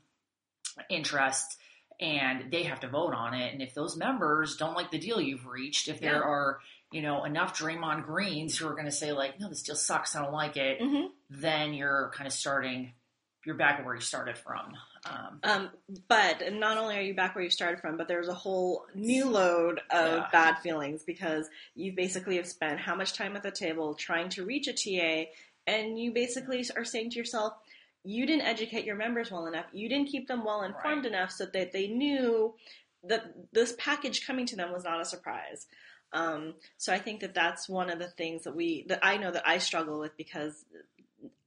interest. 0.89 1.57
And 1.99 2.51
they 2.51 2.63
have 2.63 2.81
to 2.81 2.87
vote 2.89 3.13
on 3.13 3.33
it. 3.33 3.53
And 3.53 3.61
if 3.61 3.73
those 3.73 3.95
members 3.95 4.57
don't 4.57 4.75
like 4.75 4.91
the 4.91 4.99
deal 4.99 5.21
you've 5.21 5.45
reached, 5.47 5.87
if 5.87 6.01
there 6.01 6.21
are, 6.23 6.59
you 6.91 7.01
know, 7.01 7.23
enough 7.23 7.57
Draymond 7.57 8.05
Greens 8.05 8.57
who 8.57 8.67
are 8.67 8.73
going 8.73 8.85
to 8.85 8.91
say, 8.91 9.13
like, 9.13 9.39
no, 9.39 9.47
this 9.47 9.63
deal 9.63 9.75
sucks, 9.75 10.13
I 10.15 10.21
don't 10.21 10.33
like 10.33 10.57
it, 10.57 10.81
Mhm. 10.81 11.11
then 11.29 11.73
you're 11.73 12.11
kind 12.13 12.27
of 12.27 12.33
starting, 12.33 12.91
you're 13.45 13.55
back 13.55 13.85
where 13.85 13.95
you 13.95 14.01
started 14.01 14.37
from. 14.37 14.75
Um, 15.09 15.39
Um, 15.43 15.69
but 16.09 16.51
not 16.51 16.77
only 16.77 16.97
are 16.97 17.01
you 17.01 17.13
back 17.13 17.33
where 17.33 17.43
you 17.45 17.49
started 17.49 17.79
from, 17.79 17.95
but 17.95 18.09
there's 18.09 18.27
a 18.27 18.33
whole 18.33 18.85
new 18.93 19.29
load 19.29 19.79
of 19.89 20.17
Yeah. 20.17 20.29
bad 20.33 20.57
feelings 20.59 21.03
because 21.03 21.47
you 21.75 21.93
basically 21.93 22.35
have 22.35 22.47
spent 22.47 22.79
how 22.81 22.95
much 22.95 23.13
time 23.13 23.37
at 23.37 23.43
the 23.43 23.51
table 23.51 23.93
trying 23.95 24.27
to 24.29 24.43
reach 24.43 24.67
a 24.67 24.73
TA, 24.73 25.31
and 25.67 25.97
you 25.99 26.11
basically 26.11 26.65
are 26.75 26.85
saying 26.85 27.11
to 27.11 27.19
yourself, 27.19 27.53
you 28.03 28.25
didn't 28.27 28.43
educate 28.45 28.85
your 28.85 28.95
members 28.95 29.31
well 29.31 29.47
enough. 29.47 29.65
You 29.73 29.89
didn't 29.89 30.09
keep 30.09 30.27
them 30.27 30.45
well 30.45 30.61
informed 30.63 31.05
Right. 31.05 31.13
enough 31.13 31.31
so 31.31 31.45
that 31.45 31.71
they 31.71 31.87
knew 31.87 32.53
that 33.03 33.33
this 33.51 33.73
package 33.77 34.25
coming 34.25 34.45
to 34.47 34.55
them 34.55 34.71
was 34.71 34.83
not 34.83 35.01
a 35.01 35.05
surprise. 35.05 35.67
Um, 36.13 36.53
so 36.77 36.93
I 36.93 36.99
think 36.99 37.21
that 37.21 37.33
that's 37.33 37.67
one 37.67 37.89
of 37.89 37.99
the 37.99 38.07
things 38.07 38.43
that 38.43 38.55
we 38.55 38.85
that 38.87 38.99
I 39.03 39.17
know 39.17 39.31
that 39.31 39.47
I 39.47 39.57
struggle 39.57 39.99
with 39.99 40.15
because 40.17 40.63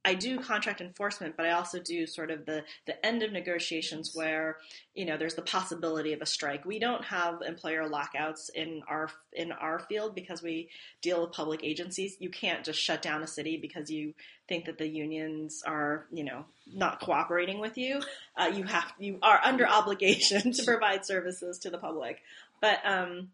I 0.08 0.14
do 0.14 0.38
contract 0.40 0.80
enforcement, 0.80 1.36
but 1.36 1.44
I 1.44 1.50
also 1.50 1.78
do 1.78 2.06
sort 2.06 2.30
of 2.30 2.46
the 2.46 2.64
the 2.86 3.04
end 3.04 3.22
of 3.22 3.30
negotiations 3.30 4.12
where 4.14 4.56
you 4.94 5.04
know 5.04 5.18
there's 5.18 5.34
the 5.34 5.42
possibility 5.42 6.14
of 6.14 6.22
a 6.22 6.26
strike. 6.26 6.64
We 6.64 6.78
don't 6.78 7.04
have 7.04 7.42
employer 7.46 7.86
lockouts 7.86 8.48
in 8.54 8.80
our 8.88 9.10
in 9.34 9.52
our 9.52 9.80
field 9.80 10.14
because 10.14 10.42
we 10.42 10.70
deal 11.02 11.20
with 11.20 11.32
public 11.32 11.60
agencies. 11.62 12.16
You 12.20 12.30
can't 12.30 12.64
just 12.64 12.80
shut 12.80 13.02
down 13.02 13.22
a 13.22 13.26
city 13.26 13.58
because 13.60 13.90
you 13.90 14.14
think 14.48 14.64
that 14.64 14.78
the 14.78 14.88
unions 14.88 15.62
are 15.66 16.06
you 16.10 16.24
know 16.24 16.46
not 16.66 17.00
cooperating 17.00 17.60
with 17.60 17.76
you. 17.76 18.00
Uh, 18.34 18.50
you 18.54 18.64
have 18.64 18.90
you 18.98 19.18
are 19.20 19.40
under 19.44 19.68
obligation 19.68 20.52
to 20.52 20.62
provide 20.64 21.04
services 21.04 21.58
to 21.58 21.68
the 21.68 21.76
public. 21.76 22.22
But 22.62 22.78
um, 22.82 23.28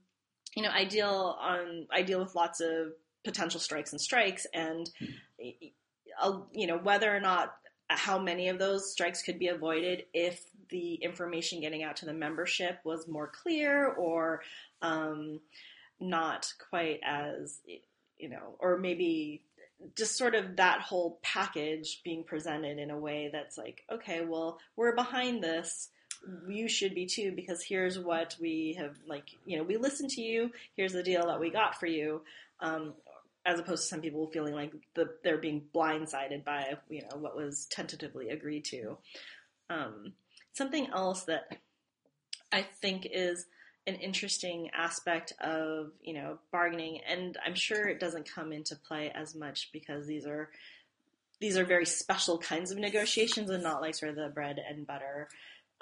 you 0.56 0.64
know, 0.64 0.70
I 0.72 0.86
deal 0.86 1.38
on 1.40 1.86
I 1.92 2.02
deal 2.02 2.18
with 2.18 2.34
lots 2.34 2.60
of 2.60 2.94
potential 3.22 3.60
strikes 3.60 3.92
and 3.92 4.00
strikes, 4.00 4.44
and 4.52 4.90
you 6.52 6.66
know 6.66 6.78
whether 6.78 7.14
or 7.14 7.20
not 7.20 7.56
how 7.88 8.18
many 8.18 8.48
of 8.48 8.58
those 8.58 8.90
strikes 8.90 9.22
could 9.22 9.38
be 9.38 9.48
avoided 9.48 10.04
if 10.14 10.42
the 10.70 10.94
information 10.94 11.60
getting 11.60 11.82
out 11.82 11.96
to 11.96 12.06
the 12.06 12.12
membership 12.12 12.78
was 12.84 13.06
more 13.06 13.28
clear 13.28 13.86
or 13.86 14.40
um, 14.80 15.40
not 16.00 16.52
quite 16.70 17.00
as 17.04 17.60
you 18.18 18.28
know, 18.28 18.56
or 18.58 18.78
maybe 18.78 19.42
just 19.96 20.16
sort 20.16 20.34
of 20.34 20.56
that 20.56 20.80
whole 20.80 21.18
package 21.22 22.00
being 22.04 22.24
presented 22.24 22.78
in 22.78 22.90
a 22.90 22.98
way 22.98 23.28
that's 23.32 23.58
like, 23.58 23.84
okay, 23.92 24.24
well, 24.24 24.58
we're 24.76 24.94
behind 24.94 25.42
this. 25.42 25.88
You 26.48 26.68
should 26.68 26.94
be 26.94 27.06
too, 27.06 27.32
because 27.36 27.62
here's 27.62 27.98
what 27.98 28.36
we 28.40 28.76
have, 28.78 28.96
like, 29.06 29.28
you 29.44 29.58
know, 29.58 29.62
we 29.62 29.76
listened 29.76 30.10
to 30.10 30.22
you. 30.22 30.52
Here's 30.76 30.94
the 30.94 31.02
deal 31.02 31.26
that 31.26 31.40
we 31.40 31.50
got 31.50 31.78
for 31.78 31.86
you. 31.86 32.22
Um, 32.60 32.94
as 33.46 33.58
opposed 33.60 33.82
to 33.82 33.88
some 33.88 34.00
people 34.00 34.30
feeling 34.32 34.54
like 34.54 34.72
the, 34.94 35.10
they're 35.22 35.38
being 35.38 35.62
blindsided 35.74 36.44
by, 36.44 36.74
you 36.88 37.02
know, 37.02 37.18
what 37.18 37.36
was 37.36 37.66
tentatively 37.70 38.30
agreed 38.30 38.64
to. 38.66 38.96
Um, 39.70 40.12
something 40.52 40.88
else 40.92 41.24
that 41.24 41.58
I 42.52 42.62
think 42.62 43.06
is 43.10 43.46
an 43.86 43.96
interesting 43.96 44.70
aspect 44.74 45.34
of 45.42 45.90
you 46.02 46.14
know 46.14 46.38
bargaining 46.50 47.00
and 47.06 47.36
i'm 47.44 47.54
sure 47.54 47.86
it 47.86 48.00
doesn't 48.00 48.26
come 48.26 48.50
into 48.50 48.74
play 48.74 49.12
as 49.14 49.34
much 49.34 49.68
because 49.74 50.06
these 50.06 50.24
are 50.24 50.48
these 51.38 51.58
are 51.58 51.66
very 51.66 51.84
special 51.84 52.38
kinds 52.38 52.70
of 52.70 52.78
negotiations 52.78 53.50
and 53.50 53.62
not 53.62 53.82
like 53.82 53.94
sort 53.94 54.08
of 54.08 54.16
the 54.16 54.28
bread 54.30 54.58
and 54.66 54.86
butter 54.86 55.28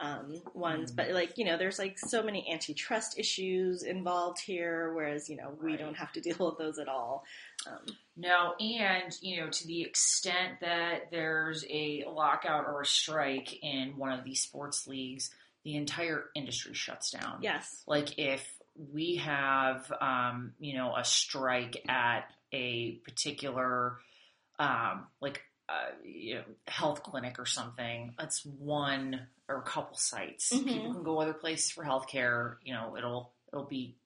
um, 0.01 0.43
ones 0.53 0.91
Mm. 0.91 0.97
but 0.97 1.11
like 1.11 1.39
you 1.39 1.45
know 1.45 1.57
there's 1.57 1.79
like 1.79 1.97
so 1.97 2.25
many 2.25 2.51
antitrust 2.53 3.17
issues 3.17 3.85
involved 3.85 4.41
here 4.41 4.93
whereas 4.95 5.31
you 5.31 5.37
know 5.37 5.57
we 5.63 5.71
Right. 5.73 5.79
don't 5.79 5.95
have 5.97 6.11
to 6.15 6.21
deal 6.29 6.37
with 6.41 6.59
those 6.59 6.81
at 6.81 6.89
all 6.89 7.23
um, 7.67 7.97
No, 8.17 8.55
and 8.61 9.13
you 9.21 9.41
know, 9.41 9.49
to 9.51 9.67
the 9.67 9.83
extent 9.83 10.61
that 10.61 11.11
there's 11.11 11.65
a 11.69 12.05
lockout 12.09 12.67
or 12.67 12.83
a 12.83 12.87
strike 12.87 13.63
in 13.63 13.97
one 13.97 14.13
of 14.13 14.25
these 14.25 14.41
sports 14.43 14.87
leagues, 14.87 15.31
the 15.65 15.77
entire 15.77 16.25
industry 16.35 16.75
shuts 16.75 17.11
down. 17.11 17.39
yes 17.43 17.83
Like 17.87 18.19
if 18.19 18.47
we 18.75 19.17
have, 19.17 19.93
um, 20.01 20.53
you 20.59 20.75
know, 20.75 20.95
a 20.97 21.05
strike 21.05 21.83
at 21.89 22.25
a 22.53 22.93
particular, 23.05 23.99
um, 24.59 25.07
like, 25.21 25.43
uh, 25.69 25.91
you 26.05 26.35
know, 26.37 26.43
health 26.67 27.03
clinic 27.03 27.39
or 27.39 27.47
something, 27.47 28.15
That's 28.19 28.45
one 28.45 29.27
or 29.49 29.59
a 29.59 29.63
couple 29.63 29.97
sites. 29.97 30.53
Mhm. 30.53 30.65
People 30.67 30.93
can 30.95 31.03
go 31.03 31.21
other 31.21 31.35
places 31.35 31.71
for 31.71 31.85
healthcare. 31.85 32.57
You 32.63 32.75
know, 32.75 32.97
it'll 32.97 33.33
it'll 33.53 33.67
be 33.67 33.97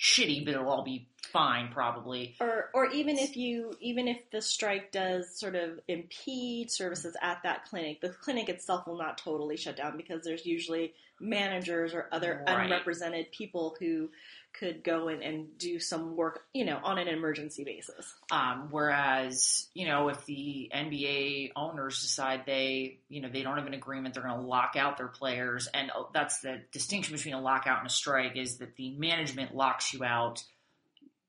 shitty, 0.00 0.44
but 0.44 0.54
it'll 0.54 0.68
all 0.68 0.82
be 0.84 1.08
fine 1.32 1.68
probably. 1.72 2.36
or 2.40 2.70
or 2.74 2.86
even 2.92 3.18
if 3.18 3.36
you 3.36 3.72
even 3.80 4.06
if 4.08 4.18
the 4.30 4.40
strike 4.42 4.92
does 4.92 5.38
sort 5.38 5.54
of 5.56 5.80
impede 5.88 6.70
services 6.70 7.16
at 7.22 7.42
that 7.42 7.64
clinic 7.64 8.00
the 8.00 8.10
clinic 8.10 8.48
itself 8.48 8.86
will 8.86 8.98
not 8.98 9.18
totally 9.18 9.56
shut 9.56 9.76
down 9.76 9.96
because 9.96 10.22
there's 10.22 10.46
usually 10.46 10.92
managers 11.20 11.92
or 11.94 12.08
other 12.12 12.44
Right. 12.46 12.64
unrepresented 12.66 13.32
people 13.32 13.76
who 13.80 14.10
could 14.58 14.84
go 14.84 15.08
in 15.08 15.22
and 15.22 15.58
do 15.58 15.78
some 15.78 16.16
work 16.16 16.44
you 16.52 16.64
know 16.64 16.78
on 16.82 16.98
an 16.98 17.08
emergency 17.08 17.64
basis 17.64 18.14
Um, 18.30 18.68
whereas, 18.70 19.68
you 19.74 19.86
know, 19.86 20.08
if 20.08 20.24
the 20.26 20.70
NBA 20.74 21.52
owners 21.56 22.00
decide 22.00 22.42
they, 22.46 22.98
you 23.08 23.20
know, 23.20 23.28
they 23.28 23.42
don't 23.42 23.56
have 23.56 23.66
an 23.66 23.74
agreement, 23.74 24.14
they're 24.14 24.22
going 24.22 24.34
to 24.34 24.46
lock 24.46 24.74
out 24.76 24.96
their 24.96 25.08
players, 25.08 25.68
and 25.72 25.90
uh, 25.90 26.04
that's 26.12 26.40
the 26.40 26.62
distinction 26.72 27.14
between 27.14 27.34
a 27.34 27.40
lockout 27.40 27.78
and 27.78 27.86
a 27.86 27.90
strike 27.90 28.36
is 28.36 28.58
that 28.58 28.76
the 28.76 28.90
management 28.96 29.54
locks 29.54 29.92
you 29.92 30.02
out, 30.04 30.42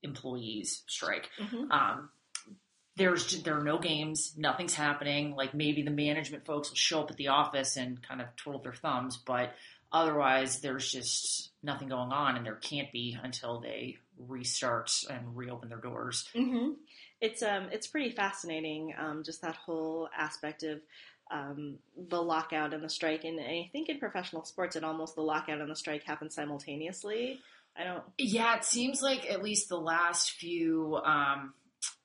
employees 0.04 0.84
strike. 0.88 1.30
Um, 1.72 2.10
there's 2.98 3.44
there 3.44 3.58
are 3.58 3.64
no 3.64 3.78
games, 3.78 4.34
nothing's 4.38 4.74
happening. 4.74 5.36
Like 5.36 5.54
maybe 5.54 5.82
the 5.84 5.92
management 5.92 6.46
folks 6.46 6.70
will 6.70 6.78
show 6.78 7.02
up 7.02 7.12
at 7.12 7.18
the 7.18 7.28
office 7.28 7.76
and 7.78 8.02
kind 8.02 8.22
of 8.22 8.34
twiddle 8.36 8.62
their 8.62 8.74
thumbs, 8.74 9.18
but 9.18 9.54
otherwise 9.92 10.62
there's 10.62 10.90
just 10.92 11.52
nothing 11.66 11.90
going 11.90 12.12
on, 12.12 12.38
and 12.38 12.46
there 12.46 12.56
can't 12.56 12.92
be 12.92 13.18
until 13.22 13.60
they 13.60 13.98
restart 14.18 14.92
and 15.10 15.36
reopen 15.36 15.68
their 15.70 15.80
doors. 15.80 16.30
hmm 16.34 16.74
It's 17.20 17.42
um 17.42 17.68
it's 17.72 17.88
pretty 17.88 18.12
fascinating, 18.12 18.94
um, 18.98 19.24
just 19.24 19.42
that 19.42 19.56
whole 19.56 20.08
aspect 20.18 20.64
of 20.64 20.80
um, 21.32 21.80
the 21.98 22.22
lockout 22.22 22.74
and 22.74 22.84
the 22.84 22.90
strike, 22.90 23.24
and 23.24 23.40
I 23.40 23.70
think 23.72 23.90
in 23.90 23.98
professional 24.00 24.46
sports, 24.46 24.76
it 24.76 24.84
almost 24.84 25.16
the 25.16 25.22
lockout 25.22 25.60
and 25.60 25.70
the 25.70 25.76
strike 25.76 26.04
happen 26.04 26.30
simultaneously. 26.30 27.40
I 27.78 27.84
don't. 27.84 28.04
Yeah, 28.18 28.56
it 28.58 28.64
seems 28.64 29.02
like 29.02 29.30
at 29.30 29.42
least 29.44 29.68
the 29.68 29.80
last 29.80 30.32
few 30.32 30.98
um, 31.04 31.54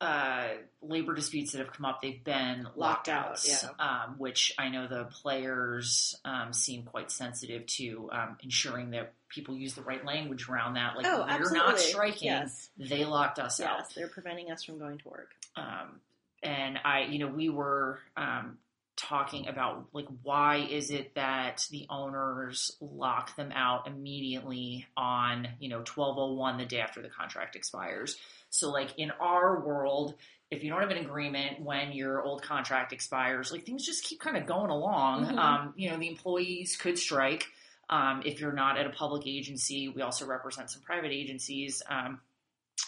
uh, 0.01 0.49
labor 0.83 1.15
disputes 1.15 1.53
that 1.53 1.59
have 1.59 1.73
come 1.73 1.85
up, 1.85 2.01
they've 2.01 2.25
been 2.25 2.67
Locked 2.75 3.09
out, 3.09 3.39
lockouts, 3.45 3.67
um, 3.79 4.15
which 4.19 4.55
I 4.59 4.69
know 4.69 4.89
the 4.89 5.05
players 5.05 6.19
um, 6.25 6.53
seem 6.53 6.85
quite 6.85 7.11
sensitive 7.11 7.67
to 7.79 8.09
um, 8.11 8.37
ensuring 8.43 8.91
that 8.93 9.13
people 9.31 9.57
use 9.57 9.75
the 9.75 9.83
right 9.83 10.05
language 10.05 10.49
around 10.49 10.75
that. 10.75 10.97
Like, 10.97 11.07
oh, 11.07 11.25
we're 11.41 11.53
not 11.53 11.79
striking; 11.79 12.29
Yes, 12.29 12.69
they 12.77 13.05
locked 13.05 13.39
us 13.39 13.61
out. 13.61 13.79
yes, 13.79 13.93
they're 13.95 14.09
preventing 14.09 14.51
us 14.51 14.65
from 14.65 14.79
going 14.79 14.99
to 14.99 15.09
work. 15.09 15.31
Um, 15.57 16.01
and 16.43 16.79
I, 16.85 17.03
you 17.03 17.19
know, 17.19 17.29
we 17.29 17.49
were 17.49 18.01
um, 18.17 18.59
talking 18.97 19.49
about 19.49 19.87
like 19.93 20.07
why 20.23 20.57
is 20.71 20.91
it 20.91 21.15
that 21.15 21.67
the 21.71 21.87
owners 21.89 22.77
lock 22.81 23.35
them 23.37 23.51
out 23.55 23.87
immediately 23.87 24.87
on 24.97 25.49
you 25.59 25.71
know 25.71 25.79
1201 25.79 26.59
the 26.59 26.67
day 26.67 26.81
after 26.81 27.01
the 27.01 27.09
contract 27.09 27.57
expires 27.57 28.19
so 28.51 28.71
like 28.71 28.91
in 28.99 29.11
our 29.13 29.59
world 29.61 30.15
if 30.51 30.63
you 30.63 30.69
don't 30.69 30.83
have 30.83 30.91
an 30.91 30.99
agreement 30.99 31.63
when 31.63 31.93
your 31.93 32.23
old 32.23 32.43
contract 32.43 32.93
expires 32.93 33.51
like 33.51 33.65
things 33.65 33.87
just 33.87 34.05
keep 34.05 34.21
kind 34.21 34.37
of 34.37 34.45
going 34.45 34.71
along 34.71 35.25
Mhm. 35.25 35.39
um, 35.39 35.73
you 35.77 35.89
know 35.89 35.97
the 35.97 36.09
employees 36.09 36.77
could 36.77 36.99
strike 36.99 37.47
um, 37.91 38.23
if 38.25 38.41
you're 38.41 38.53
not 38.53 38.79
at 38.79 38.87
a 38.87 38.91
public 38.91 39.27
agency 39.27 39.89
we 39.89 40.01
also 40.01 40.25
represent 40.27 40.71
some 40.71 40.81
private 40.83 41.11
agencies 41.13 41.83
um, 41.89 42.21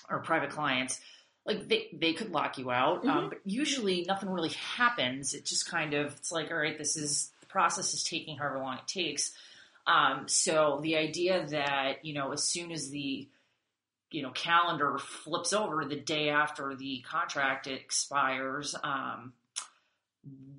or 0.08 0.20
private 0.20 0.50
clients 0.50 1.00
like 1.44 1.68
they, 1.68 1.88
they 1.92 2.12
could 2.12 2.30
lock 2.30 2.56
you 2.58 2.70
out. 2.70 3.04
Um, 3.04 3.24
Mhm. 3.24 3.28
but 3.30 3.40
usually 3.44 4.04
nothing 4.06 4.30
really 4.30 4.50
happens. 4.50 5.34
It 5.34 5.44
just 5.44 5.68
kind 5.68 5.92
of 5.94 6.14
it's 6.16 6.30
like 6.30 6.50
all 6.50 6.56
right 6.56 6.78
this 6.78 6.96
is 6.96 7.32
the 7.40 7.46
process 7.46 7.94
is 7.94 8.04
taking 8.04 8.36
however 8.38 8.58
long 8.58 8.78
it 8.78 8.86
takes. 8.86 9.32
Um, 9.86 10.28
so 10.28 10.78
the 10.82 10.96
idea 10.96 11.44
that 11.48 12.04
you 12.04 12.14
know 12.14 12.32
as 12.32 12.44
soon 12.44 12.70
as 12.70 12.90
the 12.90 13.28
you 14.12 14.22
know 14.22 14.30
calendar 14.30 14.98
flips 14.98 15.52
over 15.52 15.84
the 15.84 15.96
day 15.96 16.28
after 16.28 16.76
the 16.76 17.00
contract 17.00 17.66
expires 17.66 18.76
um, 18.84 19.32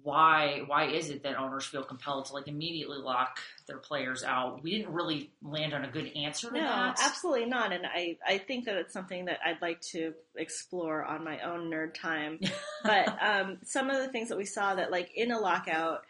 why 0.03 0.61
why 0.67 0.85
is 0.85 1.09
it 1.09 1.23
that 1.23 1.37
owners 1.37 1.65
feel 1.65 1.83
compelled 1.83 2.25
to 2.25 2.33
like 2.33 2.49
immediately 2.49 2.97
lock 2.97 3.39
their 3.67 3.77
players 3.77 4.21
out 4.21 4.61
we 4.61 4.71
didn't 4.71 4.93
really 4.93 5.31
land 5.41 5.73
on 5.73 5.85
a 5.85 5.87
good 5.87 6.11
answer 6.15 6.49
to 6.49 6.55
No, 6.55 6.61
that 6.61 6.99
absolutely 7.01 7.45
not. 7.45 7.71
And 7.71 7.85
I, 7.85 8.17
I 8.25 8.37
think 8.37 8.65
that 8.65 8.75
it's 8.75 8.93
something 8.93 9.25
that 9.25 9.39
I'd 9.45 9.61
like 9.61 9.81
to 9.91 10.13
explore 10.35 11.05
on 11.05 11.23
my 11.23 11.39
own 11.39 11.69
nerd 11.69 11.93
time. 11.93 12.39
but 12.83 13.17
um, 13.21 13.59
some 13.63 13.89
of 13.89 14.01
the 14.01 14.09
things 14.09 14.29
that 14.29 14.37
we 14.37 14.45
saw 14.45 14.75
that, 14.75 14.91
like 14.91 15.11
in 15.15 15.31
a 15.31 15.39
lockout, 15.39 16.01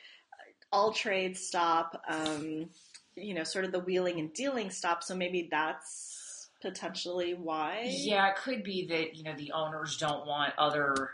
all 0.72 0.92
trades 0.92 1.40
stop. 1.42 2.02
Um, 2.08 2.70
you 3.16 3.36
know, 3.36 3.44
sort 3.44 3.66
of 3.66 3.72
the 3.72 3.80
wheeling 3.80 4.20
and 4.20 4.34
dealing 4.34 4.72
stop. 4.72 5.04
So 5.04 5.16
maybe 5.16 5.48
that's 5.52 6.50
potentially 6.62 7.34
why. 7.34 7.84
Yeah, 7.86 8.30
it 8.30 8.38
could 8.38 8.64
be 8.64 8.88
that 8.88 9.16
you 9.16 9.24
know 9.24 9.36
the 9.38 9.52
owners 9.52 9.98
don't 9.98 10.26
want 10.26 10.54
other. 10.58 11.12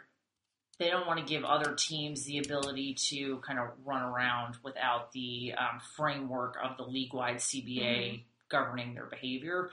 They 0.80 0.90
don't 0.90 1.06
want 1.06 1.20
to 1.20 1.26
give 1.26 1.44
other 1.44 1.76
teams 1.76 2.24
the 2.24 2.40
ability 2.40 2.96
to 3.10 3.40
kind 3.46 3.60
of 3.60 3.68
run 3.86 4.02
around 4.02 4.56
without 4.64 5.12
the 5.12 5.54
um, 5.58 5.82
framework 5.98 6.56
of 6.64 6.78
the 6.78 6.84
league-wide 6.84 7.38
CBA 7.38 8.24
governing 8.50 8.94
their 8.94 9.06
behavior. 9.06 9.72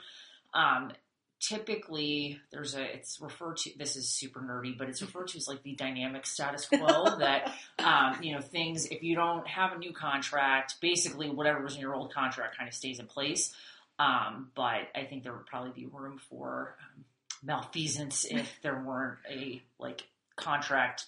Um, 0.53 0.93
typically, 1.41 2.41
there's 2.51 2.75
a. 2.75 2.83
It's 2.83 3.21
referred 3.21 3.59
to. 3.59 3.71
This 3.79 3.97
is 3.97 4.09
super 4.09 4.41
nerdy, 4.41 4.77
but 4.77 4.89
it's 4.89 5.03
referred 5.03 5.29
to 5.29 5.39
as 5.39 5.49
like 5.49 5.63
the 5.63 5.75
dynamic 5.75 6.27
status 6.27 6.67
quo. 6.67 7.17
that 7.19 7.53
um, 7.79 8.23
you 8.23 8.35
know 8.35 8.41
things. 8.41 8.87
If 8.87 9.03
you 9.03 9.15
don't 9.15 9.47
have 9.47 9.73
a 9.73 9.79
new 9.79 9.93
contract, 9.93 10.77
basically 10.81 11.31
whatever 11.31 11.63
was 11.63 11.75
in 11.75 11.81
your 11.81 11.95
old 11.95 12.13
contract 12.13 12.57
kind 12.57 12.69
of 12.69 12.75
stays 12.75 12.99
in 12.99 13.07
place. 13.07 13.55
Um, 13.99 14.51
but 14.55 14.89
I 14.95 15.05
think 15.09 15.23
there 15.23 15.33
would 15.33 15.47
probably 15.47 15.71
be 15.71 15.87
room 15.87 16.21
for 16.29 16.77
um, 16.81 17.05
malfeasance 17.43 18.27
if 18.29 18.51
there 18.63 18.83
weren't 18.85 19.19
a 19.31 19.63
like 19.79 20.05
contract 20.37 21.07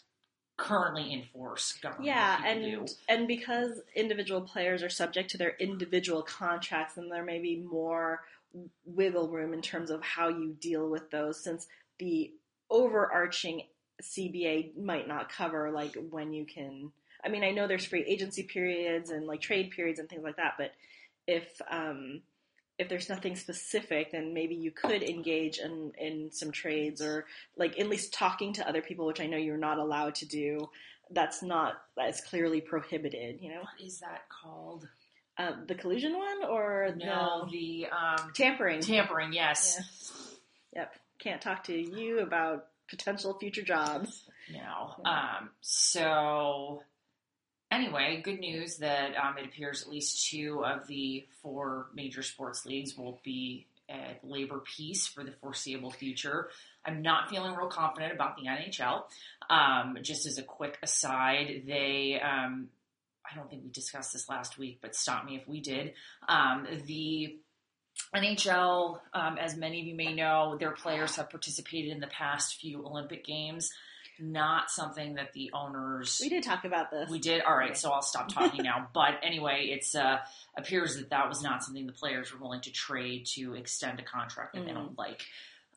currently 0.57 1.12
in 1.12 1.22
force 1.33 1.79
Yeah, 2.03 2.43
and 2.45 2.62
do. 2.62 2.87
and 3.09 3.29
because 3.29 3.81
individual 3.95 4.41
players 4.41 4.83
are 4.83 4.89
subject 4.89 5.31
to 5.31 5.39
their 5.39 5.55
individual 5.61 6.22
contracts, 6.22 6.95
then 6.95 7.09
there 7.09 7.24
may 7.24 7.39
be 7.39 7.57
more 7.57 8.22
wiggle 8.85 9.29
room 9.29 9.55
in 9.55 9.62
terms 9.62 9.91
of 9.91 10.03
how 10.03 10.29
you 10.29 10.57
deal 10.61 10.89
with 10.89 11.11
those, 11.11 11.43
since 11.43 11.68
the 11.99 12.33
overarching 12.70 13.62
CBA 14.03 14.76
might 14.76 15.07
not 15.09 15.31
cover 15.31 15.70
like 15.70 15.97
when 16.11 16.33
you 16.33 16.45
can. 16.45 16.91
I 17.24 17.29
mean, 17.29 17.45
I 17.45 17.51
know 17.51 17.66
there's 17.66 17.85
free 17.85 18.05
agency 18.05 18.43
periods 18.43 19.11
and 19.11 19.26
like 19.26 19.41
trade 19.41 19.70
periods 19.70 19.99
and 19.99 20.09
things 20.09 20.22
like 20.24 20.37
that, 20.37 20.55
but 20.59 20.72
if 21.26 21.61
um, 21.70 22.22
if 22.79 22.89
there's 22.89 23.09
nothing 23.09 23.35
specific, 23.37 24.12
then 24.12 24.33
maybe 24.33 24.55
you 24.55 24.70
could 24.70 25.03
engage 25.03 25.59
in, 25.59 25.93
in 25.99 26.31
some 26.31 26.53
trades 26.53 27.01
or 27.03 27.26
like 27.57 27.79
at 27.79 27.89
least 27.89 28.14
talking 28.14 28.53
to 28.55 28.68
other 28.68 28.81
people, 28.83 29.07
which 29.07 29.20
I 29.20 29.26
know 29.26 29.37
you're 29.37 29.57
not 29.57 29.79
allowed 29.79 30.14
to 30.16 30.26
do. 30.26 30.70
That's 31.11 31.43
not 31.43 31.74
as 32.01 32.20
clearly 32.20 32.61
prohibited, 32.61 33.41
you 33.41 33.51
know. 33.51 33.61
What 33.61 33.85
is 33.85 33.99
that 34.01 34.22
called? 34.29 34.87
Uh, 35.37 35.53
the 35.66 35.74
collusion 35.74 36.16
one 36.16 36.45
or 36.49 36.95
No, 36.97 37.49
the 37.51 37.85
the 37.85 37.87
um, 37.97 38.33
tampering? 38.35 38.81
tampering. 38.81 39.33
Yes. 39.33 39.79
Yep, 40.74 40.93
can't 41.18 41.41
talk 41.41 41.64
to 41.64 41.76
you 41.76 42.20
about 42.20 42.66
potential 42.91 43.35
future 43.39 43.62
jobs. 43.62 44.22
No. 44.53 44.95
Um, 45.05 45.51
so 45.61 46.83
anyway, 47.71 48.21
good 48.23 48.41
news 48.41 48.79
that 48.79 49.16
um, 49.16 49.39
it 49.39 49.47
appears 49.47 49.83
at 49.83 49.89
least 49.89 50.29
two 50.31 50.64
of 50.64 50.87
the 50.87 51.27
four 51.43 51.87
major 51.95 52.23
sports 52.23 52.64
leagues 52.66 52.97
will 52.97 53.21
be 53.25 53.66
at 53.89 54.21
labor 54.23 54.62
peace 54.77 55.07
for 55.07 55.25
the 55.25 55.33
foreseeable 55.41 55.91
future. 55.91 56.51
I'm 56.85 57.03
not 57.03 57.31
feeling 57.31 57.55
real 57.55 57.69
confident 57.69 58.12
about 58.12 58.37
the 58.37 58.45
NHL. 58.45 59.05
Um, 59.49 59.99
just 60.03 60.27
as 60.27 60.39
a 60.39 60.43
quick 60.43 60.79
aside, 60.83 61.64
they. 61.66 62.21
Um, 62.21 62.69
I 63.31 63.37
don't 63.37 63.51
think 63.51 63.62
we 63.62 63.71
discussed 63.71 64.14
this 64.14 64.29
last 64.29 64.57
week, 64.59 64.79
but 64.81 64.95
stop 64.95 65.27
me 65.27 65.37
if 65.37 65.47
we 65.47 65.61
did. 65.61 65.93
Um, 66.27 66.66
the 66.87 67.39
NHL, 68.14 69.01
um, 69.12 69.37
as 69.37 69.55
many 69.55 69.81
of 69.83 69.87
you 69.87 69.95
may 69.95 70.14
know, 70.14 70.57
their 70.59 70.71
players 70.71 71.16
have 71.16 71.29
participated 71.29 71.91
in 71.91 72.01
the 72.01 72.07
past 72.07 72.57
few 72.59 72.87
Olympic 72.87 73.27
Games. 73.27 73.71
Not 74.21 74.71
something 74.71 75.14
that 75.14 75.33
the 75.33 75.51
owners. 75.53 76.19
We 76.21 76.29
did 76.29 76.43
talk 76.43 76.64
about 76.64 76.91
this. 76.91 77.09
We 77.09 77.19
did. 77.19 77.43
All 77.43 77.57
right, 77.57 77.77
so 77.77 77.91
I'll 77.91 78.03
stop 78.03 78.29
talking 78.29 78.64
now. 78.64 78.89
But 78.95 79.21
anyway, 79.23 79.69
it's 79.71 79.95
uh, 79.95 80.19
appears 80.57 80.97
that 80.97 81.11
that 81.11 81.29
was 81.29 81.43
not 81.43 81.62
something 81.62 81.87
the 81.87 81.93
players 81.93 82.33
were 82.33 82.41
willing 82.41 82.61
to 82.62 82.73
trade 82.73 83.27
to 83.35 83.55
extend 83.55 84.01
a 84.01 84.03
contract 84.03 84.55
that 84.55 84.64
they 84.64 84.73
Mhm. 84.73 84.75
don't 84.75 84.99
like. 84.99 85.23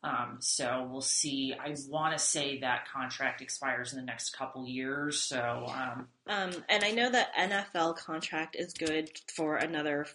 Um, 0.03 0.37
so 0.39 0.87
we'll 0.91 1.01
see. 1.01 1.53
I 1.53 1.75
want 1.87 2.17
to 2.17 2.23
say 2.23 2.61
that 2.61 2.87
contract 2.91 3.39
expires 3.41 3.93
in 3.93 3.99
the 3.99 4.05
next 4.05 4.31
couple 4.35 4.67
years. 4.67 5.21
So 5.21 5.67
um, 5.67 6.07
Um, 6.25 6.51
and 6.69 6.83
I 6.83 6.89
know 6.91 7.11
that 7.11 7.31
NFL 7.37 7.97
contract 7.97 8.55
is 8.55 8.73
good 8.73 9.11
for 9.35 9.57
another 9.57 10.07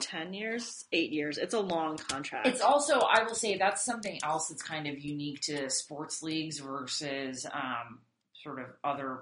f- 0.00 0.06
ten 0.10 0.34
years, 0.34 0.84
eight 0.92 1.12
years. 1.12 1.38
It's 1.38 1.54
a 1.54 1.60
long 1.60 1.96
contract. 1.96 2.46
It's 2.46 2.60
also, 2.60 2.98
I 3.00 3.22
will 3.24 3.34
say, 3.34 3.56
that's 3.56 3.84
something 3.84 4.18
else 4.22 4.48
that's 4.48 4.62
kind 4.62 4.86
of 4.86 4.98
unique 4.98 5.40
to 5.42 5.68
sports 5.70 6.22
leagues 6.22 6.58
versus 6.58 7.46
um, 7.52 8.00
sort 8.42 8.58
of 8.60 8.66
other 8.84 9.20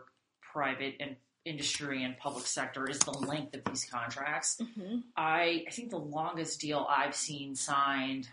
private 0.52 0.94
and 1.00 1.16
industry 1.44 2.04
and 2.04 2.16
public 2.18 2.46
sector 2.46 2.88
is 2.88 2.98
the 3.00 3.10
length 3.12 3.54
of 3.54 3.64
these 3.64 3.84
contracts. 3.90 4.60
Mhm. 4.60 5.02
I, 5.16 5.64
I 5.66 5.70
think 5.70 5.90
the 5.90 5.96
longest 5.98 6.60
deal 6.60 6.86
I've 6.88 7.14
seen 7.14 7.54
signed 7.54 8.28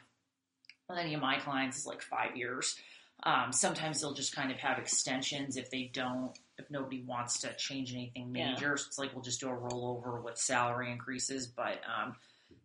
with 0.90 0.98
any 1.00 1.14
of 1.14 1.22
my 1.22 1.40
clients 1.40 1.78
is 1.78 1.86
like 1.86 2.02
five 2.02 2.36
years. 2.36 2.76
Um, 3.24 3.52
sometimes 3.54 4.02
they'll 4.02 4.14
just 4.14 4.36
kind 4.36 4.52
of 4.52 4.58
have 4.58 4.78
extensions 4.78 5.56
if 5.56 5.72
they 5.72 5.90
don't, 5.94 6.32
if 6.58 6.70
nobody 6.70 7.02
wants 7.04 7.40
to 7.42 7.54
change 7.56 7.94
anything 7.94 8.36
Yeah. 8.36 8.52
major. 8.52 8.76
So 8.78 8.86
it's 8.88 9.00
like 9.00 9.14
we'll 9.14 9.24
just 9.24 9.40
do 9.40 9.50
a 9.50 9.54
rollover 9.56 10.22
with 10.22 10.38
salary 10.38 10.92
increases. 10.92 11.48
But 11.48 11.80
um, 11.88 12.16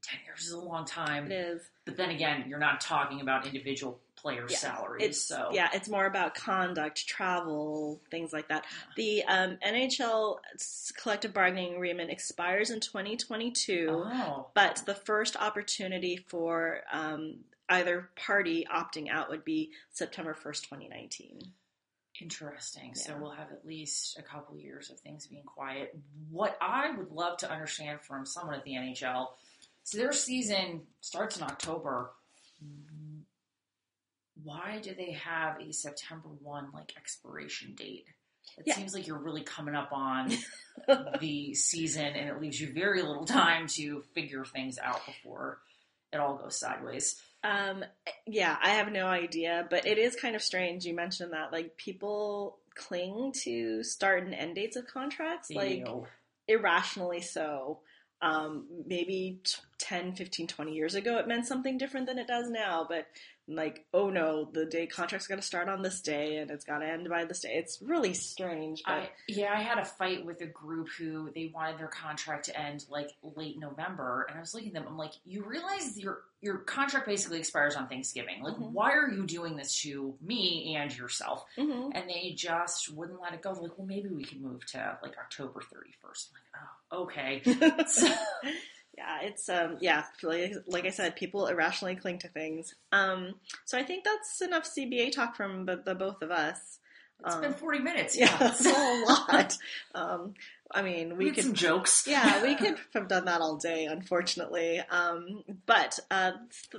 10 0.03 0.21
years 0.27 0.41
is 0.47 0.53
a 0.53 0.59
long 0.61 0.85
time. 0.85 1.31
It 1.31 1.35
is. 1.35 1.63
But 1.85 1.97
then 1.97 2.11
again, 2.11 2.45
you're 2.49 2.59
not 2.59 2.81
talking 2.81 3.21
about 3.21 3.47
individual 3.47 4.01
player 4.17 4.47
Yeah, 4.49 4.57
salaries. 4.57 5.05
It's 5.09 5.21
so 5.21 5.49
yeah, 5.53 5.69
it's 5.73 5.89
more 5.89 6.07
about 6.07 6.35
conduct, 6.35 7.07
travel, 7.07 8.01
things 8.11 8.33
like 8.33 8.49
that. 8.49 8.65
The 8.97 9.25
um, 9.25 9.59
NHL 9.67 10.39
collective 10.97 11.33
bargaining 11.33 11.75
agreement 11.75 12.11
expires 12.11 12.71
in 12.71 12.81
2022, 12.81 13.89
Oh, 13.91 14.47
but 14.55 14.83
the 14.87 14.95
first 14.95 15.37
opportunity 15.37 16.19
for 16.29 16.81
um, 16.93 17.37
either 17.69 18.11
party 18.17 18.67
opting 18.73 19.09
out 19.11 19.31
would 19.31 19.45
be 19.45 19.71
September 19.93 20.35
1st, 20.35 20.63
2019. 20.69 21.41
interesting. 22.21 22.95
So 22.95 23.17
we'll 23.19 23.31
have 23.31 23.51
at 23.53 23.67
least 23.67 24.19
a 24.19 24.23
couple 24.23 24.57
years 24.59 24.91
of 24.91 24.99
things 25.01 25.27
being 25.27 25.45
quiet. 25.45 25.97
What 26.31 26.59
I 26.61 26.91
would 26.91 27.11
love 27.13 27.39
to 27.39 27.51
understand 27.51 28.01
from 28.03 28.27
someone 28.27 28.55
at 28.55 28.65
the 28.65 28.73
NHL, 28.73 29.29
so 29.91 29.99
their 29.99 30.13
season 30.13 30.83
starts 31.01 31.37
in 31.37 31.43
October. 31.43 32.13
Why 34.43 34.79
do 34.83 34.95
they 34.95 35.13
have 35.13 35.61
a 35.61 35.73
September 35.73 36.29
one 36.41 36.69
like 36.73 36.93
expiration 36.97 37.75
date? 37.75 38.07
It 38.59 38.65
Yeah. 38.67 38.75
seems 38.75 38.95
like 38.95 39.07
you're 39.07 39.19
really 39.19 39.43
coming 39.43 39.75
up 39.75 39.91
on 39.93 40.31
the 41.21 41.55
season, 41.55 42.05
and 42.07 42.29
it 42.29 42.41
leaves 42.41 42.61
you 42.61 42.73
very 42.73 43.03
little 43.03 43.25
time 43.27 43.67
to 43.69 44.03
figure 44.15 44.45
things 44.45 44.79
out 44.79 45.05
before 45.07 45.61
it 46.13 46.19
all 46.19 46.37
goes 46.37 46.59
sideways. 46.59 47.21
Um, 47.45 47.85
yeah, 48.27 48.57
I 48.63 48.71
have 48.71 48.91
no 48.93 49.07
idea, 49.07 49.67
but 49.71 49.87
it 49.87 49.99
is 49.99 50.17
kind 50.17 50.35
of 50.37 50.43
strange. 50.43 50.85
You 50.85 50.95
mentioned 50.95 51.33
that 51.33 51.53
like 51.53 51.77
people 51.77 52.59
cling 52.75 53.33
to 53.43 53.83
start 53.83 54.25
and 54.25 54.35
end 54.35 54.55
dates 54.55 54.77
of 54.77 54.87
contracts, 54.87 55.51
like 55.51 55.81
Ew. 55.87 56.07
irrationally 56.49 57.21
so. 57.21 57.81
Um, 58.23 58.67
maybe 58.87 59.41
t- 59.45 59.57
10, 59.79 60.13
15, 60.15 60.47
20 60.47 60.75
years 60.75 60.95
ago, 60.95 61.17
it 61.19 61.27
meant 61.27 61.47
something 61.47 61.79
different 61.79 62.07
than 62.07 62.19
it 62.19 62.27
does 62.27 62.51
now, 62.51 62.87
but 62.89 63.07
like, 63.49 63.85
oh 63.95 64.11
no, 64.11 64.49
the 64.53 64.65
day 64.67 64.87
contract's 64.87 65.27
got 65.27 65.37
to 65.37 65.43
start 65.43 65.69
on 65.69 65.83
this 65.83 66.01
day 66.03 66.37
and 66.37 66.51
it's 66.53 66.65
got 66.65 66.79
to 66.81 66.87
end 66.87 67.09
by 67.09 67.25
this 67.25 67.41
day. 67.41 67.49
It's 67.55 67.81
really 67.83 68.13
strange. 68.15 68.83
But 68.85 68.93
I, 68.93 69.11
yeah, 69.27 69.53
I 69.53 69.61
had 69.63 69.79
a 69.79 69.85
fight 69.85 70.25
with 70.25 70.41
a 70.43 70.47
group 70.47 70.89
who 70.97 71.31
they 71.35 71.51
wanted 71.53 71.79
their 71.79 71.89
contract 71.89 72.45
to 72.45 72.61
end 72.61 72.85
like 72.91 73.11
late 73.35 73.59
November, 73.59 74.27
and 74.29 74.37
I 74.37 74.41
was 74.41 74.55
looking 74.55 74.69
at 74.69 74.75
them. 74.75 74.85
I'm 74.87 74.99
like, 74.99 75.15
you 75.25 75.43
realize 75.45 75.99
your 75.99 76.21
your 76.43 76.59
contract 76.59 77.07
basically 77.07 77.39
expires 77.39 77.75
on 77.75 77.89
Thanksgiving. 77.89 78.43
Like, 78.43 78.55
Mhm. 78.55 78.71
why 78.71 78.93
are 78.93 79.11
you 79.11 79.27
doing 79.27 79.57
this 79.57 79.81
to 79.83 80.15
me 80.23 80.77
and 80.77 80.97
yourself? 80.97 81.45
Mhm. 81.59 81.91
And 81.95 82.09
they 82.09 82.33
just 82.37 82.93
wouldn't 82.95 83.21
let 83.21 83.35
it 83.35 83.43
go. 83.43 83.53
They're 83.55 83.65
like, 83.65 83.77
well, 83.79 83.87
maybe 83.87 84.09
we 84.11 84.25
could 84.25 84.41
move 84.41 84.65
to 84.67 84.99
like 85.03 85.19
October 85.19 85.61
31st. 85.61 86.29
I'm 86.31 86.35
like, 86.35 86.63
oh, 86.63 86.77
okay. 86.93 87.43
So- 87.87 88.09
yeah, 88.99 89.21
it's 89.23 89.49
um 89.49 89.79
yeah, 89.81 90.05
like, 90.23 90.53
like 90.67 90.85
I 90.85 90.91
said, 90.91 91.17
people 91.17 91.47
irrationally 91.47 91.97
cling 91.97 92.19
to 92.19 92.29
things. 92.29 92.75
Um, 92.93 93.35
so 93.65 93.79
I 93.79 93.83
think 93.83 94.05
that's 94.05 94.43
enough 94.43 94.65
CBA 94.69 95.13
talk 95.13 95.37
from 95.37 95.65
the, 95.65 95.81
the 95.85 95.95
both 95.95 96.21
of 96.21 96.31
us. 96.31 96.80
It's 97.25 97.35
Um, 97.35 97.41
been 97.43 97.55
40 97.55 97.79
minutes. 97.81 98.17
Yeah, 98.17 98.27
Yeah. 98.31 98.37
that's 98.39 98.67
a 98.67 99.05
lot. 99.07 99.59
Um, 99.95 100.35
I 100.73 100.83
mean, 100.83 101.17
we 101.17 101.25
we 101.27 101.31
could 101.33 101.43
some 101.43 101.55
jokes. 101.55 102.07
yeah, 102.07 102.43
we 102.45 102.55
could 102.61 102.77
have 102.95 103.09
done 103.09 103.25
that 103.25 103.41
all 103.41 103.57
day, 103.57 103.87
unfortunately. 103.87 104.81
Um, 104.89 105.43
but 105.67 105.99
uh, 106.13 106.33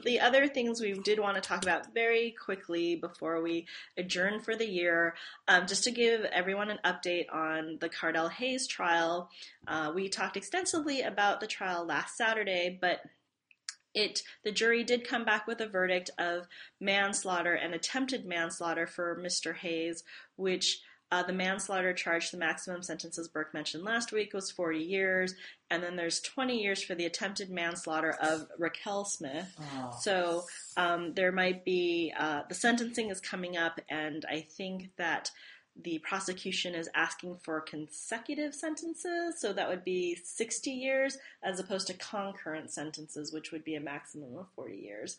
the 0.06 0.22
other 0.22 0.48
things 0.48 0.80
we 0.80 0.94
did 0.94 1.20
want 1.20 1.36
to 1.36 1.42
talk 1.42 1.62
about 1.62 1.94
very 1.94 2.32
quickly 2.32 2.96
before 2.96 3.42
we 3.42 3.66
adjourn 3.98 4.40
for 4.40 4.56
the 4.56 4.66
year, 4.66 5.16
um, 5.50 5.68
just 5.68 5.84
to 5.84 5.92
give 5.92 6.22
everyone 6.24 6.70
an 6.70 6.80
update 6.86 7.26
on 7.34 7.78
the 7.82 7.90
Cardell 7.90 8.30
Hayes 8.30 8.66
trial. 8.66 9.30
Uh, 9.68 9.92
we 9.94 10.08
talked 10.08 10.38
extensively 10.38 11.02
about 11.02 11.42
the 11.42 11.48
trial 11.48 11.86
last 11.86 12.16
Saturday, 12.16 12.78
but 12.80 13.02
it 13.94 14.24
the 14.44 14.52
jury 14.52 14.84
did 14.84 15.08
come 15.08 15.26
back 15.26 15.48
with 15.48 15.62
a 15.62 15.68
verdict 15.68 16.10
of 16.18 16.48
manslaughter 16.80 17.54
and 17.54 17.74
attempted 17.74 18.26
manslaughter 18.26 18.88
for 18.88 19.20
Mr. 19.22 19.56
Hayes, 19.56 20.04
which 20.36 20.82
uh, 21.12 21.24
the 21.24 21.34
manslaughter 21.34 21.94
charge, 21.94 22.32
the 22.32 22.38
maximum 22.38 22.82
sentence, 22.82 23.20
as 23.20 23.28
Burke 23.28 23.54
mentioned 23.54 23.84
last 23.84 24.14
week, 24.14 24.34
was 24.34 24.50
40 24.50 24.80
years, 24.80 25.36
and 25.70 25.84
then 25.84 25.98
there's 25.98 26.22
20 26.22 26.58
years 26.58 26.82
for 26.82 26.96
the 26.96 27.06
attempted 27.06 27.50
manslaughter 27.50 28.16
of 28.22 28.48
Raquel 28.58 29.04
Smith. 29.04 29.54
Oh. 29.60 29.98
So 30.00 30.44
um, 30.78 31.14
there 31.14 31.34
might 31.34 31.66
be 31.66 32.14
uh, 32.18 32.44
the 32.48 32.56
sentencing 32.56 33.10
is 33.10 33.20
coming 33.20 33.58
up, 33.58 33.82
and 33.90 34.26
I 34.30 34.48
think 34.50 34.92
that 34.98 35.32
the 35.80 36.00
prosecution 36.00 36.76
is 36.76 36.90
asking 36.94 37.38
for 37.44 37.62
consecutive 37.62 38.54
sentences, 38.54 39.40
so 39.40 39.54
that 39.54 39.70
would 39.70 39.84
be 39.84 40.16
60 40.16 40.70
years 40.70 41.18
as 41.44 41.60
opposed 41.60 41.88
to 41.88 41.94
concurrent 41.94 42.72
sentences, 42.72 43.32
which 43.32 43.52
would 43.52 43.64
be 43.64 43.76
a 43.76 43.80
maximum 43.80 44.38
of 44.38 44.48
40 44.56 44.76
years. 44.76 45.18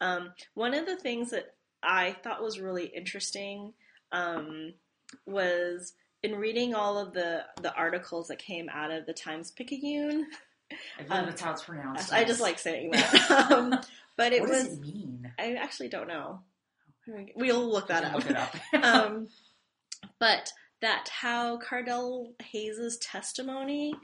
Um, 0.00 0.32
one 0.54 0.74
of 0.74 0.86
the 0.86 0.96
things 0.96 1.30
that 1.30 1.54
I 1.82 2.16
thought 2.22 2.42
was 2.42 2.60
really 2.60 2.86
interesting 2.86 3.72
um, 4.10 4.74
was 5.26 5.94
in 6.22 6.36
reading 6.36 6.74
all 6.74 6.98
of 6.98 7.12
the, 7.12 7.44
the 7.60 7.74
articles 7.74 8.28
that 8.28 8.38
came 8.38 8.68
out 8.68 8.90
of 8.90 9.06
the 9.06 9.12
Times 9.12 9.50
Picayune. 9.50 10.26
I 10.98 11.02
believe 11.02 11.20
um, 11.20 11.26
that's 11.26 11.40
how 11.40 11.52
it's 11.52 11.64
pronounced. 11.64 12.12
I 12.12 12.24
just 12.24 12.40
like 12.40 12.58
saying 12.58 12.92
that. 12.92 13.30
um, 13.50 13.78
but 14.16 14.32
it 14.32 14.40
what 14.40 14.50
was, 14.50 14.64
does 14.64 14.78
it 14.78 14.80
mean? 14.80 15.32
I 15.38 15.54
actually 15.54 15.88
don't 15.88 16.08
know. 16.08 16.40
We'll 17.34 17.68
look 17.68 17.88
that 17.88 18.04
up. 18.04 18.14
Look 18.14 18.30
it 18.30 18.36
up. 18.36 18.54
um, 18.84 19.28
but 20.18 20.52
that 20.80 21.08
how 21.08 21.58
Cardell 21.58 22.34
Hayes's 22.42 22.98
testimony 22.98 23.94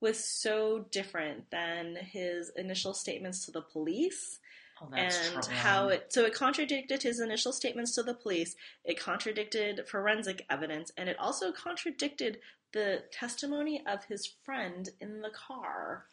was 0.00 0.22
so 0.22 0.86
different 0.90 1.48
than 1.50 1.96
his 1.96 2.50
initial 2.56 2.92
statements 2.92 3.44
to 3.44 3.52
the 3.52 3.60
police 3.60 4.40
oh, 4.82 4.88
that's 4.90 5.30
and 5.30 5.44
how 5.46 5.88
it 5.88 6.12
so 6.12 6.24
it 6.24 6.34
contradicted 6.34 7.02
his 7.02 7.20
initial 7.20 7.52
statements 7.52 7.94
to 7.94 8.02
the 8.02 8.14
police 8.14 8.56
it 8.84 8.98
contradicted 8.98 9.86
forensic 9.86 10.44
evidence 10.50 10.90
and 10.96 11.08
it 11.08 11.16
also 11.20 11.52
contradicted 11.52 12.38
the 12.72 13.04
testimony 13.12 13.82
of 13.86 14.04
his 14.06 14.26
friend 14.44 14.88
in 15.00 15.20
the 15.20 15.30
car. 15.30 16.06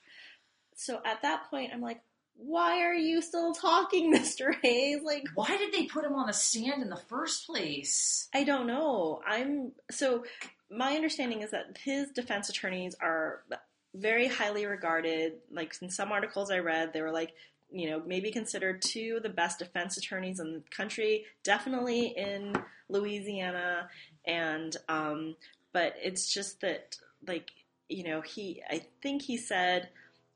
So 0.76 1.02
at 1.04 1.22
that 1.24 1.50
point 1.50 1.72
i'm 1.74 1.82
like 1.82 2.02
why 2.42 2.82
are 2.82 2.96
you 2.96 3.22
still 3.22 3.54
talking 3.54 4.14
mr 4.16 4.54
hayes 4.62 5.02
like 5.04 5.28
Why 5.36 5.58
did 5.58 5.74
they 5.74 5.86
put 5.86 6.06
him 6.06 6.16
on 6.16 6.28
the 6.28 6.34
stand 6.34 6.82
in 6.82 6.90
the 6.90 6.96
first 6.96 7.46
place? 7.46 8.30
I 8.34 8.44
don't 8.44 8.68
know. 8.68 9.22
I'm 9.28 9.74
so 9.92 10.24
my 10.72 10.96
understanding 10.96 11.42
is 11.42 11.52
that 11.52 11.78
his 11.84 12.12
defense 12.12 12.50
attorneys 12.50 12.96
are 13.02 13.44
very 13.96 14.28
highly 14.28 14.66
regarded. 14.66 15.34
Like 15.52 15.76
in 15.82 15.90
some 15.90 16.12
articles 16.12 16.52
I 16.52 16.60
read, 16.60 16.94
they 16.94 17.02
were 17.02 17.12
like, 17.12 17.34
you 17.72 17.90
know, 17.90 18.02
maybe 18.06 18.32
considered 18.32 18.82
two 18.82 19.16
of 19.18 19.24
the 19.24 19.30
best 19.30 19.60
defense 19.60 19.98
attorneys 19.98 20.40
in 20.40 20.54
the 20.54 20.64
country, 20.70 21.26
definitely 21.44 22.14
in 22.16 22.56
Louisiana. 22.88 23.90
And 24.26 24.76
um, 24.88 25.36
but 25.74 25.96
it's 26.02 26.34
just 26.34 26.62
that 26.62 26.98
like 27.28 27.52
you 27.90 28.04
know 28.04 28.22
he 28.22 28.62
I 28.70 28.86
think 29.02 29.24
he 29.24 29.38
said 29.38 29.90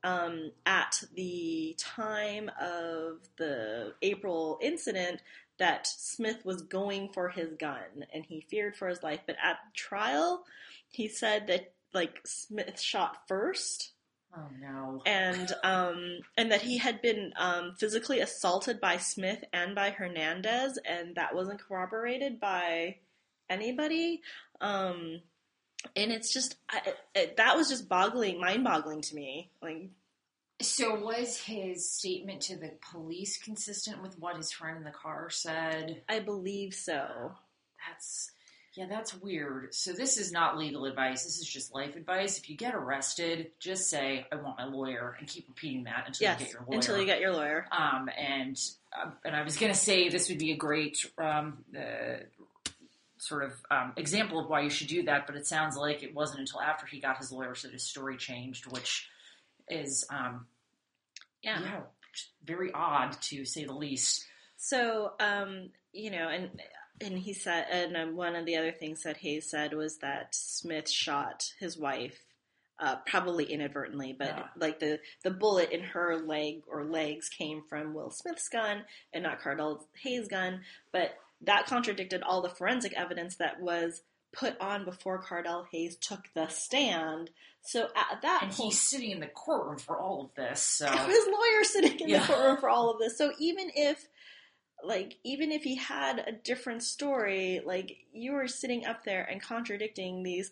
um, 0.04 0.52
at 0.66 1.02
the 1.14 1.74
time 1.78 2.50
of 2.60 3.18
the 3.36 3.94
April 4.02 4.58
incident 4.62 5.20
that 5.58 5.86
Smith 5.86 6.44
was 6.44 6.62
going 6.62 7.08
for 7.12 7.28
his 7.28 7.54
gun 7.58 8.04
and 8.12 8.24
he 8.24 8.40
feared 8.48 8.76
for 8.76 8.88
his 8.88 9.02
life. 9.02 9.20
But 9.26 9.36
at 9.42 9.56
trial, 9.74 10.44
he 10.90 11.08
said 11.08 11.46
that 11.48 11.72
like 11.92 12.20
Smith 12.24 12.80
shot 12.80 13.18
first 13.28 13.92
Oh 14.36 14.48
no. 14.60 15.00
and 15.06 15.52
um, 15.62 16.18
and 16.36 16.50
that 16.50 16.62
he 16.62 16.78
had 16.78 17.00
been 17.00 17.32
um, 17.36 17.74
physically 17.78 18.18
assaulted 18.20 18.80
by 18.80 18.96
Smith 18.96 19.44
and 19.52 19.76
by 19.76 19.90
Hernandez, 19.90 20.76
and 20.84 21.14
that 21.14 21.36
wasn't 21.36 21.60
corroborated 21.62 22.40
by 22.40 22.96
anybody. 23.48 24.22
Um, 24.60 25.20
and 25.96 26.10
it's 26.10 26.32
just 26.32 26.56
I, 26.70 26.92
it, 27.14 27.36
that 27.36 27.56
was 27.56 27.68
just 27.68 27.88
boggling, 27.88 28.40
mind-boggling 28.40 29.02
to 29.02 29.14
me. 29.14 29.50
Like 29.62 29.88
So 30.60 30.94
was 30.98 31.38
his 31.38 31.90
statement 31.90 32.42
to 32.42 32.56
the 32.56 32.72
police 32.92 33.38
consistent 33.38 34.02
with 34.02 34.18
what 34.18 34.36
his 34.36 34.52
friend 34.52 34.78
in 34.78 34.84
the 34.84 34.90
car 34.90 35.30
said? 35.30 36.02
I 36.08 36.20
believe 36.20 36.74
so. 36.74 37.32
That's 37.88 38.30
yeah, 38.76 38.86
that's 38.88 39.14
weird. 39.14 39.72
So 39.72 39.92
this 39.92 40.18
is 40.18 40.32
not 40.32 40.58
legal 40.58 40.84
advice. 40.86 41.22
This 41.22 41.38
is 41.38 41.46
just 41.46 41.72
life 41.72 41.94
advice. 41.94 42.38
If 42.38 42.50
you 42.50 42.56
get 42.56 42.74
arrested, 42.74 43.52
just 43.60 43.88
say, 43.88 44.26
"I 44.32 44.34
want 44.34 44.58
my 44.58 44.64
lawyer," 44.64 45.14
and 45.18 45.28
keep 45.28 45.46
repeating 45.46 45.84
that 45.84 46.04
until 46.08 46.24
Yes, 46.24 46.40
you 46.40 46.46
get 46.46 46.52
your 46.54 46.62
lawyer. 46.62 46.74
until 46.74 46.98
you 46.98 47.06
get 47.06 47.20
your 47.20 47.32
lawyer. 47.32 47.66
Um, 47.70 48.08
and 48.18 48.60
uh, 48.92 49.10
and 49.24 49.36
I 49.36 49.44
was 49.44 49.56
going 49.58 49.72
to 49.72 49.78
say 49.78 50.08
this 50.08 50.28
would 50.28 50.38
be 50.38 50.50
a 50.50 50.56
great 50.56 50.98
um, 51.18 51.58
uh, 51.76 52.24
sort 53.26 53.44
of 53.44 53.52
um, 53.70 53.92
example 53.96 54.38
of 54.38 54.48
why 54.48 54.60
you 54.60 54.70
should 54.70 54.88
do 54.88 55.02
that, 55.04 55.26
but 55.26 55.36
it 55.36 55.46
sounds 55.46 55.76
like 55.76 56.02
it 56.02 56.14
wasn't 56.14 56.40
until 56.40 56.60
after 56.60 56.86
he 56.86 57.00
got 57.00 57.18
his 57.18 57.32
lawyers 57.32 57.62
that 57.62 57.72
his 57.72 57.82
story 57.82 58.16
changed, 58.16 58.66
which 58.70 59.08
is 59.68 60.04
um, 60.10 60.46
Yeah. 61.42 61.60
yeah, 61.62 61.80
very 62.44 62.70
odd 62.72 63.12
to 63.22 63.44
say 63.44 63.64
the 63.64 63.72
least. 63.72 64.24
So, 64.56 65.12
um, 65.20 65.70
you 65.92 66.10
know, 66.10 66.28
and 66.28 66.50
and 67.00 67.18
he 67.18 67.32
said, 67.32 67.66
and 67.70 67.96
um, 67.96 68.16
one 68.16 68.36
of 68.36 68.46
the 68.46 68.56
other 68.56 68.72
things 68.72 69.02
that 69.02 69.16
Hayes 69.18 69.50
said 69.50 69.72
was 69.74 69.98
that 69.98 70.34
Smith 70.34 70.88
shot 70.88 71.50
his 71.58 71.76
wife, 71.76 72.24
uh, 72.78 72.96
probably 73.06 73.44
inadvertently, 73.46 74.12
but 74.16 74.28
Yeah. 74.28 74.46
like 74.56 74.78
the 74.78 75.00
the 75.22 75.30
bullet 75.30 75.70
in 75.72 75.82
her 75.82 76.18
leg 76.18 76.62
or 76.68 76.84
legs 76.84 77.28
came 77.28 77.62
from 77.68 77.94
Will 77.94 78.10
Smith's 78.10 78.48
gun 78.48 78.84
and 79.12 79.24
not 79.24 79.40
Cardell 79.40 79.88
Hayes' 80.02 80.28
gun, 80.28 80.62
but 80.92 81.16
that 81.46 81.66
contradicted 81.66 82.22
all 82.22 82.42
the 82.42 82.48
forensic 82.48 82.92
evidence 82.94 83.36
that 83.36 83.60
was 83.60 84.02
put 84.32 84.60
on 84.60 84.84
before 84.84 85.22
Cardell 85.22 85.66
Hayes 85.70 85.96
took 85.96 86.20
the 86.34 86.48
stand. 86.48 87.30
So 87.62 87.84
at 87.96 88.22
that 88.22 88.40
And 88.42 88.50
point, 88.52 88.72
he's 88.72 88.80
sitting 88.80 89.10
in 89.10 89.20
the 89.20 89.26
courtroom 89.28 89.78
for 89.78 89.98
all 89.98 90.22
of 90.24 90.34
this. 90.34 90.60
So 90.60 90.86
his 91.06 91.26
lawyer 91.26 91.64
sitting 91.64 92.00
in 92.00 92.08
Yeah. 92.08 92.20
the 92.26 92.32
courtroom 92.32 92.56
for 92.58 92.68
all 92.68 92.90
of 92.90 92.98
this. 92.98 93.16
So 93.16 93.32
even 93.38 93.70
if 93.74 94.06
like 94.82 95.16
even 95.24 95.50
if 95.52 95.62
he 95.62 95.76
had 95.76 96.18
a 96.18 96.32
different 96.32 96.82
story, 96.82 97.62
like 97.64 97.96
you 98.12 98.32
were 98.32 98.48
sitting 98.48 98.84
up 98.84 99.04
there 99.04 99.22
and 99.24 99.40
contradicting 99.40 100.22
these 100.22 100.50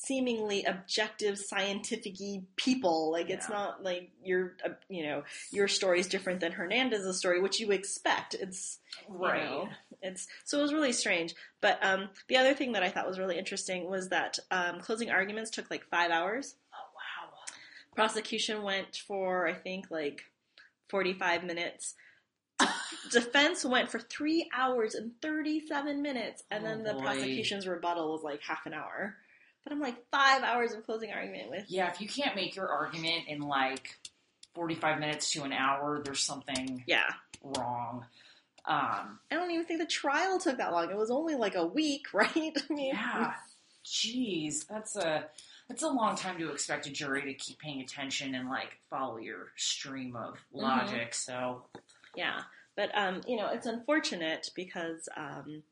seemingly 0.00 0.64
objective 0.64 1.36
scientific 1.38 2.14
people 2.56 3.10
like 3.10 3.28
it's 3.30 3.48
not 3.48 3.82
like 3.82 4.10
your 4.22 4.54
uh, 4.64 4.70
you 4.88 5.02
know 5.04 5.24
your 5.50 5.66
story 5.66 5.98
is 5.98 6.06
different 6.06 6.38
than 6.40 6.52
hernandez's 6.52 7.18
story 7.18 7.40
which 7.40 7.58
you 7.58 7.72
expect 7.72 8.34
it's 8.34 8.78
you 9.08 9.18
right. 9.18 9.42
know, 9.42 9.68
it's 10.00 10.28
so 10.44 10.58
it 10.58 10.62
was 10.62 10.72
really 10.72 10.92
strange 10.92 11.34
but 11.60 11.78
um 11.84 12.08
the 12.28 12.36
other 12.36 12.54
thing 12.54 12.72
that 12.72 12.82
i 12.84 12.88
thought 12.88 13.08
was 13.08 13.18
really 13.18 13.36
interesting 13.36 13.90
was 13.90 14.08
that 14.10 14.38
um 14.52 14.80
closing 14.80 15.10
arguments 15.10 15.50
took 15.50 15.68
like 15.70 15.84
five 15.90 16.10
hours 16.12 16.54
Oh 16.72 16.78
wow. 16.94 17.34
prosecution 17.96 18.62
went 18.62 18.96
for 19.06 19.46
I 19.48 19.54
think 19.54 19.90
like 19.90 20.22
45 20.88 21.44
minutes. 21.44 21.94
Defense 23.10 23.64
went 23.64 23.90
for 23.90 23.98
three 23.98 24.48
hours 24.54 24.94
and 24.94 25.12
37 25.22 26.02
minutes, 26.02 26.42
and 26.50 26.64
Oh, 26.64 26.68
then 26.68 26.82
the 26.82 26.94
boy. 26.94 27.00
prosecution's 27.02 27.66
rebuttal 27.66 28.12
was 28.12 28.22
like 28.22 28.40
half 28.42 28.66
an 28.66 28.74
hour. 28.74 29.16
But 29.68 29.74
I'm 29.74 29.80
like 29.82 30.02
five 30.10 30.42
hours 30.42 30.72
of 30.72 30.86
closing 30.86 31.10
argument 31.12 31.50
with. 31.50 31.64
Yeah, 31.68 31.90
if 31.90 32.00
you 32.00 32.08
can't 32.08 32.34
make 32.34 32.56
your 32.56 32.68
argument 32.68 33.24
in 33.28 33.40
like 33.42 33.98
forty-five 34.54 34.98
minutes 34.98 35.30
to 35.32 35.42
an 35.42 35.52
hour, 35.52 36.00
there's 36.02 36.20
something 36.20 36.82
Yeah, 36.86 37.04
wrong. 37.44 38.06
Um, 38.64 39.18
I 39.30 39.34
don't 39.34 39.50
even 39.50 39.66
think 39.66 39.80
the 39.80 39.86
trial 39.86 40.38
took 40.38 40.56
that 40.56 40.72
long. 40.72 40.90
It 40.90 40.96
was 40.96 41.10
only 41.10 41.34
like 41.34 41.54
a 41.54 41.66
week, 41.66 42.06
right? 42.14 42.32
I 42.34 42.72
mean, 42.72 42.94
yeah, 42.94 43.32
jeez, 43.84 44.66
that's 44.66 44.96
a 44.96 45.26
that's 45.68 45.82
a 45.82 45.88
long 45.88 46.16
time 46.16 46.38
to 46.38 46.50
expect 46.50 46.86
a 46.86 46.90
jury 46.90 47.22
to 47.22 47.34
keep 47.34 47.58
paying 47.58 47.82
attention 47.82 48.34
and 48.34 48.48
like 48.48 48.78
follow 48.88 49.18
your 49.18 49.48
stream 49.56 50.16
of 50.16 50.36
Mm-hmm. 50.56 50.60
logic. 50.60 51.14
So 51.14 51.64
Yeah, 52.16 52.40
but 52.74 52.90
um, 52.96 53.20
you 53.26 53.36
know, 53.36 53.48
it's 53.52 53.66
unfortunate 53.66 54.50
because 54.54 55.08
um, 55.14 55.62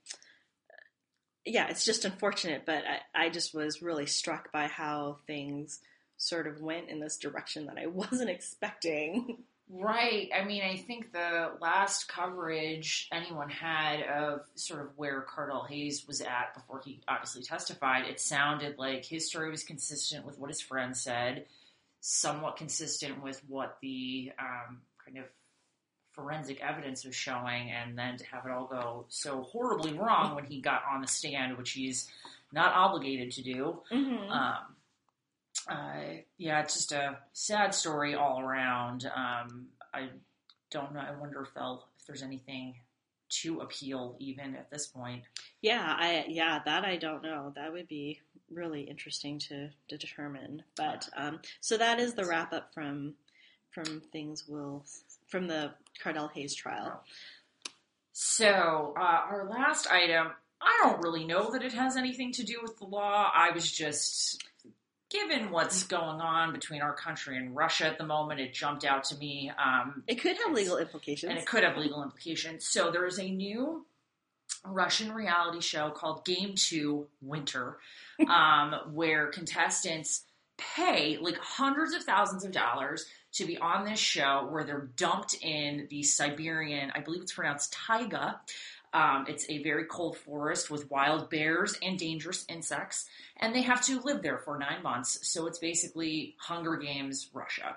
yeah, 1.46 1.68
it's 1.68 1.84
just 1.84 2.04
unfortunate. 2.04 2.64
But 2.66 2.84
I, 3.14 3.26
I 3.26 3.28
just 3.30 3.54
was 3.54 3.82
really 3.82 4.06
struck 4.06 4.52
by 4.52 4.66
how 4.66 5.18
things 5.26 5.80
sort 6.18 6.46
of 6.46 6.60
went 6.60 6.88
in 6.88 7.00
this 7.00 7.16
direction 7.16 7.66
that 7.66 7.78
I 7.78 7.86
wasn't 7.86 8.30
expecting. 8.30 9.44
Right. 9.68 10.30
I 10.32 10.44
mean, 10.44 10.62
I 10.62 10.76
think 10.76 11.12
the 11.12 11.50
last 11.60 12.06
coverage 12.06 13.08
anyone 13.12 13.50
had 13.50 14.02
of 14.02 14.42
sort 14.54 14.82
of 14.82 14.90
where 14.96 15.22
Cardell 15.22 15.64
Hayes 15.68 16.06
was 16.06 16.20
at 16.20 16.54
before 16.54 16.82
he 16.84 17.00
obviously 17.08 17.42
testified, 17.42 18.06
it 18.06 18.20
sounded 18.20 18.78
like 18.78 19.04
his 19.04 19.26
story 19.26 19.50
was 19.50 19.64
consistent 19.64 20.24
with 20.24 20.38
what 20.38 20.50
his 20.50 20.60
friend 20.60 20.96
said, 20.96 21.46
somewhat 22.00 22.56
consistent 22.56 23.20
with 23.24 23.42
what 23.48 23.78
the 23.82 24.30
um, 24.38 24.82
forensic 26.16 26.60
evidence 26.60 27.04
was 27.04 27.14
showing, 27.14 27.70
and 27.70 27.96
then 27.96 28.16
to 28.16 28.24
have 28.26 28.44
it 28.46 28.50
all 28.50 28.66
go 28.66 29.04
so 29.08 29.42
horribly 29.42 29.92
wrong 29.92 30.34
when 30.34 30.44
he 30.44 30.60
got 30.60 30.82
on 30.90 31.02
the 31.02 31.06
stand, 31.06 31.56
which 31.56 31.72
he's 31.72 32.08
not 32.52 32.74
obligated 32.74 33.30
to 33.32 33.42
do. 33.42 33.78
Mm-hmm. 33.92 34.30
Um, 34.30 34.56
uh, 35.68 36.22
yeah, 36.38 36.60
it's 36.60 36.74
just 36.74 36.92
a 36.92 37.18
sad 37.32 37.74
story 37.74 38.14
all 38.14 38.40
around. 38.40 39.10
Um, 39.14 39.66
I 39.92 40.08
don't 40.70 40.92
know. 40.94 41.00
I 41.00 41.12
wonder 41.20 41.42
if 41.42 41.54
they'll 41.54 41.84
if 41.98 42.06
there's 42.06 42.22
anything 42.22 42.74
to 43.28 43.60
appeal 43.60 44.16
even 44.20 44.54
at 44.54 44.70
this 44.70 44.86
point. 44.86 45.24
yeah, 45.60 45.96
I 45.98 46.24
yeah 46.28 46.60
that 46.64 46.84
I 46.84 46.96
don't 46.96 47.22
know. 47.22 47.52
That 47.56 47.72
would 47.72 47.88
be 47.88 48.20
really 48.50 48.82
interesting 48.82 49.38
to, 49.40 49.68
to 49.88 49.98
determine. 49.98 50.62
But 50.76 51.08
um, 51.16 51.40
so 51.60 51.76
that 51.76 51.98
is 51.98 52.14
the 52.14 52.24
wrap 52.24 52.52
up 52.52 52.72
from 52.72 53.14
from 53.70 54.00
things 54.12 54.46
will 54.48 54.84
from 55.26 55.46
the 55.48 55.72
Cardell 56.02 56.28
Hayes 56.34 56.54
trial. 56.54 57.02
So 58.12 58.94
uh, 58.96 59.00
our 59.00 59.46
last 59.50 59.90
item, 59.90 60.28
I 60.60 60.78
don't 60.82 61.02
really 61.02 61.24
know 61.26 61.50
that 61.52 61.62
it 61.62 61.72
has 61.74 61.96
anything 61.96 62.32
to 62.32 62.44
do 62.44 62.58
with 62.62 62.78
the 62.78 62.86
law. 62.86 63.30
I 63.34 63.50
was 63.50 63.70
just 63.70 64.42
given 65.10 65.50
what's 65.50 65.84
going 65.84 66.20
on 66.20 66.52
between 66.52 66.82
our 66.82 66.94
country 66.94 67.36
and 67.36 67.54
Russia 67.54 67.86
at 67.86 67.98
the 67.98 68.04
moment, 68.06 68.40
it 68.40 68.52
jumped 68.54 68.84
out 68.84 69.04
to 69.04 69.16
me. 69.18 69.52
Um, 69.62 70.02
It 70.06 70.16
could 70.16 70.36
have 70.44 70.52
legal 70.54 70.78
implications. 70.78 71.30
and 71.30 71.38
it 71.38 71.46
could 71.46 71.62
have 71.62 71.76
legal 71.76 72.02
implications. 72.02 72.66
So 72.66 72.90
there 72.90 73.06
is 73.06 73.18
a 73.20 73.30
new 73.30 73.86
Russian 74.64 75.12
reality 75.12 75.60
show 75.60 75.90
called 75.90 76.24
Game 76.24 76.54
Two 76.56 77.06
Winter, 77.20 77.78
um, 78.28 78.74
where 78.94 79.28
contestants 79.28 80.22
pay 80.56 81.18
like 81.18 81.36
hundreds 81.38 81.92
of 81.94 82.02
thousands 82.02 82.44
of 82.44 82.50
dollars 82.50 83.06
to 83.36 83.46
be 83.46 83.58
on 83.58 83.84
this 83.84 83.98
show 83.98 84.46
where 84.50 84.64
they're 84.64 84.88
dumped 84.96 85.34
in 85.42 85.86
the 85.90 86.02
Siberian, 86.02 86.90
I 86.94 87.00
believe 87.00 87.22
it's 87.22 87.32
pronounced 87.32 87.72
taiga. 87.72 88.40
Um, 88.94 89.26
it's 89.28 89.44
a 89.50 89.62
very 89.62 89.84
cold 89.84 90.16
forest 90.16 90.70
with 90.70 90.90
wild 90.90 91.28
bears 91.28 91.78
and 91.82 91.98
dangerous 91.98 92.46
insects, 92.48 93.04
and 93.36 93.54
they 93.54 93.62
have 93.62 93.82
to 93.86 94.00
live 94.00 94.22
there 94.22 94.38
for 94.38 94.58
nine 94.58 94.82
months. 94.82 95.18
So 95.28 95.46
it's 95.46 95.58
basically 95.58 96.34
Hunger 96.40 96.76
Games 96.76 97.28
Russia. 97.34 97.76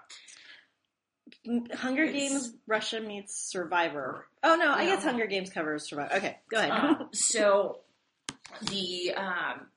Hunger 1.76 2.04
It's- 2.04 2.14
Games 2.14 2.54
Russia 2.68 3.02
meets 3.02 3.36
Survivor. 3.36 4.28
Oh 4.44 4.56
no, 4.56 4.72
I 4.72 4.84
Yeah. 4.84 4.96
guess 4.96 5.04
Hunger 5.04 5.28
Games 5.28 5.50
covers 5.50 5.88
Survivor. 5.90 6.16
Okay, 6.16 6.38
go 6.50 6.58
ahead. 6.58 6.72
Um, 6.72 7.10
so 7.14 7.80
the 8.62 9.14
um, 9.16 9.68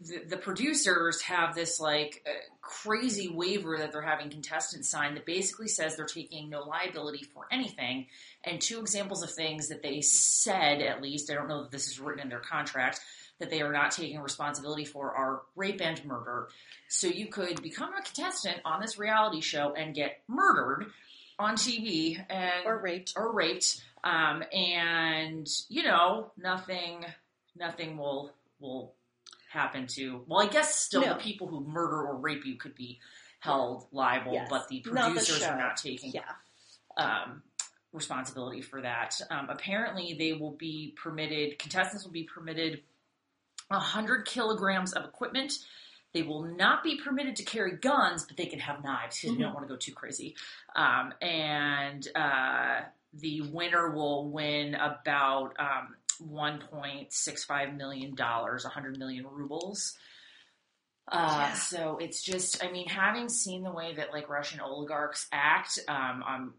the, 0.00 0.24
the 0.28 0.36
producers 0.36 1.20
have 1.22 1.54
this 1.54 1.78
like 1.78 2.24
uh, 2.26 2.32
crazy 2.60 3.28
waiver 3.28 3.78
that 3.78 3.92
they're 3.92 4.02
having 4.02 4.30
contestants 4.30 4.88
sign 4.88 5.14
that 5.14 5.26
basically 5.26 5.68
says 5.68 5.96
they're 5.96 6.06
taking 6.06 6.50
no 6.50 6.62
liability 6.62 7.24
for 7.32 7.46
anything. 7.50 8.06
And 8.44 8.60
two 8.60 8.80
examples 8.80 9.22
of 9.22 9.30
things 9.30 9.68
that 9.68 9.82
they 9.82 10.00
said, 10.00 10.80
at 10.80 11.02
least, 11.02 11.30
I 11.30 11.34
don't 11.34 11.48
know 11.48 11.62
that 11.62 11.70
this 11.70 11.88
is 11.88 12.00
written 12.00 12.22
in 12.22 12.28
their 12.28 12.40
contract, 12.40 13.00
that 13.38 13.50
they 13.50 13.62
are 13.62 13.72
not 13.72 13.92
taking 13.92 14.20
responsibility 14.20 14.84
for 14.84 15.12
are 15.14 15.42
rape 15.56 15.80
and 15.80 16.04
murder. 16.04 16.48
So 16.88 17.06
you 17.06 17.26
could 17.26 17.62
become 17.62 17.94
a 17.94 18.02
contestant 18.02 18.58
on 18.64 18.80
this 18.80 18.98
reality 18.98 19.40
show 19.40 19.74
and 19.74 19.94
get 19.94 20.20
murdered 20.28 20.86
on 21.38 21.56
TV 21.56 22.24
and 22.30 22.66
or 22.66 22.78
raped. 22.78 23.14
or 23.16 23.32
raped, 23.32 23.82
um, 24.04 24.44
and 24.52 25.48
you 25.68 25.82
know 25.82 26.30
nothing, 26.36 27.04
nothing 27.56 27.96
will 27.96 28.30
will 28.60 28.94
happen 29.54 29.86
to. 29.86 30.24
Well, 30.26 30.40
I 30.46 30.48
guess 30.50 30.76
still 30.76 31.00
No. 31.02 31.14
the 31.14 31.20
people 31.20 31.46
who 31.46 31.60
murder 31.64 32.02
or 32.06 32.16
rape 32.16 32.44
you 32.44 32.56
could 32.56 32.74
be 32.74 33.00
held 33.40 33.86
liable, 33.92 34.32
Yes. 34.34 34.48
but 34.50 34.68
the 34.68 34.82
Not 34.86 35.08
the 35.08 35.20
producers 35.20 35.42
are 35.42 35.56
not 35.56 35.76
taking 35.76 36.12
Yeah. 36.12 36.32
um, 36.96 37.42
responsibility 37.92 38.60
for 38.60 38.82
that. 38.82 39.18
Um, 39.30 39.48
apparently, 39.48 40.14
they 40.14 40.32
will 40.32 40.52
be 40.56 40.94
permitted. 41.00 41.58
Contestants 41.58 42.04
will 42.04 42.12
be 42.12 42.24
permitted 42.24 42.82
hundred 43.70 44.24
kilograms 44.26 44.92
of 44.92 45.04
equipment. 45.04 45.52
They 46.12 46.22
will 46.22 46.42
not 46.44 46.84
be 46.84 47.00
permitted 47.00 47.34
to 47.36 47.44
carry 47.44 47.72
guns, 47.76 48.24
but 48.24 48.36
they 48.36 48.46
can 48.46 48.60
have 48.60 48.84
knives 48.84 49.20
because 49.20 49.36
we 49.36 49.42
don't 49.42 49.52
want 49.52 49.66
to 49.66 49.72
go 49.72 49.76
too 49.76 49.92
crazy. 49.92 50.36
Um, 50.76 51.12
and 51.20 52.06
uh, 52.14 52.82
the 53.14 53.40
winner 53.40 53.90
will 53.90 54.30
win 54.30 54.74
about 54.76 55.56
um, 55.58 55.96
one 56.20 56.60
point 56.70 57.12
six 57.12 57.44
five 57.44 57.74
million 57.74 58.14
dollars, 58.14 58.64
hundred 58.64 58.98
million 58.98 59.26
rubles. 59.30 59.96
Uh, 61.10 61.26
Yeah. 61.50 61.52
So 61.54 61.98
it's 62.00 62.22
just, 62.22 62.64
I 62.64 62.70
mean, 62.70 62.88
having 62.88 63.28
seen 63.28 63.62
the 63.62 63.70
way 63.72 63.94
that 63.96 64.12
like 64.12 64.28
Russian 64.28 64.60
oligarchs 64.60 65.26
act, 65.32 65.78
um, 65.88 66.22
um, 66.26 66.54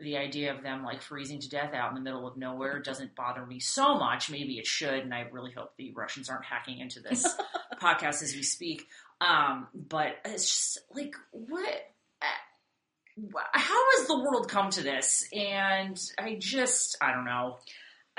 the 0.00 0.16
idea 0.16 0.54
of 0.54 0.62
them 0.62 0.84
like 0.84 1.02
freezing 1.02 1.40
to 1.40 1.48
death 1.48 1.74
out 1.74 1.90
in 1.90 1.94
the 1.94 2.00
middle 2.00 2.26
of 2.26 2.36
nowhere 2.36 2.78
doesn't 2.78 3.14
bother 3.16 3.44
me 3.44 3.58
so 3.60 3.98
much. 3.98 4.30
Maybe 4.30 4.58
it 4.58 4.66
should, 4.66 5.00
and 5.00 5.12
I 5.12 5.26
really 5.32 5.52
hope 5.52 5.72
the 5.76 5.92
Russians 5.92 6.30
aren't 6.30 6.44
hacking 6.46 6.78
into 6.78 7.00
this 7.00 7.26
podcast 7.82 8.22
as 8.22 8.32
we 8.34 8.42
speak. 8.42 8.86
Um, 9.20 9.66
but 9.74 10.16
it's 10.24 10.46
just 10.48 10.78
like 10.94 11.14
what. 11.32 11.68
uh, 12.22 12.26
How 13.52 13.84
has 13.98 14.06
the 14.06 14.18
world 14.18 14.48
come 14.48 14.70
to 14.70 14.82
this? 14.82 15.28
And 15.34 16.00
I 16.18 16.36
just, 16.38 16.96
I 17.02 17.12
don't 17.12 17.26
know. 17.26 17.58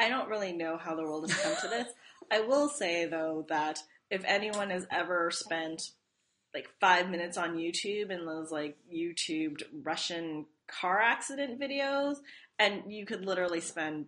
I 0.02 0.10
don't 0.10 0.30
really 0.30 0.52
know 0.52 0.78
how 0.78 0.95
the 0.95 1.04
world 1.04 1.30
has 1.30 1.39
come 1.39 1.56
to 1.62 1.68
this. 1.68 1.88
I 2.32 2.41
will 2.41 2.70
say 2.70 3.06
though 3.06 3.45
that 3.49 3.78
if 4.10 4.24
anyone 4.26 4.72
has 4.72 4.88
ever 4.89 5.30
spent 5.30 5.91
like 6.56 6.68
five 6.80 7.08
minutes 7.08 7.38
on 7.38 7.58
YouTube 7.58 8.10
and 8.10 8.28
those 8.28 8.52
like 8.52 8.78
YouTubed 8.91 9.62
Russian 9.84 10.47
car 10.68 10.99
accident 10.99 11.60
videos, 11.60 12.18
and 12.58 12.91
you 12.91 13.06
could 13.06 13.26
literally 13.26 13.62
spend 13.62 14.08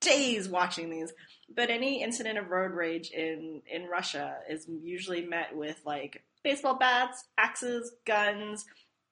days 0.00 0.46
watching 0.46 0.90
these. 0.90 1.12
But 1.54 1.70
any 1.70 2.02
incident 2.02 2.38
of 2.38 2.50
road 2.50 2.72
rage 2.72 3.10
in 3.10 3.62
in 3.66 3.86
Russia 3.86 4.36
is 4.48 4.66
usually 4.68 5.22
met 5.22 5.56
with 5.56 5.80
like 5.86 6.22
baseball 6.44 6.76
bats, 6.78 7.24
axes, 7.38 7.92
guns, 8.06 8.66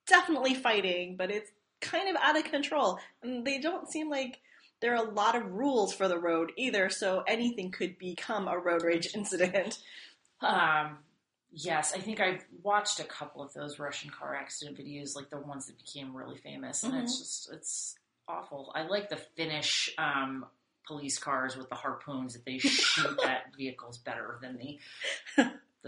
definitely 0.07 0.55
fighting, 0.55 1.17
but 1.17 1.31
it's 1.31 1.51
kind 1.81 2.09
of 2.09 2.23
out 2.23 2.37
of 2.37 2.45
control. 2.45 2.99
And 3.23 3.47
they 3.47 3.59
don't 3.59 3.91
seem 3.91 4.11
like 4.11 4.41
there 4.81 4.93
are 4.95 5.07
a 5.07 5.11
lot 5.11 5.35
of 5.35 5.53
rules 5.53 5.93
for 5.93 6.09
the 6.09 6.19
road 6.19 6.53
either, 6.57 6.89
so 6.89 7.25
anything 7.27 7.71
could 7.71 7.99
become 7.99 8.49
a 8.49 8.59
road 8.59 8.83
rage 8.83 9.15
incident. 9.15 9.79
Um, 10.41 10.99
yes, 11.53 11.93
I 11.95 11.99
think 11.99 12.21
I've 12.21 12.45
watched 12.63 13.01
a 13.01 13.05
couple 13.05 13.43
of 13.43 13.53
those 13.55 13.79
Russian 13.79 14.11
car 14.11 14.35
accident 14.35 14.79
videos, 14.79 15.17
like 15.17 15.31
the 15.31 15.41
ones 15.41 15.67
that 15.67 15.77
became 15.79 16.17
really 16.17 16.37
famous, 16.39 16.85
and 16.85 16.95
it's 16.95 17.19
just 17.19 17.53
it's 17.53 17.97
awful. 18.29 18.73
I 18.75 18.87
like 18.87 19.09
the 19.09 19.21
Finnish 19.37 19.93
um, 19.99 20.47
police 20.87 21.19
cars 21.19 21.57
with 21.57 21.69
the 21.69 21.75
harpoons 21.75 22.35
that 22.35 22.45
they 22.45 22.59
shoot 22.59 23.19
at 23.25 23.55
vehicles 23.57 23.99
better 23.99 24.39
than 24.41 24.59
the. 24.59 24.79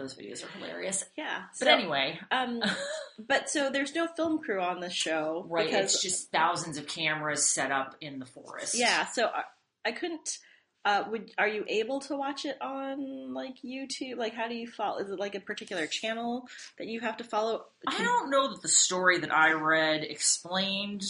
Those 0.00 0.14
videos 0.14 0.42
are 0.44 0.58
hilarious. 0.58 1.04
Yeah. 1.16 1.42
But 1.58 1.66
so, 1.66 1.70
anyway, 1.72 2.18
um, 2.30 2.62
but 3.18 3.50
so 3.50 3.68
there's 3.70 3.94
no 3.94 4.06
film 4.06 4.38
crew 4.38 4.60
on 4.60 4.80
the 4.80 4.88
show, 4.90 5.44
right? 5.48 5.66
Because, 5.66 5.94
It's 5.94 6.02
just 6.02 6.32
thousands 6.32 6.78
of 6.78 6.86
cameras 6.86 7.46
set 7.46 7.70
up 7.70 7.96
in 8.00 8.18
the 8.18 8.24
forest. 8.26 8.74
yeah. 8.76 9.06
So 9.06 9.26
I, 9.26 9.42
I 9.84 9.92
couldn't. 9.92 10.38
Uh, 10.82 11.04
would 11.10 11.30
are 11.36 11.46
you 11.46 11.62
able 11.68 12.00
to 12.00 12.16
watch 12.16 12.46
it 12.46 12.56
on 12.62 13.34
like 13.34 13.56
YouTube? 13.62 14.16
Like, 14.16 14.32
how 14.34 14.48
do 14.48 14.54
you 14.54 14.66
follow? 14.66 14.98
Is 15.00 15.10
it 15.10 15.18
like 15.18 15.34
a 15.34 15.40
particular 15.40 15.86
channel 15.86 16.48
that 16.78 16.86
you 16.86 17.00
have 17.00 17.18
to 17.18 17.24
follow? 17.24 17.66
I 17.86 18.02
don't 18.02 18.30
know 18.30 18.48
that 18.48 18.62
the 18.62 18.68
story 18.68 19.18
that 19.18 19.30
I 19.30 19.52
read 19.52 20.02
explained 20.04 21.04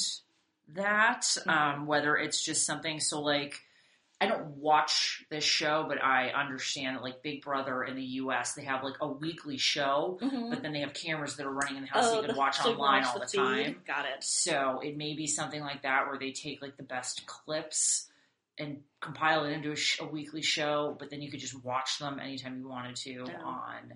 that. 0.75 1.25
Um, 1.47 1.87
whether 1.87 2.17
it's 2.17 2.43
just 2.45 2.67
something 2.67 2.99
so 2.99 3.21
like 3.21 3.61
I 4.23 4.27
don't 4.27 4.49
watch 4.59 5.25
this 5.31 5.45
show, 5.45 5.87
but 5.89 6.03
I 6.03 6.29
understand 6.29 6.97
that 6.97 7.03
like 7.03 7.23
Big 7.23 7.43
Brother 7.43 7.83
in 7.85 7.97
the 7.97 8.03
U.S. 8.03 8.53
they 8.53 8.65
have 8.65 8.85
like 8.85 8.97
a 9.01 9.09
weekly 9.09 9.57
show, 9.57 10.19
Mhm. 10.21 10.51
but 10.51 10.63
then 10.63 10.73
they 10.75 10.81
have 10.81 10.93
cameras 10.93 11.37
that 11.37 11.47
are 11.47 11.53
running 11.53 11.77
in 11.77 11.83
the 11.83 11.89
house 11.89 12.05
so 12.11 12.21
you 12.21 12.27
can 12.29 12.37
watch 12.37 12.59
so 12.59 12.73
online 12.73 13.03
watch 13.03 13.15
all 13.15 13.21
the, 13.21 13.27
feed. 13.27 13.39
time. 13.39 13.83
Got 13.87 14.05
it. 14.05 14.23
So 14.23 14.81
it 14.85 14.97
may 14.97 15.15
be 15.15 15.27
something 15.27 15.63
like 15.63 15.83
that 15.83 16.07
where 16.09 16.19
they 16.19 16.33
take 16.33 16.61
like 16.61 16.77
the 16.77 16.83
best 16.83 17.25
clips 17.27 18.09
and 18.59 18.83
compile 19.01 19.45
it 19.47 19.53
into 19.53 19.71
a, 19.73 19.77
sh- 19.77 20.01
a 20.01 20.05
weekly 20.05 20.43
show, 20.43 20.95
but 20.99 21.09
then 21.09 21.23
you 21.23 21.31
could 21.31 21.41
just 21.41 21.65
watch 21.65 21.99
them 21.99 22.21
anytime 22.21 22.59
you 22.59 22.69
wanted 22.69 22.97
to 22.97 23.11
Yeah. 23.27 23.41
on 23.43 23.95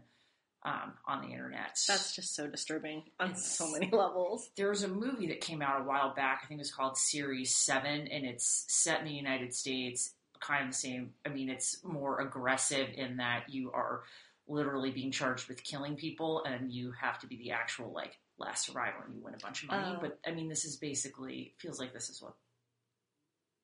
um, 0.67 0.95
on 1.07 1.21
the 1.21 1.29
internet. 1.31 1.79
That's 1.87 2.17
just 2.17 2.35
so 2.35 2.47
disturbing 2.47 3.03
on 3.21 3.33
It's- 3.33 3.45
so 3.59 3.71
many 3.71 3.91
levels. 3.91 4.49
there 4.57 4.71
was 4.71 4.83
a 4.83 4.89
movie 4.89 5.27
that 5.27 5.43
came 5.43 5.61
out 5.61 5.83
a 5.83 5.85
while 5.85 6.15
back. 6.15 6.41
I 6.43 6.47
think 6.47 6.59
it 6.59 6.63
was 6.63 6.73
called 6.73 6.97
Series 6.97 7.55
Seven, 7.55 8.09
and 8.09 8.25
it's 8.25 8.65
set 8.69 9.01
in 9.01 9.05
the 9.05 9.13
United 9.13 9.53
States. 9.53 10.14
Kind 10.47 10.65
of 10.65 10.71
the 10.73 10.77
same. 10.77 11.15
I 11.25 11.31
mean, 11.31 11.49
it's 11.49 11.83
more 11.85 12.21
aggressive 12.21 12.89
in 12.95 13.17
that 13.17 13.45
you 13.49 13.71
are 13.73 14.03
literally 14.47 14.91
being 14.91 15.11
charged 15.11 15.49
with 15.49 15.65
killing 15.65 15.97
people, 15.97 16.45
and 16.45 16.71
you 16.71 16.93
have 17.01 17.19
to 17.21 17.27
be 17.27 17.37
the 17.37 17.53
actual 17.53 17.93
like 17.93 18.19
last 18.39 18.67
survivor, 18.67 19.05
and 19.07 19.15
you 19.15 19.23
win 19.25 19.35
a 19.35 19.39
bunch 19.39 19.63
of 19.63 19.71
money. 19.71 19.95
Oh. 19.97 19.99
But 20.01 20.19
I 20.27 20.33
mean, 20.33 20.49
this 20.49 20.65
is 20.65 20.77
basically 20.77 21.55
feels 21.59 21.79
like 21.79 21.95
this 21.95 22.11
is 22.11 22.21
what 22.21 22.35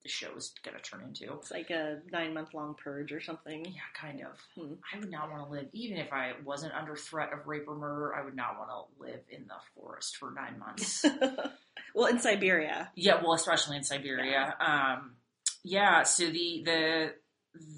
the 0.03 0.09
show 0.09 0.35
is 0.37 0.55
going 0.65 0.77
to 0.77 0.83
turn 0.83 1.03
into. 1.03 1.33
It's 1.35 1.51
like 1.51 1.71
a 1.71 1.99
nine 2.11 2.33
month 2.33 2.55
long 2.55 2.75
purge 2.83 3.13
or 3.13 3.21
something. 3.21 3.67
Yeah, 3.67 3.81
kind 3.95 4.23
of. 4.23 4.39
Hmm. 4.57 4.75
I 4.95 4.99
would 4.99 5.11
not 5.11 5.31
want 5.31 5.47
to 5.47 5.53
live, 5.53 5.67
even 5.73 5.99
if 5.99 6.13
I 6.13 6.33
wasn't 6.45 6.73
under 6.75 6.97
threat 6.97 7.33
of 7.33 7.47
rape 7.47 7.65
or 7.69 7.75
murder. 7.75 8.15
I 8.15 8.25
would 8.25 8.37
not 8.37 8.57
want 8.59 8.71
to 8.71 9.03
live 9.05 9.21
in 9.29 9.47
the 9.47 9.61
forest 9.75 10.17
for 10.17 10.33
nine 10.33 10.59
months. 10.59 11.05
well, 11.95 12.07
in 12.07 12.19
Siberia. 12.19 12.91
Yeah, 12.95 13.21
well, 13.23 13.35
especially 13.35 13.77
in 13.77 13.85
Siberia. 13.85 14.55
Um, 14.59 15.17
yeah. 15.65 16.03
So 16.05 16.27
the 16.27 16.63
the 16.65 17.15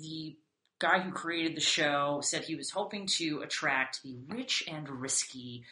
the 0.01 0.37
guy 0.81 1.01
who 1.01 1.13
created 1.13 1.57
the 1.57 1.61
show 1.61 2.21
said 2.23 2.45
he 2.45 2.57
was 2.57 2.71
hoping 2.71 3.07
to 3.07 3.41
attract 3.43 4.03
the 4.03 4.17
rich 4.29 4.65
and 4.69 4.89
risky, 4.89 5.65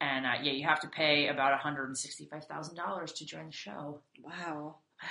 and 0.00 0.26
uh, 0.26 0.34
yeah, 0.42 0.52
you 0.52 0.66
have 0.66 0.80
to 0.80 0.88
pay 0.88 1.28
about 1.28 1.50
one 1.52 1.60
hundred 1.60 1.86
and 1.86 1.98
sixty 1.98 2.26
five 2.26 2.44
thousand 2.44 2.76
dollars 2.76 3.12
to 3.14 3.26
join 3.26 3.46
the 3.46 3.52
show. 3.52 4.00
Wow. 4.22 4.76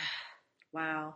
Wow. 0.74 1.16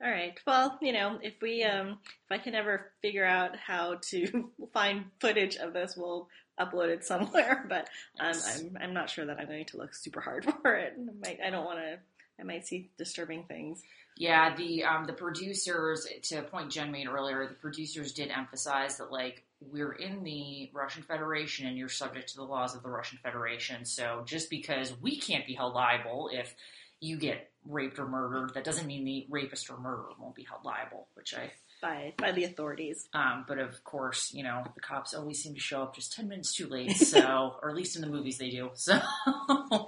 All 0.00 0.08
right. 0.10 0.38
Well, 0.46 0.78
you 0.80 0.92
know, 0.92 1.18
if 1.20 1.34
we 1.42 1.64
um 1.64 1.98
if 2.04 2.30
I 2.30 2.38
can 2.38 2.54
ever 2.54 2.92
figure 3.02 3.24
out 3.24 3.56
how 3.56 3.96
to 4.10 4.50
find 4.72 5.06
footage 5.20 5.56
of 5.56 5.72
this, 5.72 5.96
we'll 5.96 6.28
upload 6.60 6.88
it 6.90 7.04
somewhere. 7.04 7.64
But 7.68 7.88
um, 8.20 8.28
Yes. 8.34 8.60
I'm 8.60 8.78
I'm 8.80 8.94
not 8.94 9.10
sure 9.10 9.26
that 9.26 9.38
I'm 9.40 9.46
going 9.48 9.64
to 9.66 9.76
look 9.78 9.94
super 9.94 10.20
hard 10.20 10.44
for 10.62 10.74
it. 10.76 10.94
I 10.96 11.12
might 11.26 11.40
I 11.44 11.50
don't 11.50 11.64
want 11.64 11.78
to. 11.80 11.98
I 12.40 12.44
might 12.44 12.66
see 12.68 12.90
disturbing 12.96 13.44
things. 13.48 13.82
Yeah, 14.18 14.56
the 14.56 14.82
um, 14.82 15.04
the 15.04 15.12
producers, 15.12 16.06
to 16.24 16.36
a 16.36 16.42
point 16.42 16.72
Jen 16.72 16.90
made 16.90 17.06
earlier, 17.06 17.46
the 17.46 17.54
producers 17.54 18.12
did 18.12 18.30
emphasize 18.30 18.98
that 18.98 19.12
like 19.12 19.44
we're 19.60 19.92
in 19.92 20.24
the 20.24 20.70
Russian 20.74 21.04
Federation 21.04 21.66
and 21.68 21.76
you're 21.78 21.88
subject 21.88 22.30
to 22.30 22.36
the 22.36 22.42
laws 22.42 22.74
of 22.74 22.82
the 22.82 22.90
Russian 22.90 23.18
Federation. 23.22 23.84
So 23.84 24.22
just 24.26 24.50
because 24.50 24.92
we 25.00 25.18
can't 25.20 25.46
be 25.46 25.54
held 25.54 25.74
liable 25.74 26.30
if 26.32 26.52
you 27.00 27.16
get 27.16 27.50
raped 27.64 28.00
or 28.00 28.08
murdered, 28.08 28.54
that 28.54 28.64
doesn't 28.64 28.86
mean 28.86 29.04
the 29.04 29.26
rapist 29.30 29.70
or 29.70 29.78
murderer 29.78 30.10
won't 30.18 30.34
be 30.34 30.42
held 30.42 30.64
liable. 30.64 31.06
Which 31.14 31.32
I, 31.34 31.52
By 31.80 32.12
by 32.18 32.32
the 32.32 32.42
authorities. 32.42 33.08
um, 33.14 33.44
but 33.46 33.58
of 33.58 33.84
course, 33.84 34.32
you 34.34 34.42
know 34.42 34.64
the 34.74 34.80
cops 34.80 35.14
always 35.14 35.40
seem 35.40 35.54
to 35.54 35.60
show 35.60 35.82
up 35.84 35.94
just 35.94 36.12
ten 36.12 36.26
minutes 36.26 36.56
too 36.56 36.66
late. 36.66 36.96
So, 36.96 37.54
or 37.62 37.70
at 37.70 37.76
least 37.76 37.94
in 37.94 38.02
the 38.02 38.08
movies 38.08 38.38
they 38.38 38.50
do. 38.50 38.70
So. 38.74 38.98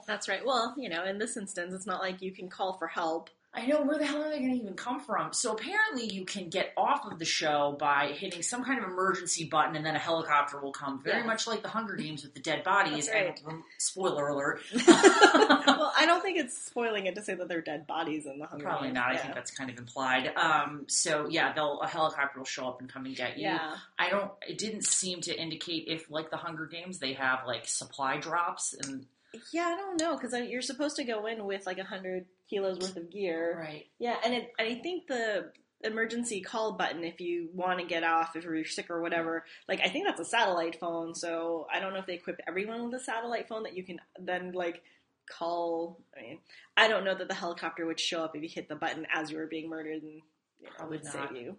That's 0.06 0.28
right. 0.28 0.46
Well, 0.46 0.74
you 0.78 0.88
know, 0.88 1.04
in 1.04 1.18
this 1.18 1.36
instance, 1.36 1.74
it's 1.74 1.86
not 1.86 2.00
like 2.00 2.22
you 2.22 2.30
can 2.30 2.48
call 2.48 2.78
for 2.78 2.86
help. 2.86 3.28
I 3.52 3.66
know 3.66 3.82
where 3.82 3.98
the 3.98 4.06
hell 4.06 4.22
are 4.22 4.30
they 4.30 4.38
going 4.38 4.52
to 4.52 4.62
even 4.62 4.74
come 4.74 5.00
from? 5.00 5.32
So 5.32 5.52
apparently, 5.52 6.06
you 6.06 6.24
can 6.24 6.50
get 6.50 6.72
off 6.76 7.04
of 7.10 7.18
the 7.18 7.24
show 7.24 7.76
by 7.80 8.12
hitting 8.16 8.42
some 8.42 8.62
kind 8.62 8.78
of 8.82 8.88
emergency 8.88 9.44
button, 9.44 9.74
and 9.74 9.84
then 9.84 9.96
a 9.96 9.98
helicopter 9.98 10.60
will 10.60 10.70
come. 10.72 11.02
Very 11.02 11.18
Yeah. 11.22 11.26
much 11.26 11.48
like 11.48 11.62
the 11.62 11.68
Hunger 11.68 11.96
Games 11.96 12.22
with 12.22 12.32
the 12.32 12.38
dead 12.40 12.62
bodies. 12.62 13.08
That's 13.08 13.40
And 13.44 13.62
spoiler 13.78 14.28
alert, 14.28 14.60
well, 14.86 15.92
I 15.98 16.04
don't 16.06 16.22
think 16.22 16.38
it's 16.38 16.56
spoiling 16.64 17.06
it 17.06 17.16
to 17.16 17.22
say 17.22 17.34
that 17.34 17.48
they're 17.48 17.60
dead 17.60 17.86
bodies 17.88 18.26
in 18.26 18.38
the 18.38 18.46
Hunger 18.46 18.62
Games. 18.64 18.70
probably 18.70 18.88
Games. 18.88 18.94
not. 18.94 19.10
I 19.12 19.16
think 19.16 19.34
that's 19.34 19.50
kind 19.50 19.68
of 19.70 19.78
implied. 19.78 20.28
Um, 20.36 20.84
so 20.88 21.26
yeah, 21.28 21.52
they'll 21.52 21.80
a 21.80 21.88
helicopter 21.88 22.38
will 22.38 22.44
show 22.46 22.68
up 22.68 22.80
and 22.80 22.88
come 22.92 23.04
and 23.04 23.16
get 23.16 23.36
you. 23.36 23.44
Yeah. 23.48 23.74
I 23.98 24.10
don't. 24.10 24.30
It 24.48 24.58
didn't 24.58 24.84
seem 24.84 25.22
to 25.22 25.36
indicate 25.36 25.84
if, 25.88 26.08
like 26.10 26.30
the 26.30 26.36
Hunger 26.36 26.66
Games, 26.66 27.00
they 27.00 27.14
have 27.14 27.40
like 27.46 27.66
supply 27.66 28.18
drops 28.18 28.74
and 28.74 29.06
Yeah, 29.52 29.66
I 29.66 29.76
don't 29.76 30.00
know 30.00 30.16
because 30.16 30.34
you're 30.48 30.62
supposed 30.62 30.96
to 30.96 31.04
go 31.04 31.26
in 31.26 31.44
with 31.44 31.66
like 31.66 31.78
a 31.78 31.84
hundred 31.84 32.26
kilos 32.48 32.78
worth 32.78 32.96
of 32.96 33.10
gear. 33.10 33.56
right. 33.58 33.86
Yeah, 33.98 34.16
and 34.24 34.34
it, 34.34 34.52
I 34.58 34.74
think 34.76 35.06
the 35.06 35.50
emergency 35.82 36.42
call 36.42 36.72
button 36.72 37.04
if 37.04 37.20
you 37.20 37.48
want 37.54 37.80
to 37.80 37.86
get 37.86 38.04
off 38.04 38.36
if 38.36 38.44
you're 38.44 38.64
sick 38.64 38.90
or 38.90 39.00
whatever. 39.00 39.44
Like 39.68 39.80
I 39.84 39.88
think 39.88 40.06
that's 40.06 40.20
a 40.20 40.24
satellite 40.24 40.78
phone, 40.78 41.14
so 41.14 41.66
I 41.72 41.80
don't 41.80 41.92
know 41.92 42.00
if 42.00 42.06
they 42.06 42.14
equip 42.14 42.40
everyone 42.46 42.84
with 42.84 43.00
a 43.00 43.04
satellite 43.04 43.48
phone 43.48 43.62
that 43.62 43.76
you 43.76 43.84
can 43.84 44.00
then 44.18 44.52
like 44.52 44.82
call. 45.30 46.00
I 46.16 46.22
mean, 46.22 46.38
I 46.76 46.88
don't 46.88 47.04
know 47.04 47.14
that 47.14 47.28
the 47.28 47.34
helicopter 47.34 47.86
would 47.86 48.00
show 48.00 48.22
up 48.22 48.36
if 48.36 48.42
you 48.42 48.48
hit 48.48 48.68
the 48.68 48.76
button 48.76 49.06
as 49.14 49.30
you 49.30 49.38
were 49.38 49.46
being 49.46 49.68
murdered 49.68 50.02
and 50.02 50.20
you 50.60 50.68
know, 50.78 50.86
would 50.88 51.04
not. 51.04 51.12
save 51.12 51.36
you. 51.36 51.56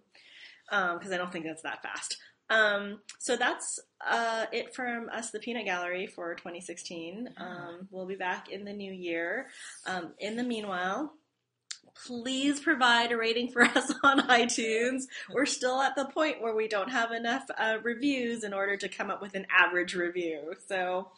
Because 0.70 1.12
I 1.12 1.16
don't 1.16 1.32
think 1.32 1.44
that's 1.44 1.62
that 1.62 1.82
fast. 1.82 2.16
Um, 2.48 3.00
so 3.18 3.36
that's 3.36 3.80
uh, 4.08 4.46
it 4.52 4.74
from 4.74 5.08
us, 5.10 5.30
the 5.30 5.38
Peanut 5.38 5.64
Gallery, 5.64 6.06
for 6.06 6.34
2016. 6.34 7.30
Um, 7.36 7.88
we'll 7.90 8.06
be 8.06 8.16
back 8.16 8.50
in 8.50 8.64
the 8.64 8.72
new 8.72 8.92
year. 8.92 9.48
Um, 9.86 10.12
in 10.18 10.36
the 10.36 10.42
meanwhile, 10.42 11.12
please 12.06 12.60
provide 12.60 13.12
a 13.12 13.16
rating 13.16 13.50
for 13.50 13.62
us 13.76 13.92
on 14.02 14.20
iTunes. 14.20 15.04
We're 15.32 15.46
still 15.46 15.80
at 15.80 15.96
the 15.96 16.06
point 16.06 16.40
where 16.40 16.54
we 16.54 16.68
don't 16.68 16.90
have 16.90 17.12
enough 17.12 17.44
uh, 17.56 17.78
reviews 17.82 18.44
in 18.44 18.52
order 18.52 18.76
to 18.76 18.88
come 18.88 19.10
up 19.10 19.22
with 19.22 19.34
an 19.34 19.46
average 19.50 19.94
review. 19.94 20.54
So 20.68 21.10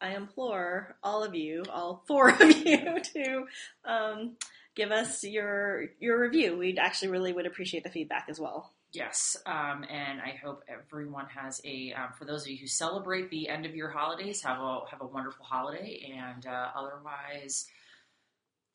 I 0.00 0.10
implore 0.10 0.96
all 1.02 1.24
of 1.24 1.34
you, 1.34 1.64
all 1.72 2.04
four 2.06 2.28
of 2.40 2.40
you, 2.40 3.00
to 3.14 3.46
um, 3.84 4.36
give 4.74 4.90
us 4.90 5.24
your 5.24 5.86
your 6.00 6.20
review. 6.20 6.56
We'd 6.56 6.78
actually 6.78 7.08
really 7.08 7.32
would 7.32 7.46
appreciate 7.46 7.84
the 7.84 7.90
feedback 7.90 8.26
as 8.28 8.38
well. 8.38 8.72
Yes, 8.92 9.36
um, 9.44 9.84
and 9.90 10.20
I 10.20 10.38
hope 10.42 10.62
everyone 10.68 11.26
has 11.26 11.60
a. 11.64 11.92
Um, 11.92 12.08
for 12.18 12.24
those 12.24 12.42
of 12.42 12.48
you 12.48 12.56
who 12.56 12.66
celebrate 12.66 13.30
the 13.30 13.48
end 13.48 13.66
of 13.66 13.74
your 13.74 13.90
holidays, 13.90 14.42
have 14.42 14.58
a 14.58 14.80
have 14.90 15.02
a 15.02 15.06
wonderful 15.06 15.44
holiday, 15.44 16.14
and 16.16 16.46
uh, 16.46 16.68
otherwise, 16.74 17.66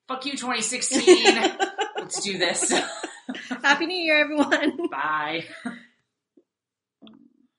fuck 0.07 0.25
you, 0.25 0.33
2016. 0.33 1.25
Let's 1.97 2.21
do 2.21 2.37
this. 2.37 2.71
Happy 3.63 3.85
New 3.87 3.97
Year, 3.97 4.19
everyone! 4.21 4.89
Bye. 4.89 5.45